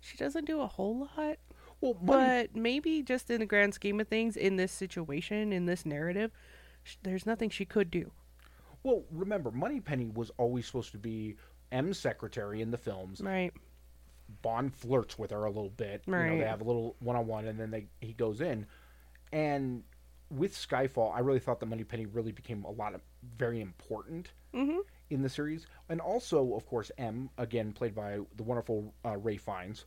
she 0.00 0.16
doesn't 0.16 0.46
do 0.46 0.62
a 0.62 0.66
whole 0.66 1.10
lot. 1.18 1.36
well, 1.82 1.92
money, 2.00 2.46
But 2.50 2.56
maybe 2.56 3.02
just 3.02 3.30
in 3.30 3.40
the 3.40 3.46
grand 3.46 3.74
scheme 3.74 4.00
of 4.00 4.08
things, 4.08 4.34
in 4.38 4.56
this 4.56 4.72
situation, 4.72 5.52
in 5.52 5.66
this 5.66 5.84
narrative, 5.84 6.30
sh- 6.84 6.96
there's 7.02 7.26
nothing 7.26 7.50
she 7.50 7.64
could 7.64 7.90
do. 7.90 8.12
well, 8.84 9.02
remember, 9.10 9.50
Moneypenny 9.50 10.10
was 10.14 10.30
always 10.38 10.66
supposed 10.66 10.92
to 10.92 10.98
be 10.98 11.36
M's 11.72 11.98
secretary 11.98 12.60
in 12.62 12.70
the 12.70 12.78
films. 12.78 13.20
Right. 13.20 13.52
Bond 14.42 14.74
flirts 14.74 15.18
with 15.18 15.30
her 15.32 15.44
a 15.44 15.50
little 15.50 15.70
bit. 15.70 16.02
You 16.06 16.12
know, 16.12 16.18
Right. 16.18 16.38
they 16.38 16.44
have 16.46 16.60
a 16.60 16.64
little 16.64 16.94
one 17.00 17.16
on 17.16 17.26
one, 17.26 17.46
and 17.46 17.58
then 17.58 17.70
they 17.70 17.86
he 18.00 18.12
goes 18.12 18.40
in. 18.40 18.66
And 19.32 19.82
with 20.30 20.54
Skyfall, 20.54 21.14
I 21.14 21.20
really 21.20 21.38
thought 21.40 21.60
that 21.60 21.66
Moneypenny 21.66 22.06
really 22.06 22.32
became 22.32 22.64
a 22.64 22.70
lot 22.70 22.94
of 22.94 23.00
very 23.36 23.60
important 23.60 24.32
Mm-hmm. 24.54 24.78
in 25.10 25.22
the 25.22 25.28
series, 25.28 25.66
and 25.88 26.00
also, 26.00 26.54
of 26.54 26.64
course, 26.66 26.90
M 26.96 27.28
again 27.38 27.72
played 27.72 27.94
by 27.94 28.20
the 28.36 28.42
wonderful 28.44 28.94
uh, 29.04 29.16
Ralph 29.16 29.40
Fiennes, 29.40 29.84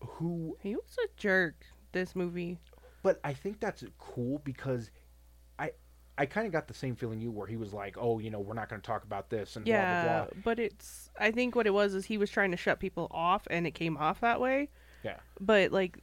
who. 0.00 0.56
He 0.60 0.76
was 0.76 0.96
a 1.04 1.08
jerk. 1.16 1.64
This 1.92 2.14
movie. 2.14 2.58
But 3.02 3.18
I 3.24 3.32
think 3.32 3.58
that's 3.60 3.82
cool 3.98 4.40
because 4.44 4.90
I. 6.18 6.26
Kind 6.26 6.46
of 6.46 6.52
got 6.52 6.68
the 6.68 6.74
same 6.74 6.96
feeling 6.96 7.20
you 7.20 7.30
were. 7.30 7.46
He 7.46 7.56
was 7.56 7.72
like, 7.72 7.96
"Oh, 7.98 8.18
you 8.18 8.30
know, 8.30 8.40
we're 8.40 8.54
not 8.54 8.68
going 8.68 8.80
to 8.82 8.86
talk 8.86 9.04
about 9.04 9.30
this," 9.30 9.56
and 9.56 9.66
Yeah, 9.66 10.04
blah 10.04 10.12
blah 10.16 10.24
blah. 10.32 10.40
but 10.44 10.58
it's. 10.58 11.10
I 11.18 11.30
think 11.30 11.54
what 11.54 11.66
it 11.66 11.72
was 11.74 11.94
is 11.94 12.04
he 12.06 12.18
was 12.18 12.30
trying 12.30 12.50
to 12.50 12.56
shut 12.56 12.80
people 12.80 13.08
off, 13.10 13.46
and 13.50 13.66
it 13.66 13.72
came 13.72 13.96
off 13.96 14.20
that 14.20 14.40
way. 14.40 14.68
Yeah. 15.02 15.16
But 15.40 15.72
like, 15.72 15.98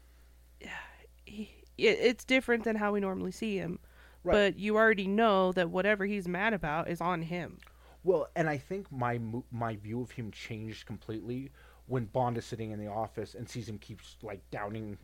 he, 1.25 1.63
it, 1.78 1.97
it's 2.01 2.23
different 2.25 2.63
than 2.63 2.75
how 2.75 2.93
we 2.93 2.99
normally 2.99 3.32
see 3.32 3.58
him. 3.58 3.80
Right. 4.23 4.34
But 4.34 4.60
you 4.60 4.75
already 4.78 5.08
know 5.08 5.51
that 5.51 5.69
whatever 5.69 6.06
he's 6.06 6.28
mad 6.28 6.54
about 6.54 6.89
is 6.89 7.01
on 7.01 7.21
him. 7.21 7.60
Well, 8.04 8.28
and 8.36 8.49
I 8.49 8.58
think 8.58 8.91
my 8.91 9.19
my 9.51 9.75
view 9.75 10.01
of 10.01 10.12
him 10.12 10.32
changed 10.32 10.86
completely 10.86 11.51
when 11.88 12.06
Bond 12.06 12.38
is 12.38 12.45
sitting 12.45 12.71
in 12.71 12.80
the 12.80 12.88
office 12.88 13.36
and 13.36 13.47
sees 13.47 13.69
him 13.69 13.78
keeps 13.78 14.17
like 14.21 14.41
downing 14.51 14.97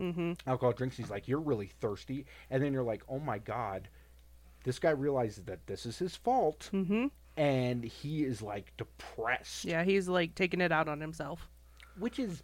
Mm-hmm. 0.00 0.32
alcohol 0.46 0.72
drinks. 0.72 0.96
He's 0.96 1.10
like, 1.10 1.28
"You're 1.28 1.38
really 1.40 1.66
thirsty," 1.66 2.24
and 2.48 2.62
then 2.62 2.72
you're 2.72 2.82
like, 2.82 3.02
"Oh 3.10 3.18
my 3.18 3.36
god." 3.38 3.88
This 4.64 4.78
guy 4.78 4.90
realizes 4.90 5.44
that 5.44 5.66
this 5.66 5.86
is 5.86 5.98
his 5.98 6.14
fault, 6.16 6.70
Mm-hmm. 6.72 7.06
and 7.36 7.84
he 7.84 8.24
is 8.24 8.42
like 8.42 8.72
depressed. 8.76 9.64
Yeah, 9.64 9.82
he's 9.84 10.08
like 10.08 10.34
taking 10.34 10.60
it 10.60 10.72
out 10.72 10.88
on 10.88 11.00
himself. 11.00 11.48
Which 11.98 12.18
is, 12.18 12.42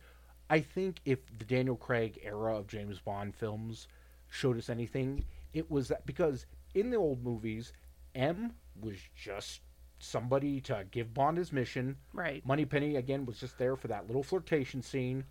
I 0.51 0.61
think, 0.61 1.01
if 1.05 1.19
the 1.39 1.45
Daniel 1.45 1.77
Craig 1.77 2.19
era 2.23 2.57
of 2.59 2.66
James 2.66 2.99
Bond 3.01 3.35
films 3.35 3.89
showed 4.29 4.59
us 4.59 4.69
anything, 4.69 5.25
it 5.55 5.71
was 5.71 5.89
that 5.89 6.05
because 6.07 6.47
in 6.75 6.91
the 6.91 6.97
old 6.97 7.23
movies, 7.25 7.73
M 8.14 8.53
was 8.81 8.97
just 9.16 9.61
somebody 10.01 10.61
to 10.62 10.85
give 10.91 11.14
Bond 11.14 11.39
his 11.39 11.53
mission. 11.53 11.97
Right. 12.12 12.45
Moneypenny 12.47 12.97
again 12.97 13.25
was 13.27 13.39
just 13.41 13.59
there 13.59 13.75
for 13.77 13.89
that 13.89 14.07
little 14.07 14.23
flirtation 14.23 14.83
scene, 14.83 15.25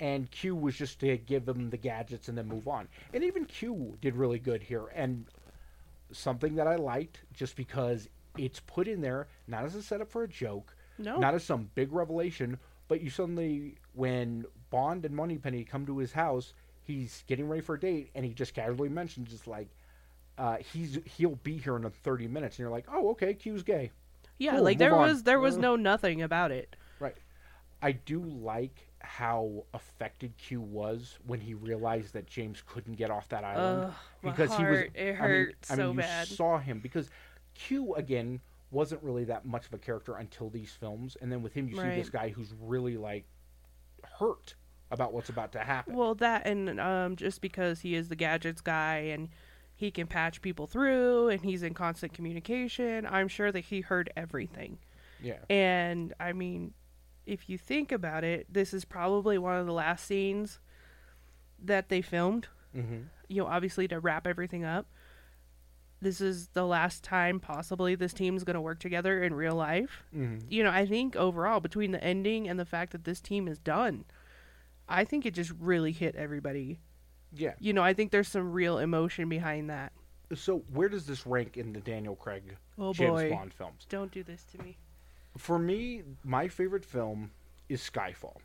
and 0.00 0.30
Q 0.30 0.54
was 0.56 0.76
just 0.76 1.00
to 1.00 1.16
give 1.16 1.48
him 1.48 1.70
the 1.70 1.76
gadgets 1.76 2.28
and 2.28 2.36
then 2.38 2.48
move 2.48 2.68
on. 2.68 2.88
And 3.12 3.24
even 3.24 3.44
Q 3.44 3.96
did 4.00 4.14
really 4.16 4.38
good 4.38 4.62
here, 4.62 4.86
and 4.94 5.26
something 6.12 6.54
that 6.56 6.66
I 6.66 6.76
liked 6.76 7.20
just 7.32 7.56
because 7.56 8.08
it's 8.38 8.60
put 8.60 8.88
in 8.88 9.00
there 9.00 9.28
not 9.46 9.64
as 9.64 9.74
a 9.74 9.82
setup 9.82 10.10
for 10.10 10.22
a 10.22 10.28
joke, 10.28 10.74
No. 10.98 11.18
not 11.18 11.34
as 11.34 11.44
some 11.44 11.70
big 11.74 11.92
revelation, 11.92 12.58
but 12.88 13.00
you 13.00 13.10
suddenly 13.10 13.76
when 13.94 14.44
Bond 14.70 15.04
and 15.04 15.14
Moneypenny 15.14 15.64
come 15.64 15.84
to 15.86 15.98
his 15.98 16.12
house, 16.12 16.54
he's 16.82 17.24
getting 17.26 17.48
ready 17.48 17.60
for 17.62 17.74
a 17.74 17.80
date, 17.80 18.10
and 18.14 18.24
he 18.24 18.32
just 18.32 18.54
casually 18.54 18.88
mentions 18.88 19.30
just 19.30 19.46
like. 19.46 19.68
uh, 20.38 20.56
he's 20.72 20.98
he'll 21.04 21.36
be 21.44 21.58
here 21.58 21.76
in 21.76 21.88
30 21.88 22.26
minutes, 22.26 22.56
and 22.56 22.60
you're 22.64 22.70
like, 22.70 22.86
oh, 22.90 23.10
okay, 23.10 23.34
Q's 23.34 23.62
gay. 23.62 23.90
Yeah, 24.38 24.52
Cool, 24.52 24.62
like 24.64 24.78
there 24.78 24.94
on. 24.94 25.02
was 25.08 25.22
there 25.24 25.38
was 25.38 25.56
Uh. 25.58 25.60
no 25.60 25.76
nothing 25.76 26.22
about 26.22 26.50
it. 26.50 26.74
Right. 26.98 27.14
I 27.82 27.92
do 27.92 28.20
like 28.22 28.88
how 29.02 29.64
affected 29.74 30.36
Q 30.38 30.60
was 30.60 31.18
when 31.26 31.40
he 31.40 31.54
realized 31.54 32.12
that 32.14 32.26
James 32.26 32.62
couldn't 32.66 32.94
get 32.94 33.10
off 33.10 33.28
that 33.30 33.44
island 33.44 33.84
Ugh, 33.86 33.94
because 34.22 34.50
he 34.56 34.64
was. 34.64 34.76
heart, 34.78 34.90
it 34.94 35.00
I 35.00 35.04
mean- 35.06 35.14
hurt 35.16 35.56
I 35.70 35.76
mean, 35.76 35.88
you 35.90 35.94
bad. 35.98 36.26
saw 36.28 36.58
him 36.58 36.80
because 36.80 37.10
Q 37.54 37.94
again 37.94 38.40
wasn't 38.70 39.02
really 39.02 39.24
that 39.24 39.44
much 39.44 39.66
of 39.66 39.74
a 39.74 39.78
character 39.78 40.14
until 40.16 40.48
these 40.48 40.72
films, 40.72 41.16
and 41.20 41.30
then 41.30 41.42
with 41.42 41.52
him 41.52 41.68
you 41.68 41.76
see 41.76 41.82
this 41.90 42.08
guy 42.10 42.30
who's 42.30 42.54
really 42.60 42.96
like 42.96 43.24
hurt 44.18 44.54
about 44.90 45.12
what's 45.12 45.28
about 45.28 45.52
to 45.52 45.58
happen. 45.60 45.94
Well, 45.96 46.14
that 46.16 46.46
and 46.46 46.80
um, 46.80 47.16
just 47.16 47.40
because 47.40 47.80
he 47.80 47.94
is 47.94 48.08
the 48.08 48.16
gadgets 48.16 48.60
guy 48.60 48.96
and 49.12 49.28
he 49.74 49.90
can 49.90 50.06
patch 50.06 50.40
people 50.42 50.66
through 50.66 51.28
and 51.28 51.42
he's 51.44 51.62
in 51.62 51.74
constant 51.74 52.12
communication, 52.12 53.06
I'm 53.06 53.28
sure 53.28 53.50
that 53.52 53.60
he 53.64 53.80
heard 53.80 54.10
everything. 54.16 54.78
yeah. 55.22 55.38
And 55.50 56.14
I 56.20 56.32
mean, 56.32 56.72
if 57.26 57.48
you 57.48 57.56
think 57.58 57.92
about 57.92 58.24
it, 58.24 58.46
this 58.52 58.74
is 58.74 58.84
probably 58.84 59.38
one 59.38 59.56
of 59.58 59.66
the 59.66 59.72
last 59.72 60.04
scenes 60.06 60.58
that 61.62 61.88
they 61.88 62.02
filmed. 62.02 62.48
hmm 62.74 63.02
You 63.28 63.42
know, 63.42 63.48
obviously 63.48 63.86
to 63.88 64.00
wrap 64.00 64.26
everything 64.26 64.64
up. 64.64 64.86
This 66.00 66.20
is 66.20 66.48
the 66.48 66.64
last 66.66 67.04
time 67.04 67.38
possibly 67.38 67.94
this 67.94 68.12
team's 68.12 68.42
going 68.42 68.54
to 68.54 68.60
work 68.60 68.80
together 68.80 69.22
in 69.22 69.34
real 69.34 69.54
life. 69.54 70.02
hmm 70.12 70.38
You 70.48 70.64
know, 70.64 70.70
I 70.70 70.84
think 70.86 71.14
overall 71.16 71.60
between 71.60 71.92
the 71.92 72.02
ending 72.02 72.48
and 72.48 72.58
the 72.58 72.64
fact 72.64 72.92
that 72.92 73.04
this 73.04 73.20
team 73.20 73.46
is 73.46 73.58
done, 73.58 74.04
I 74.88 75.04
think 75.04 75.24
it 75.24 75.34
just 75.34 75.52
really 75.60 75.92
hit 75.92 76.16
everybody 76.16 76.80
Yeah. 77.32 77.54
you 77.60 77.72
know, 77.72 77.82
I 77.82 77.94
think 77.94 78.10
there's 78.10 78.28
some 78.28 78.52
real 78.52 78.78
emotion 78.78 79.28
behind 79.28 79.70
that. 79.70 79.92
So 80.34 80.64
where 80.72 80.88
does 80.88 81.06
this 81.06 81.24
rank 81.26 81.56
in 81.56 81.72
the 81.72 81.80
Daniel 81.80 82.16
Craig 82.16 82.56
Oh 82.78 82.92
James 82.92 83.12
boy. 83.12 83.30
Bond 83.30 83.54
films? 83.54 83.86
Don't 83.88 84.10
do 84.10 84.22
this 84.24 84.44
to 84.52 84.58
me. 84.62 84.76
For 85.36 85.58
me, 85.58 86.02
my 86.24 86.48
favorite 86.48 86.84
film 86.84 87.30
is 87.68 87.80
Skyfall. 87.80 88.36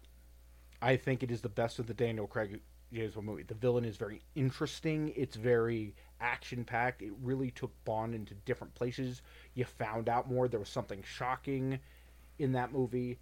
I 0.81 0.95
think 0.95 1.23
it 1.23 1.31
is 1.31 1.41
the 1.41 1.49
best 1.49 1.79
of 1.79 1.87
the 1.87 1.93
Daniel 1.93 2.27
Craig 2.27 2.61
James 2.93 3.15
Bond 3.15 3.27
movie. 3.27 3.43
The 3.43 3.53
villain 3.53 3.83
is 3.83 3.97
very 3.97 4.21
interesting. 4.35 5.11
It's 5.15 5.35
very 5.35 5.93
action 6.21 6.63
packed. 6.63 7.01
It 7.01 7.11
really 7.21 7.51
took 7.51 7.71
Bond 7.83 8.15
into 8.15 8.33
different 8.45 8.73
places. 8.75 9.21
You 9.53 9.65
found 9.65 10.07
out 10.07 10.29
more. 10.29 10.47
There 10.47 10.59
was 10.59 10.69
something 10.69 11.03
shocking 11.03 11.79
in 12.39 12.51
that 12.53 12.71
movie. 12.71 13.19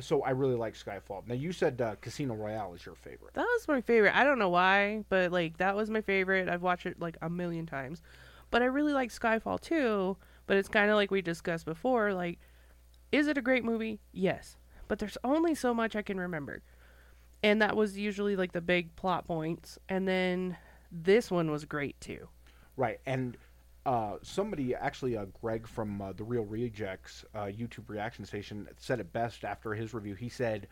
So 0.00 0.22
I 0.22 0.30
really 0.30 0.54
like 0.54 0.74
Skyfall. 0.74 1.26
Now 1.26 1.34
you 1.34 1.52
said 1.52 1.80
uh, 1.80 1.96
Casino 2.00 2.34
Royale 2.34 2.74
is 2.74 2.86
your 2.86 2.94
favorite. 2.94 3.34
That 3.34 3.42
was 3.42 3.66
my 3.68 3.80
favorite. 3.80 4.14
I 4.14 4.24
don't 4.24 4.38
know 4.38 4.48
why, 4.48 5.04
but 5.08 5.32
like 5.32 5.58
that 5.58 5.74
was 5.76 5.90
my 5.90 6.00
favorite. 6.00 6.48
I've 6.48 6.62
watched 6.62 6.86
it 6.86 7.00
like 7.00 7.16
a 7.20 7.28
million 7.28 7.66
times. 7.66 8.02
But 8.50 8.62
I 8.62 8.66
really 8.66 8.92
like 8.92 9.10
Skyfall 9.10 9.60
too, 9.60 10.16
but 10.46 10.56
it's 10.56 10.68
kind 10.68 10.90
of 10.90 10.96
like 10.96 11.10
we 11.10 11.20
discussed 11.20 11.66
before, 11.66 12.14
like 12.14 12.38
is 13.12 13.26
it 13.26 13.38
a 13.38 13.42
great 13.42 13.64
movie? 13.64 14.00
Yes. 14.12 14.56
But 14.88 14.98
there's 14.98 15.18
only 15.24 15.54
so 15.54 15.74
much 15.74 15.96
I 15.96 16.02
can 16.02 16.18
remember. 16.18 16.62
And 17.42 17.62
that 17.62 17.76
was 17.76 17.96
usually 17.96 18.36
like 18.36 18.52
the 18.52 18.60
big 18.60 18.94
plot 18.96 19.26
points. 19.26 19.78
And 19.88 20.08
then 20.08 20.56
this 20.90 21.30
one 21.30 21.50
was 21.50 21.64
great 21.64 22.00
too. 22.00 22.28
Right, 22.76 23.00
and 23.06 23.36
uh, 23.86 24.16
somebody 24.22 24.74
actually, 24.74 25.16
uh, 25.16 25.26
Greg 25.40 25.66
from 25.66 26.00
uh, 26.00 26.12
the 26.12 26.24
Reel 26.24 26.44
Rejects 26.44 27.24
uh, 27.34 27.44
YouTube 27.44 27.88
reaction 27.88 28.24
station, 28.24 28.68
said 28.76 29.00
it 29.00 29.12
best 29.12 29.44
after 29.44 29.74
his 29.74 29.94
review. 29.94 30.14
He 30.14 30.28
said, 30.28 30.68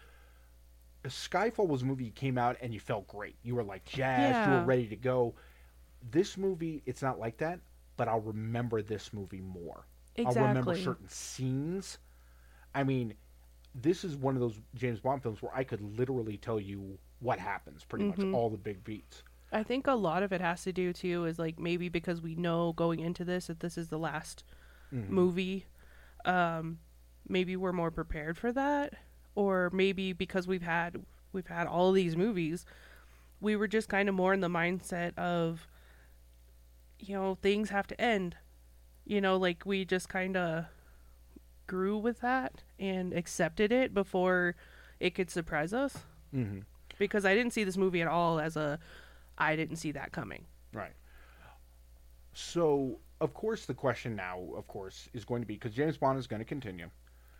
"Skyfall 1.05 1.67
was 1.67 1.83
a 1.83 1.85
movie 1.85 2.05
you 2.05 2.13
came 2.13 2.39
out 2.39 2.57
and 2.61 2.73
you 2.73 2.81
felt 2.81 3.09
great. 3.09 3.37
You 3.43 3.57
were 3.57 3.65
like 3.65 3.85
jazzed. 3.85 4.49
You 4.49 4.57
were 4.57 4.65
ready 4.65 4.87
to 4.87 4.97
go. 4.97 5.35
This 6.11 6.37
movie, 6.37 6.83
it's 6.87 7.03
not 7.03 7.19
like 7.19 7.39
that, 7.39 7.59
but 7.97 8.07
I'll 8.07 8.21
remember 8.21 8.83
this 8.83 9.13
movie 9.13 9.41
more. 9.41 9.87
I'll 10.19 10.33
remember 10.33 10.77
certain 10.77 11.09
scenes. 11.09 11.99
I 12.77 12.85
mean, 12.85 13.15
this 13.75 14.05
is 14.05 14.17
one 14.17 14.35
of 14.35 14.41
those 14.41 14.61
James 14.75 15.01
Bond 15.01 15.23
films 15.23 15.41
where 15.41 15.51
I 15.55 15.65
could 15.65 15.81
literally 15.99 16.37
tell 16.37 16.61
you 16.61 16.99
what 17.21 17.39
happens, 17.39 17.85
pretty 17.85 18.05
Mhm. 18.05 18.19
much 18.19 18.35
all 18.35 18.51
the 18.51 18.59
big 18.59 18.85
beats. 18.85 19.23
I 19.51 19.63
think 19.63 19.87
a 19.87 19.93
lot 19.93 20.23
of 20.23 20.31
it 20.31 20.43
has 20.43 20.63
to 20.65 20.73
do 20.73 20.93
too 20.93 21.25
is 21.25 21.39
like 21.39 21.59
maybe 21.59 21.89
because 21.89 22.21
we 22.21 22.35
know 22.35 22.75
going 22.75 23.01
into 23.01 23.25
this 23.25 23.47
that 23.47 23.61
this 23.61 23.79
is 23.79 23.89
the 23.89 23.99
last 23.99 24.45
Mhm. 24.93 25.09
movie, 25.09 25.67
um, 26.27 26.81
maybe 27.27 27.57
we're 27.57 27.73
more 27.73 27.91
prepared 27.91 28.37
for 28.37 28.53
that, 28.53 28.93
or 29.35 29.71
maybe 29.73 30.13
because 30.13 30.47
we've 30.47 30.63
had 30.63 31.03
we've 31.33 31.47
had 31.47 31.67
all 31.67 31.93
these 31.93 32.15
movies, 32.17 32.67
we 33.41 33.57
were 33.57 33.69
just 33.69 33.89
kind 33.89 34.09
of 34.09 34.15
more 34.15 34.35
in 34.35 34.41
the 34.41 34.49
mindset 34.49 35.17
of, 35.19 35.67
you 36.99 37.15
know, 37.15 37.37
things 37.37 37.71
have 37.71 37.87
to 37.87 37.99
end, 38.01 38.37
you 39.07 39.21
know, 39.23 39.37
like 39.39 39.65
we 39.65 39.85
just 39.85 40.09
kind 40.11 40.37
of 40.37 40.67
grew 41.67 41.97
with 41.99 42.21
that 42.21 42.63
and 42.79 43.13
accepted 43.13 43.73
it 43.73 43.95
before 43.95 44.55
it 45.01 45.15
could 45.15 45.31
surprise 45.31 45.73
us. 45.73 46.05
Mhm. 46.35 46.65
Because 46.99 47.25
I 47.25 47.35
didn't 47.35 47.53
see 47.53 47.65
this 47.65 47.77
movie 47.77 48.01
at 48.03 48.09
all 48.09 48.39
as 48.41 48.57
a, 48.57 48.79
I 49.39 49.57
didn't 49.57 49.77
see 49.77 49.93
that 49.93 50.13
coming. 50.13 50.47
Right. 50.73 50.95
So, 52.33 52.99
of 53.21 53.33
course, 53.35 53.67
the 53.67 53.75
question 53.75 54.15
now, 54.17 54.41
of 54.57 54.67
course, 54.67 55.09
is 55.15 55.25
going 55.25 55.43
to 55.43 55.47
be 55.47 55.55
because 55.55 55.75
James 55.75 55.97
Bond 55.97 56.19
is 56.19 56.27
going 56.27 56.41
to 56.41 56.45
continue. 56.45 56.91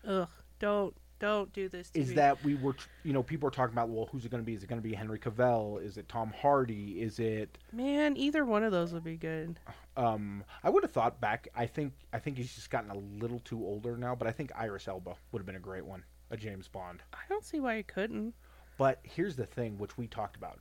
Ugh, 0.07 0.29
don't 0.59 0.95
don't 1.19 1.51
do 1.55 1.67
this 1.71 1.89
to 1.91 1.99
Is 1.99 2.11
me. 2.11 2.15
that 2.17 2.43
we 2.45 2.57
were, 2.57 2.77
you 3.03 3.15
know, 3.15 3.23
people 3.23 3.49
are 3.49 3.51
talking 3.51 3.73
about, 3.73 3.89
well, 3.89 4.07
who's 4.13 4.27
it 4.27 4.31
going 4.31 4.43
to 4.43 4.47
be? 4.47 4.53
Is 4.53 4.63
it 4.63 4.67
going 4.67 4.81
to 4.83 4.87
be 4.87 4.95
Henry 4.95 5.19
Cavill? 5.19 5.83
Is 5.83 5.97
it 5.97 6.11
Tom 6.11 6.31
Hardy? 6.39 7.01
Is 7.01 7.19
it? 7.19 7.57
Man, 7.73 8.19
either 8.19 8.45
one 8.45 8.63
of 8.63 8.71
those 8.71 8.93
would 8.93 9.03
be 9.05 9.17
good. 9.17 9.59
Um, 9.97 10.45
I 10.63 10.69
would 10.71 10.83
have 10.83 10.93
thought 10.93 11.21
back. 11.21 11.49
I 11.55 11.67
think, 11.67 11.93
I 12.13 12.19
think 12.19 12.37
he's 12.37 12.55
just 12.55 12.71
gotten 12.71 12.91
a 12.91 12.99
little 13.23 13.41
too 13.41 13.65
older 13.65 13.97
now, 13.97 14.15
but 14.15 14.29
I 14.29 14.33
think 14.33 14.53
Idris 14.61 14.89
Elba 14.89 15.15
would 15.33 15.39
have 15.41 15.47
been 15.47 15.57
a 15.57 15.61
great 15.61 15.87
one, 15.87 16.05
a 16.31 16.37
James 16.37 16.69
Bond. 16.69 17.03
I 17.15 17.19
don't 17.29 17.45
see 17.45 17.61
why 17.61 17.79
he 17.79 17.83
couldn't. 17.83 18.35
But 18.79 19.01
here's 19.05 19.37
the 19.37 19.47
thing, 19.47 19.79
which 19.79 19.97
we 19.97 20.07
talked 20.07 20.37
about. 20.37 20.61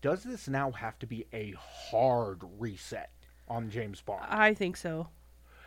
Does 0.00 0.22
this 0.22 0.48
now 0.48 0.70
have 0.70 0.98
to 1.00 1.06
be 1.06 1.26
a 1.32 1.52
hard 1.58 2.42
reset 2.58 3.10
on 3.48 3.70
James 3.70 4.00
Bond? 4.00 4.24
I 4.28 4.54
think 4.54 4.76
so. 4.76 5.08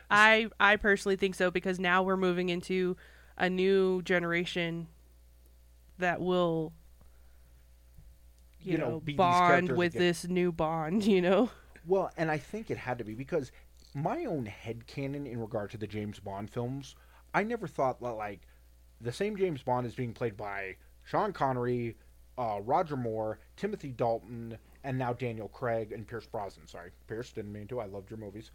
I 0.10 0.48
I 0.60 0.76
personally 0.78 1.16
think 1.18 1.36
so 1.36 1.52
because 1.52 1.80
now 1.80 2.04
we're 2.04 2.18
moving 2.18 2.50
into 2.50 2.96
a 3.38 3.50
new 3.50 4.02
generation 4.02 4.88
that 5.98 6.22
will 6.22 6.74
you, 8.60 8.74
You 8.74 8.78
know, 8.78 8.90
know, 9.06 9.16
bond 9.16 9.72
with 9.76 9.94
again. 9.96 10.02
this 10.08 10.28
new 10.28 10.52
bond, 10.52 11.04
you 11.06 11.22
know. 11.22 11.50
Well, 11.86 12.12
and 12.18 12.32
I 12.32 12.38
think 12.38 12.72
it 12.72 12.78
had 12.78 12.98
to 12.98 13.04
be 13.04 13.14
because 13.14 13.52
my 13.94 14.26
own 14.26 14.46
head 14.46 14.86
headcanon 14.88 15.30
in 15.30 15.40
regard 15.40 15.72
to 15.72 15.78
the 15.78 15.88
James 15.88 16.20
Bond 16.20 16.50
films, 16.50 16.96
I 17.34 17.44
never 17.44 17.68
thought 17.68 18.02
that, 18.02 18.14
like, 18.14 18.48
the 19.02 19.12
same 19.12 19.36
James 19.36 19.62
Bond 19.62 19.86
is 19.86 19.96
being 19.96 20.14
played 20.14 20.38
by 20.38 20.78
Sean 21.04 21.34
Connery, 21.34 21.98
uh, 22.38 22.60
Roger 22.62 22.96
Moore, 22.96 23.40
Timothy 23.58 23.90
Dalton, 23.90 24.58
and 24.84 24.98
now 24.98 25.14
Daniel 25.14 25.48
Craig 25.48 25.92
and 25.92 26.08
Pierce 26.08 26.26
Brosnan. 26.26 26.68
Sorry, 26.68 26.92
Pierce, 27.08 27.32
didn't 27.32 27.54
mean 27.54 27.68
to. 27.68 27.80
I 27.80 27.86
loved 27.86 28.10
your 28.10 28.20
movies. 28.20 28.52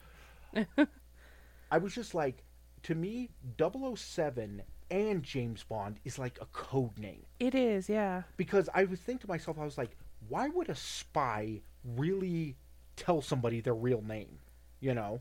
I 1.70 1.78
was 1.78 1.94
just 1.94 2.14
like, 2.14 2.44
to 2.84 2.94
me, 2.94 3.30
007 3.58 4.62
and 4.90 5.22
James 5.22 5.64
Bond 5.64 6.00
is 6.04 6.18
like 6.18 6.38
a 6.40 6.46
code 6.46 6.98
name 6.98 7.26
It 7.38 7.54
is, 7.54 7.88
yeah. 7.88 8.22
because 8.36 8.68
I 8.72 8.84
would 8.84 8.98
think 8.98 9.20
to 9.20 9.28
myself, 9.28 9.58
I 9.58 9.64
was 9.64 9.76
like, 9.76 9.96
why 10.28 10.48
would 10.48 10.70
a 10.70 10.74
spy 10.74 11.60
really 11.84 12.56
tell 12.98 13.22
somebody 13.22 13.60
their 13.60 13.74
real 13.74 14.02
name? 14.02 14.38
You 14.80 14.94
know, 14.94 15.20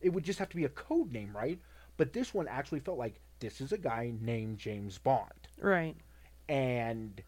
it 0.00 0.10
would 0.12 0.24
just 0.24 0.38
have 0.38 0.48
to 0.50 0.56
be 0.56 0.64
a 0.64 0.68
code 0.70 1.12
name, 1.12 1.36
right? 1.36 1.60
But 1.96 2.12
this 2.12 2.34
one 2.34 2.48
actually 2.48 2.80
felt 2.80 2.98
like 2.98 3.20
this 3.40 3.60
is 3.60 3.72
a 3.72 3.78
guy 3.78 4.12
named 4.20 4.58
James 4.58 4.98
Bond, 4.98 5.48
Right. 5.60 5.96
and 6.48 7.22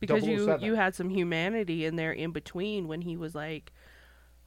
Because 0.00 0.26
you 0.26 0.50
oh 0.50 0.58
you 0.58 0.74
had 0.74 0.94
some 0.94 1.10
humanity 1.10 1.84
in 1.84 1.96
there 1.96 2.12
in 2.12 2.32
between 2.32 2.88
when 2.88 3.02
he 3.02 3.16
was 3.16 3.34
like 3.34 3.72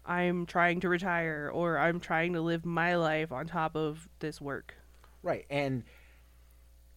I'm 0.05 0.45
trying 0.45 0.79
to 0.81 0.89
retire 0.89 1.49
or 1.53 1.77
I'm 1.77 1.99
trying 1.99 2.33
to 2.33 2.41
live 2.41 2.65
my 2.65 2.95
life 2.95 3.31
on 3.31 3.47
top 3.47 3.75
of 3.75 4.09
this 4.19 4.41
work. 4.41 4.75
right, 5.21 5.45
and 5.49 5.83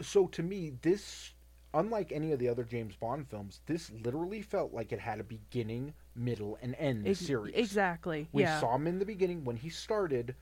so 0.00 0.26
to 0.28 0.42
me, 0.42 0.72
this, 0.82 1.32
unlike 1.74 2.12
any 2.12 2.32
of 2.32 2.38
the 2.38 2.48
other 2.48 2.64
James 2.64 2.96
Bond 2.96 3.28
films, 3.28 3.60
this 3.66 3.90
literally 4.04 4.42
felt 4.42 4.72
like 4.72 4.92
it 4.92 5.00
had 5.00 5.20
a 5.20 5.24
beginning, 5.24 5.94
middle, 6.16 6.58
and 6.62 6.74
end. 6.78 7.06
Ex- 7.06 7.20
series. 7.20 7.54
Exactly. 7.54 8.28
We 8.32 8.42
yeah. 8.42 8.60
saw 8.60 8.74
him 8.74 8.86
in 8.86 8.98
the 8.98 9.04
beginning 9.06 9.44
when 9.44 9.56
he 9.56 9.68
started, 9.68 10.34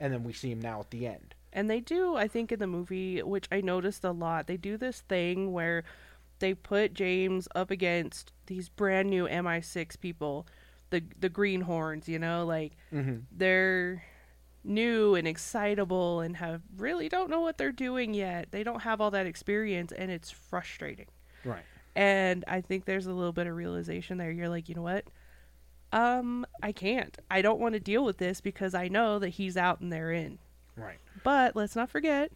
and 0.00 0.12
then 0.12 0.24
we 0.24 0.32
see 0.32 0.50
him 0.50 0.60
now 0.60 0.80
at 0.80 0.90
the 0.90 1.06
end. 1.06 1.34
And 1.52 1.68
they 1.68 1.80
do, 1.80 2.16
I 2.16 2.28
think, 2.28 2.50
in 2.52 2.58
the 2.58 2.66
movie, 2.66 3.22
which 3.22 3.46
I 3.52 3.60
noticed 3.60 4.04
a 4.04 4.10
lot, 4.10 4.46
they 4.46 4.56
do 4.56 4.76
this 4.76 5.02
thing 5.02 5.52
where 5.52 5.84
they 6.38 6.54
put 6.54 6.94
James 6.94 7.46
up 7.54 7.70
against 7.70 8.32
these 8.46 8.68
brand 8.68 9.10
new 9.10 9.26
MI6 9.28 10.00
people, 10.00 10.46
the 10.90 11.02
the 11.18 11.28
greenhorns, 11.28 12.08
you 12.08 12.18
know, 12.18 12.44
like 12.46 12.72
Mm-hmm. 12.92 13.16
they're 13.30 14.02
new 14.64 15.14
and 15.16 15.26
excitable 15.26 16.20
and 16.20 16.36
have 16.36 16.62
really 16.76 17.08
don't 17.08 17.28
know 17.28 17.40
what 17.40 17.58
they're 17.58 17.72
doing 17.72 18.14
yet. 18.14 18.48
They 18.50 18.62
don't 18.62 18.80
have 18.82 19.00
all 19.00 19.10
that 19.10 19.26
experience 19.26 19.92
and 19.92 20.10
it's 20.10 20.30
frustrating. 20.30 21.06
Right. 21.44 21.64
And 21.96 22.44
I 22.46 22.60
think 22.60 22.84
there's 22.84 23.06
a 23.06 23.12
little 23.12 23.32
bit 23.32 23.46
of 23.46 23.56
realization 23.56 24.18
there. 24.18 24.30
You're 24.30 24.48
like, 24.48 24.68
you 24.68 24.74
know 24.74 24.82
what? 24.82 25.04
Um, 25.92 26.46
I 26.62 26.72
can't. 26.72 27.16
I 27.30 27.42
don't 27.42 27.60
want 27.60 27.74
to 27.74 27.80
deal 27.80 28.04
with 28.04 28.18
this 28.18 28.40
because 28.40 28.74
I 28.74 28.88
know 28.88 29.18
that 29.18 29.28
he's 29.30 29.56
out 29.56 29.80
and 29.80 29.92
they're 29.92 30.12
in. 30.12 30.38
Right. 30.76 30.98
But 31.22 31.54
let's 31.54 31.76
not 31.76 31.90
forget, 31.90 32.32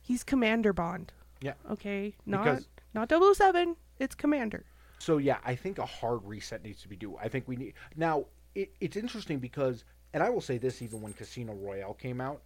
he's 0.00 0.22
Commander 0.22 0.72
Bond. 0.72 1.12
Yeah. 1.40 1.54
Okay, 1.70 2.14
not 2.26 2.44
Because- 2.44 2.68
not 2.94 3.08
007. 3.10 3.76
It's 3.98 4.14
Commander. 4.14 4.64
So 4.98 5.18
yeah, 5.18 5.38
I 5.44 5.54
think 5.54 5.78
a 5.78 5.86
hard 5.86 6.20
reset 6.24 6.62
needs 6.62 6.82
to 6.82 6.88
be 6.88 6.96
due. 6.96 7.16
I 7.16 7.28
think 7.28 7.46
we 7.48 7.56
need 7.56 7.74
now. 7.96 8.26
It, 8.54 8.72
it's 8.80 8.96
interesting 8.96 9.38
because, 9.38 9.84
and 10.14 10.22
I 10.22 10.30
will 10.30 10.40
say 10.40 10.56
this, 10.56 10.80
even 10.80 11.02
when 11.02 11.12
Casino 11.12 11.52
Royale 11.52 11.92
came 11.92 12.22
out, 12.22 12.40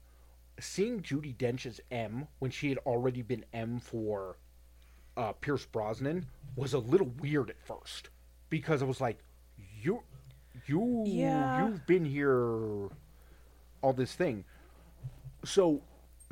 seeing 0.58 1.00
Judi 1.02 1.36
Dench 1.36 1.66
as 1.66 1.80
M 1.92 2.26
when 2.40 2.50
she 2.50 2.68
had 2.68 2.78
already 2.78 3.22
been 3.22 3.44
M 3.52 3.78
for 3.78 4.36
uh, 5.16 5.32
Pierce 5.34 5.64
Brosnan 5.66 6.26
was 6.56 6.74
a 6.74 6.78
little 6.78 7.12
weird 7.20 7.48
at 7.50 7.60
first 7.64 8.10
because 8.48 8.82
I 8.82 8.86
was 8.86 9.00
like, 9.00 9.18
you, 9.80 10.02
you, 10.68 11.04
Yeah. 11.06 11.66
you've 11.66 11.86
been 11.86 12.04
here, 12.04 12.88
all 13.82 13.92
this 13.92 14.14
thing. 14.14 14.44
So, 15.44 15.82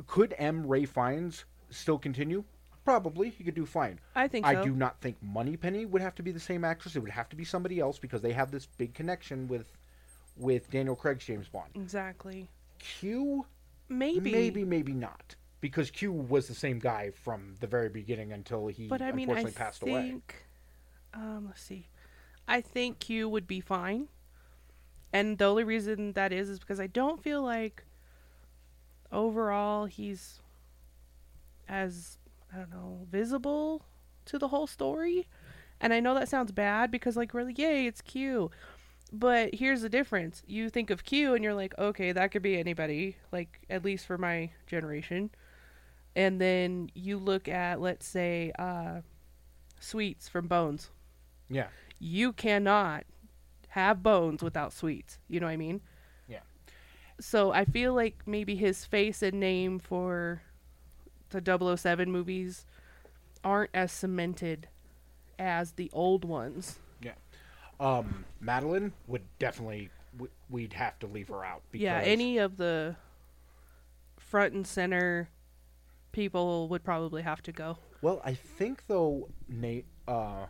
could 0.07 0.33
M 0.37 0.65
Ralph 0.67 0.89
Fiennes 0.89 1.45
still 1.69 1.97
continue? 1.99 2.43
Probably, 2.85 3.29
he 3.29 3.43
could 3.43 3.55
do 3.55 3.65
fine. 3.65 3.99
I 4.15 4.27
think 4.27 4.45
I 4.45 4.55
so. 4.55 4.63
do 4.63 4.71
not 4.75 4.99
think 5.01 5.17
Moneypenny 5.21 5.85
would 5.85 6.01
have 6.01 6.15
to 6.15 6.23
be 6.23 6.31
the 6.31 6.39
same 6.39 6.63
actress. 6.63 6.95
It 6.95 6.99
would 6.99 7.11
have 7.11 7.29
to 7.29 7.35
be 7.35 7.43
somebody 7.43 7.79
else 7.79 7.99
because 7.99 8.21
they 8.21 8.33
have 8.33 8.51
this 8.51 8.65
big 8.65 8.93
connection 8.93 9.47
with 9.47 9.71
with 10.37 10.69
Daniel 10.71 10.95
Craig's 10.95 11.25
James 11.25 11.49
Bond. 11.49 11.69
Exactly. 11.75 12.49
Q, 12.79 13.45
Maybe. 13.89 14.31
maybe, 14.31 14.63
maybe 14.63 14.93
not, 14.93 15.35
because 15.59 15.91
Q 15.91 16.13
was 16.13 16.47
the 16.47 16.53
same 16.55 16.79
guy 16.79 17.11
from 17.11 17.55
the 17.59 17.67
very 17.67 17.89
beginning 17.89 18.31
until 18.31 18.67
he 18.67 18.87
But 18.87 19.01
I 19.01 19.11
mean, 19.11 19.29
I 19.29 19.33
unfortunately 19.39 19.51
passed 19.51 19.83
away. 19.83 20.09
think. 20.11 20.35
Um, 21.13 21.47
let's 21.47 21.61
see. 21.61 21.89
I 22.47 22.61
think 22.61 22.99
Q 22.99 23.27
would 23.27 23.47
be 23.47 23.59
fine, 23.59 24.07
and 25.13 25.37
the 25.37 25.45
only 25.45 25.63
reason 25.63 26.13
that 26.13 26.31
is 26.31 26.49
is 26.49 26.59
because 26.59 26.79
I 26.79 26.87
don't 26.87 27.21
feel 27.21 27.41
like 27.41 27.83
overall 29.11 29.85
he's 29.85 30.39
as 31.67 32.17
I 32.53 32.57
don't 32.57 32.71
know 32.71 33.07
visible 33.09 33.85
to 34.25 34.37
the 34.37 34.47
whole 34.49 34.67
story. 34.67 35.27
And 35.81 35.93
I 35.93 35.99
know 35.99 36.13
that 36.13 36.27
sounds 36.29 36.51
bad 36.51 36.91
because 36.91 37.15
like 37.15 37.33
really, 37.33 37.53
yay, 37.55 37.85
it's 37.87 38.01
Q. 38.01 38.51
But 39.11 39.55
here's 39.55 39.81
the 39.81 39.89
difference. 39.89 40.43
You 40.45 40.69
think 40.69 40.89
of 40.89 41.03
Q 41.03 41.33
and 41.33 41.43
you're 41.43 41.53
like, 41.53 41.73
okay, 41.79 42.11
that 42.11 42.31
could 42.31 42.41
be 42.43 42.57
anybody, 42.57 43.17
like 43.31 43.61
at 43.69 43.83
least 43.83 44.05
for 44.05 44.17
my 44.17 44.51
generation. 44.67 45.31
And 46.15 46.39
then 46.39 46.89
you 46.93 47.17
look 47.17 47.47
at 47.47 47.79
let's 47.81 48.07
say 48.07 48.51
uh 48.59 49.01
Sweets 49.79 50.27
from 50.27 50.47
Bones. 50.47 50.89
Yeah, 51.49 51.67
You 51.99 52.33
cannot 52.33 53.05
have 53.69 54.01
Bones 54.03 54.41
without 54.43 54.73
Sweets. 54.73 55.19
You 55.27 55.39
know 55.39 55.45
what 55.47 55.51
I 55.53 55.57
mean? 55.57 55.81
Yeah. 56.27 56.39
So 57.19 57.51
I 57.51 57.65
feel 57.65 57.93
like 57.93 58.15
maybe 58.25 58.55
his 58.55 58.85
face 58.85 59.21
and 59.21 59.39
name 59.39 59.79
for 59.79 60.41
the 61.29 61.75
007 61.77 62.11
movies 62.11 62.65
aren't 63.43 63.69
as 63.73 63.91
cemented 63.91 64.67
as 65.37 65.73
the 65.73 65.89
old 65.93 66.25
ones. 66.25 66.79
yeah. 67.01 67.11
Um, 67.79 68.25
Madeline 68.41 68.91
would 69.07 69.21
definitely 69.39 69.89
w- 70.13 70.31
we'd 70.49 70.73
have 70.73 70.99
to 70.99 71.07
leave 71.07 71.29
her 71.29 71.45
out. 71.45 71.61
Because, 71.71 71.83
Yeah, 71.83 71.99
any 71.99 72.37
of 72.37 72.57
the 72.57 72.95
front 74.17 74.53
and 74.53 74.67
center 74.67 75.29
people 76.11 76.67
would 76.67 76.83
probably 76.83 77.21
have 77.21 77.41
to 77.43 77.51
go. 77.53 77.77
Well, 78.01 78.21
I 78.25 78.33
think 78.33 78.83
though, 78.87 79.29
Nate. 79.47 79.85
Uh, 80.07 80.47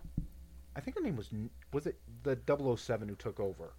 I 0.79 0.81
think 0.81 0.95
her 0.95 1.03
name 1.03 1.17
was 1.17 1.29
was 1.73 1.85
it 1.87 1.99
the 2.23 2.37
007 2.77 3.09
who 3.09 3.15
took 3.15 3.37
over? 3.37 3.73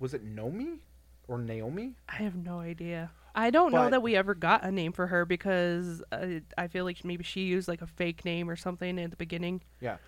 Was 0.00 0.14
it 0.14 0.26
Nomi 0.26 0.80
or 1.28 1.38
Naomi? 1.38 1.94
I 2.08 2.16
have 2.16 2.34
no 2.34 2.58
idea. 2.58 3.12
I 3.36 3.50
don't 3.50 3.70
know 3.70 3.88
that 3.88 4.02
we 4.02 4.16
ever 4.16 4.34
got 4.34 4.64
a 4.64 4.72
name 4.72 4.90
for 4.90 5.06
her 5.06 5.24
because 5.24 6.02
uh, 6.10 6.40
I 6.58 6.66
feel 6.66 6.84
like 6.84 7.04
maybe 7.04 7.22
she 7.22 7.42
used 7.42 7.68
like 7.68 7.82
a 7.82 7.86
fake 7.86 8.24
name 8.24 8.50
or 8.50 8.56
something 8.56 8.98
at 8.98 9.10
the 9.12 9.16
beginning. 9.16 9.62
Yeah. 9.80 9.98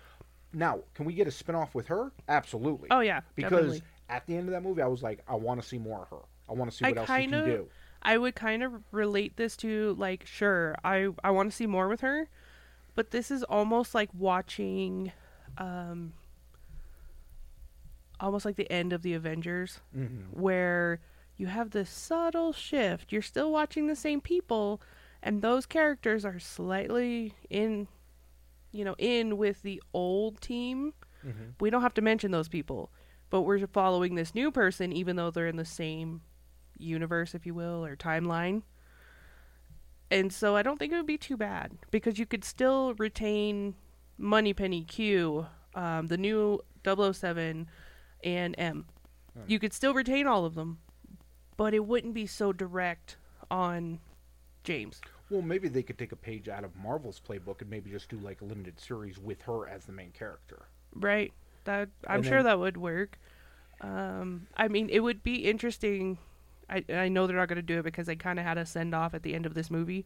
Now, 0.51 0.81
can 0.95 1.05
we 1.05 1.13
get 1.13 1.27
a 1.27 1.31
spin-off 1.31 1.73
with 1.73 1.87
her? 1.87 2.11
Absolutely. 2.27 2.89
Oh 2.91 2.99
yeah, 2.99 3.21
because 3.35 3.51
definitely. 3.51 3.81
at 4.09 4.27
the 4.27 4.35
end 4.35 4.49
of 4.49 4.51
that 4.51 4.63
movie, 4.63 4.81
I 4.81 4.87
was 4.87 5.01
like, 5.01 5.23
I 5.29 5.35
want 5.35 5.61
to 5.61 5.65
see 5.65 5.77
more 5.77 6.01
of 6.01 6.09
her. 6.09 6.25
I 6.49 6.53
want 6.53 6.71
to 6.71 6.75
see 6.75 6.83
I 6.83 6.89
what 6.89 6.97
else 6.97 7.07
she 7.07 7.13
can 7.13 7.31
kinda- 7.31 7.45
do. 7.45 7.69
I 8.01 8.17
would 8.17 8.35
kind 8.35 8.63
of 8.63 8.73
relate 8.91 9.37
this 9.37 9.55
to 9.57 9.95
like 9.97 10.25
sure 10.25 10.75
I 10.83 11.07
I 11.23 11.31
want 11.31 11.49
to 11.49 11.55
see 11.55 11.67
more 11.67 11.87
with 11.87 12.01
her, 12.01 12.27
but 12.95 13.11
this 13.11 13.31
is 13.31 13.43
almost 13.43 13.95
like 13.95 14.09
watching, 14.13 15.13
um, 15.57 16.11
almost 18.23 18.45
like 18.45 18.55
the 18.55 18.71
end 18.71 18.93
of 18.93 19.01
the 19.03 19.13
Avengers 19.13 19.79
Mm-hmm. 19.95 20.39
where 20.39 20.99
you 21.35 21.47
have 21.47 21.71
this 21.71 21.89
subtle 21.89 22.53
shift. 22.53 23.11
You're 23.11 23.21
still 23.21 23.51
watching 23.51 23.87
the 23.87 23.95
same 23.95 24.21
people, 24.21 24.81
and 25.21 25.41
those 25.41 25.65
characters 25.65 26.23
are 26.25 26.39
slightly 26.39 27.33
in, 27.49 27.87
you 28.71 28.85
know, 28.85 28.95
in 28.97 29.37
with 29.37 29.61
the 29.63 29.81
old 29.93 30.39
team. 30.41 30.93
Mm-hmm. 31.25 31.43
We 31.59 31.69
don't 31.69 31.81
have 31.81 31.93
to 31.95 32.01
mention 32.01 32.31
those 32.31 32.47
people, 32.47 32.91
but 33.29 33.41
we're 33.41 33.65
following 33.67 34.15
this 34.15 34.35
new 34.35 34.51
person, 34.51 34.91
even 34.93 35.15
though 35.15 35.31
they're 35.31 35.47
in 35.47 35.57
the 35.57 35.65
same 35.65 36.21
universe, 36.77 37.33
if 37.33 37.45
you 37.45 37.53
will, 37.53 37.83
or 37.85 37.95
timeline. 37.95 38.61
And 40.11 40.31
so 40.31 40.55
I 40.55 40.61
don't 40.61 40.77
think 40.77 40.93
it 40.93 40.95
would 40.97 41.07
be 41.07 41.17
too 41.17 41.37
bad 41.37 41.71
because 41.89 42.19
you 42.19 42.25
could 42.27 42.43
still 42.43 42.93
retain 42.99 43.73
Moneypenny 44.19 44.83
Q, 44.83 45.47
um, 45.73 46.07
the 46.07 46.17
new 46.17 46.59
007, 46.85 47.67
and 48.23 48.55
M. 48.57 48.85
Hmm. 49.33 49.41
You 49.47 49.59
could 49.59 49.73
still 49.73 49.93
retain 49.93 50.27
all 50.27 50.45
of 50.45 50.55
them, 50.55 50.79
but 51.57 51.73
it 51.73 51.85
wouldn't 51.85 52.13
be 52.13 52.25
so 52.25 52.51
direct 52.53 53.17
on 53.51 53.99
James. 54.63 55.01
Well, 55.29 55.41
maybe 55.41 55.67
they 55.67 55.83
could 55.83 55.97
take 55.97 56.11
a 56.11 56.15
page 56.17 56.47
out 56.49 56.63
of 56.63 56.75
Marvel's 56.75 57.19
playbook 57.19 57.61
and 57.61 57.69
maybe 57.69 57.89
just 57.89 58.09
do 58.09 58.17
like 58.19 58.41
a 58.41 58.45
limited 58.45 58.79
series 58.79 59.17
with 59.17 59.41
her 59.43 59.67
as 59.67 59.85
the 59.85 59.91
main 59.91 60.11
character. 60.11 60.67
Right. 60.93 61.33
That 61.63 61.89
I'm 62.07 62.17
And 62.17 62.25
sure 62.25 62.37
then- 62.37 62.45
that 62.45 62.59
would 62.59 62.77
work. 62.77 63.17
Um, 63.81 64.47
I 64.55 64.67
mean, 64.67 64.89
it 64.89 64.99
would 64.99 65.23
be 65.23 65.45
interesting. 65.45 66.17
I 66.69 66.85
I 66.89 67.09
know 67.09 67.25
they're 67.27 67.35
not 67.35 67.47
going 67.49 67.57
to 67.57 67.61
do 67.61 67.79
it 67.79 67.83
because 67.83 68.07
they 68.07 68.15
kind 68.15 68.39
of 68.39 68.45
had 68.45 68.57
a 68.57 68.65
send 68.65 68.93
off 68.93 69.13
at 69.13 69.23
the 69.23 69.33
end 69.33 69.45
of 69.45 69.53
this 69.55 69.69
movie, 69.71 70.05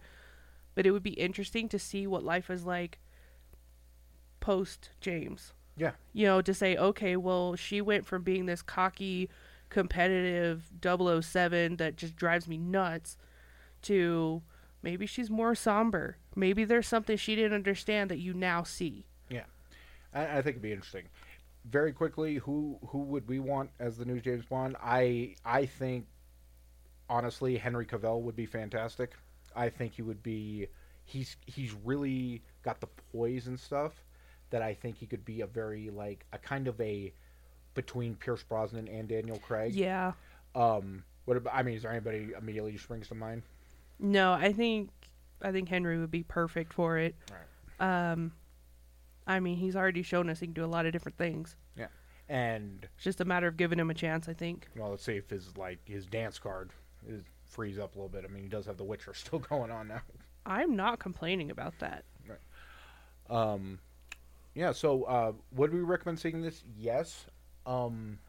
but 0.74 0.86
it 0.86 0.92
would 0.92 1.04
be 1.04 1.12
interesting 1.12 1.68
to 1.70 1.78
see 1.80 2.08
what 2.08 2.24
life 2.24 2.50
is 2.50 2.66
like 2.66 3.00
post 4.40 4.90
James. 5.02 5.54
Yeah. 5.78 5.92
You 6.14 6.26
know, 6.26 6.42
to 6.42 6.54
say, 6.54 6.76
okay, 6.76 7.16
well, 7.16 7.56
she 7.56 7.82
went 7.82 8.06
from 8.06 8.24
being 8.24 8.48
this 8.48 8.62
cocky, 8.62 9.30
competitive 9.70 10.72
007 10.82 11.78
that 11.78 11.96
just 11.96 12.16
drives 12.16 12.48
me 12.48 12.58
nuts 12.58 13.18
to 13.84 14.42
maybe 14.82 15.06
she's 15.06 15.30
more 15.30 15.54
somber. 15.56 16.18
Maybe 16.36 16.66
there's 16.66 16.88
something 16.88 17.16
she 17.16 17.36
didn't 17.36 17.54
understand 17.54 18.10
that 18.10 18.18
you 18.18 18.34
now 18.34 18.64
see. 18.64 19.06
Yeah, 19.30 19.46
I, 20.14 20.24
I 20.24 20.36
think 20.36 20.56
it'd 20.56 20.62
be 20.62 20.72
interesting. 20.72 21.06
Very 21.66 21.92
quickly, 21.92 22.36
who 22.36 22.80
who 22.88 23.00
would 23.00 23.28
we 23.28 23.40
want 23.40 23.70
as 23.80 23.98
the 23.98 24.06
new 24.06 24.22
James 24.22 24.46
Bond? 24.46 24.78
I 24.82 25.36
I 25.44 25.66
think 25.66 26.08
honestly, 27.10 27.58
Henry 27.58 27.86
Cavill 27.86 28.22
would 28.22 28.36
be 28.36 28.46
fantastic. 28.46 29.14
I 29.56 29.70
think 29.70 29.94
he 29.94 30.02
would 30.02 30.24
be. 30.24 30.68
He's 31.04 31.36
he's 31.46 31.74
really 31.84 32.42
got 32.64 32.80
the 32.80 32.88
poise 33.12 33.48
and 33.48 33.60
stuff 33.60 33.94
that 34.50 34.62
I 34.62 34.74
think 34.74 34.98
he 34.98 35.06
could 35.06 35.26
be 35.26 35.42
a 35.42 35.48
very 35.48 35.90
like 35.90 36.26
a 36.34 36.38
kind 36.38 36.68
of 36.68 36.80
a 36.82 37.14
between 37.74 38.16
Pierce 38.16 38.44
Brosnan 38.44 38.88
and 38.88 39.08
Daniel 39.08 39.38
Craig. 39.40 39.74
Yeah. 39.74 40.14
Um. 40.56 41.04
What 41.26 41.38
about? 41.38 41.54
I 41.56 41.64
mean, 41.64 41.76
is 41.76 41.84
there 41.84 41.92
anybody 41.92 42.30
immediately 42.38 42.78
springs 42.78 43.10
to 43.10 43.16
mind? 43.16 43.44
No, 44.00 44.34
I 44.34 44.54
think 44.54 44.90
I 45.42 45.52
think 45.52 45.68
Henry 45.70 46.00
would 46.00 46.12
be 46.12 46.24
perfect 46.24 46.74
for 46.74 46.98
it. 46.98 47.16
Um, 47.80 48.32
I 49.28 49.40
mean, 49.40 49.58
he's 49.58 49.76
already 49.76 50.02
shown 50.04 50.30
us 50.30 50.40
he 50.40 50.48
can 50.48 50.54
do 50.54 50.64
a 50.64 50.68
lot 50.68 50.86
of 50.86 50.94
different 50.94 51.18
things. 51.18 51.56
Yeah, 51.78 51.88
and 52.30 52.88
It's 52.96 53.04
just 53.04 53.22
a 53.22 53.26
matter 53.26 53.46
of 53.48 53.58
giving 53.58 53.78
him 53.78 53.90
a 53.90 53.94
chance, 53.94 54.28
I 54.30 54.34
think. 54.34 54.68
well, 54.76 54.90
let's 54.92 55.04
see 55.04 55.18
if 55.18 55.30
his 55.30 55.56
like 55.58 55.80
his 55.86 56.06
dance 56.06 56.40
card 56.40 56.72
is 57.06 57.24
frees 57.46 57.78
up 57.78 57.96
a 57.96 57.98
little 58.00 58.10
bit. 58.10 58.24
I 58.24 58.34
mean, 58.34 58.44
he 58.44 58.50
does 58.50 58.66
have 58.66 58.78
The 58.78 58.84
Witcher 58.84 59.14
still 59.16 59.40
going 59.40 59.70
on 59.70 59.90
now. 59.90 60.02
I'm 60.46 60.76
not 60.76 61.00
complaining 61.00 61.52
about 61.52 61.74
that. 61.80 62.06
Um, 63.30 63.80
yeah. 64.58 64.72
So, 64.74 65.04
uh, 65.04 65.32
would 65.56 65.72
we 65.74 65.80
recommend 65.82 66.20
seeing 66.20 66.42
this? 66.42 66.64
Yes. 66.78 67.26
Um, 67.66 68.20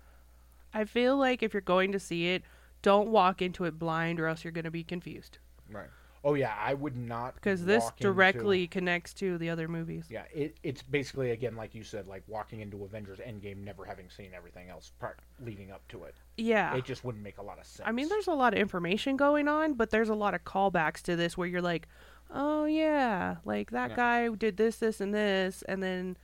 I 0.75 0.85
feel 0.85 1.17
like 1.17 1.43
if 1.43 1.55
you're 1.55 1.61
going 1.63 1.93
to 1.93 1.99
see 2.01 2.29
it, 2.29 2.43
don't 2.83 3.09
walk 3.09 3.41
into 3.43 3.65
it 3.65 3.79
blind, 3.79 4.21
or 4.21 4.27
else 4.27 4.45
you're 4.45 4.53
going 4.53 4.65
to 4.65 4.71
be 4.71 4.85
confused. 4.85 5.39
right. 5.73 5.89
Oh 6.25 6.35
yeah, 6.35 6.53
I 6.61 6.75
would 6.75 6.97
not 6.97 7.37
Because 7.37 7.65
this 7.65 7.85
walk 7.85 7.93
into- 8.01 8.13
directly 8.13 8.67
connects 8.67 9.15
to 9.15 9.39
the 9.39 9.49
other 9.51 9.69
movies. 9.69 10.07
yeah, 10.11 10.25
it, 10.35 10.57
it's 10.65 10.83
basically 10.83 11.31
again 11.31 11.55
like 11.55 11.77
you 11.77 11.85
said, 11.85 12.09
like 12.09 12.25
walking 12.27 12.61
into 12.61 12.85
Avengers 12.85 13.21
Endgame, 13.21 13.59
never 13.59 13.85
having 13.85 14.11
seen 14.11 14.33
everything 14.37 14.69
else 14.69 14.91
part 14.99 15.21
leading 15.41 15.71
up 15.71 15.87
to 15.89 16.03
it. 16.03 16.17
Yeah. 16.37 16.75
It 16.75 16.85
just 16.85 17.05
wouldn't 17.05 17.23
make 17.23 17.39
a 17.39 17.43
lot 17.43 17.61
of 17.61 17.67
sense. 17.67 17.89
I 17.89 17.93
mean, 17.93 18.09
there's 18.09 18.27
a 18.27 18.33
lot 18.35 18.53
of 18.53 18.59
information 18.59 19.17
going 19.17 19.47
on, 19.47 19.75
but 19.75 19.91
there's 19.91 20.09
a 20.09 20.15
lot 20.15 20.35
of 20.35 20.43
callbacks 20.45 21.03
to 21.03 21.15
this 21.15 21.39
where 21.39 21.47
you're 21.47 21.63
like, 21.63 21.87
oh, 22.31 22.65
yeah, 22.67 23.37
like 23.45 23.71
that 23.71 23.93
Yeah. 23.93 23.97
guy 23.97 24.29
did 24.29 24.57
this, 24.57 24.79
this, 24.79 25.01
and 25.01 25.15
this, 25.15 25.63
and 25.63 25.83
then 25.83 26.17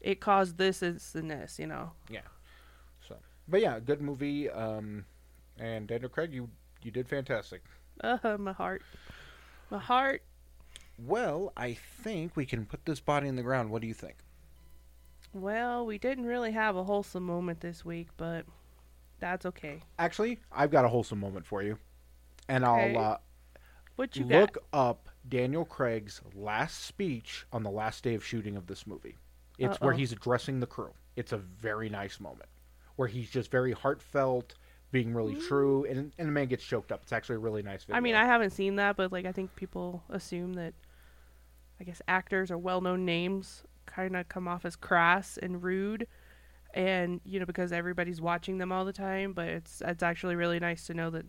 it 0.00 0.20
caused 0.20 0.58
this, 0.58 0.80
this, 0.80 1.14
and 1.14 1.30
this, 1.30 1.58
you 1.58 1.66
know? 1.66 1.92
Yeah. 2.08 2.22
So 3.06 3.16
but 3.48 3.60
yeah, 3.60 3.78
good 3.80 4.00
movie. 4.00 4.50
Um, 4.50 5.04
and 5.58 5.86
Daniel 5.88 6.08
Craig, 6.10 6.32
you 6.32 6.50
you 6.82 6.90
did 6.90 7.08
fantastic. 7.08 7.62
Uh, 8.00 8.36
my 8.38 8.52
heart, 8.52 8.84
my 9.70 9.78
heart. 9.78 10.22
Well, 10.98 11.52
I 11.56 11.74
think 11.74 12.36
we 12.36 12.46
can 12.46 12.64
put 12.66 12.84
this 12.84 13.00
body 13.00 13.26
in 13.28 13.34
the 13.36 13.42
ground. 13.42 13.70
What 13.70 13.82
do 13.82 13.88
you 13.88 13.94
think? 13.94 14.18
Well, 15.32 15.86
we 15.86 15.98
didn't 15.98 16.26
really 16.26 16.52
have 16.52 16.76
a 16.76 16.84
wholesome 16.84 17.24
moment 17.24 17.60
this 17.60 17.84
week, 17.84 18.08
but 18.16 18.46
that's 19.20 19.46
okay. 19.46 19.84
Actually, 19.98 20.38
I've 20.52 20.70
got 20.70 20.84
a 20.84 20.88
wholesome 20.88 21.20
moment 21.20 21.46
for 21.46 21.62
you, 21.62 21.78
and 22.48 22.64
Okay. 22.64 22.94
I'll 22.94 22.96
uh, 22.98 23.18
What 23.96 24.18
you 24.18 24.24
look 24.24 24.54
got? 24.54 24.56
up 24.72 25.09
Daniel 25.30 25.64
Craig's 25.64 26.20
last 26.34 26.84
speech 26.84 27.46
on 27.52 27.62
the 27.62 27.70
last 27.70 28.04
day 28.04 28.14
of 28.14 28.24
shooting 28.24 28.56
of 28.56 28.66
this 28.66 28.86
movie. 28.86 29.16
It's 29.58 29.80
where 29.80 29.92
Uh-oh. 29.92 29.98
he's 29.98 30.12
addressing 30.12 30.60
the 30.60 30.66
crew. 30.66 30.92
It's 31.16 31.32
a 31.32 31.36
very 31.38 31.88
nice 31.88 32.18
moment 32.20 32.48
where 32.96 33.08
he's 33.08 33.30
just 33.30 33.50
very 33.50 33.72
heartfelt, 33.72 34.54
being 34.90 35.14
really 35.14 35.34
mm. 35.34 35.46
true, 35.46 35.84
and 35.84 36.12
and 36.18 36.28
the 36.28 36.32
man 36.32 36.46
gets 36.46 36.64
choked 36.64 36.92
up. 36.92 37.02
It's 37.02 37.12
actually 37.12 37.36
a 37.36 37.40
really 37.40 37.62
nice 37.62 37.84
video. 37.84 37.96
I 37.96 38.00
mean, 38.00 38.14
I 38.14 38.26
haven't 38.26 38.50
seen 38.50 38.76
that, 38.76 38.96
but 38.96 39.12
like 39.12 39.26
I 39.26 39.32
think 39.32 39.54
people 39.56 40.02
assume 40.08 40.54
that 40.54 40.74
I 41.80 41.84
guess 41.84 42.02
actors 42.08 42.50
or 42.50 42.58
well-known 42.58 43.04
names 43.04 43.62
kind 43.86 44.16
of 44.16 44.28
come 44.28 44.46
off 44.48 44.64
as 44.64 44.76
crass 44.76 45.38
and 45.38 45.62
rude 45.62 46.06
and 46.74 47.20
you 47.24 47.40
know 47.40 47.46
because 47.46 47.72
everybody's 47.72 48.20
watching 48.20 48.58
them 48.58 48.72
all 48.72 48.84
the 48.84 48.92
time, 48.92 49.32
but 49.32 49.48
it's 49.48 49.82
it's 49.84 50.02
actually 50.02 50.36
really 50.36 50.58
nice 50.60 50.86
to 50.86 50.94
know 50.94 51.10
that 51.10 51.26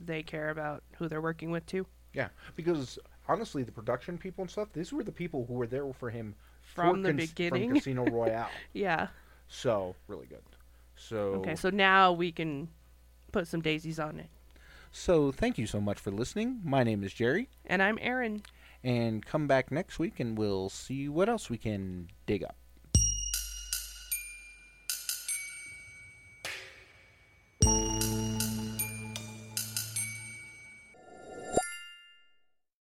they 0.00 0.22
care 0.22 0.50
about 0.50 0.82
who 0.98 1.08
they're 1.08 1.22
working 1.22 1.50
with 1.50 1.66
too. 1.66 1.86
yeah, 2.12 2.28
because 2.56 2.98
honestly, 3.28 3.62
the 3.62 3.72
production 3.72 4.18
people 4.18 4.42
and 4.42 4.50
stuff, 4.50 4.68
these 4.72 4.92
were 4.92 5.02
the 5.04 5.12
people 5.12 5.44
who 5.46 5.54
were 5.54 5.66
there 5.66 5.92
for 5.92 6.10
him 6.10 6.34
From 6.74 7.02
for 7.02 7.08
the 7.08 7.14
beginning. 7.14 7.70
from 7.70 7.78
Casino 7.78 8.04
Royale. 8.10 8.50
Yeah. 8.72 9.08
so 9.48 9.94
really 10.08 10.26
good. 10.26 10.42
So 10.96 11.16
Okay, 11.42 11.56
so 11.56 11.70
now 11.70 12.12
we 12.12 12.30
can 12.32 12.68
put 13.32 13.46
some 13.48 13.60
daisies 13.60 13.98
on 13.98 14.20
it. 14.20 14.28
so 14.92 15.32
thank 15.32 15.58
you 15.58 15.66
so 15.66 15.80
much 15.80 15.98
for 15.98 16.10
listening. 16.10 16.60
My 16.64 16.84
name 16.84 17.02
is 17.02 17.12
Jerry. 17.12 17.48
And 17.66 17.82
I'm 17.82 17.98
Erin. 18.00 18.42
and 18.84 19.24
come 19.24 19.46
back 19.46 19.70
next 19.72 19.98
week 19.98 20.20
and 20.20 20.36
we'll 20.38 20.68
see 20.68 21.08
what 21.08 21.28
else 21.28 21.48
we 21.50 21.58
can 21.58 22.08
dig 22.26 22.44
up. 22.44 22.56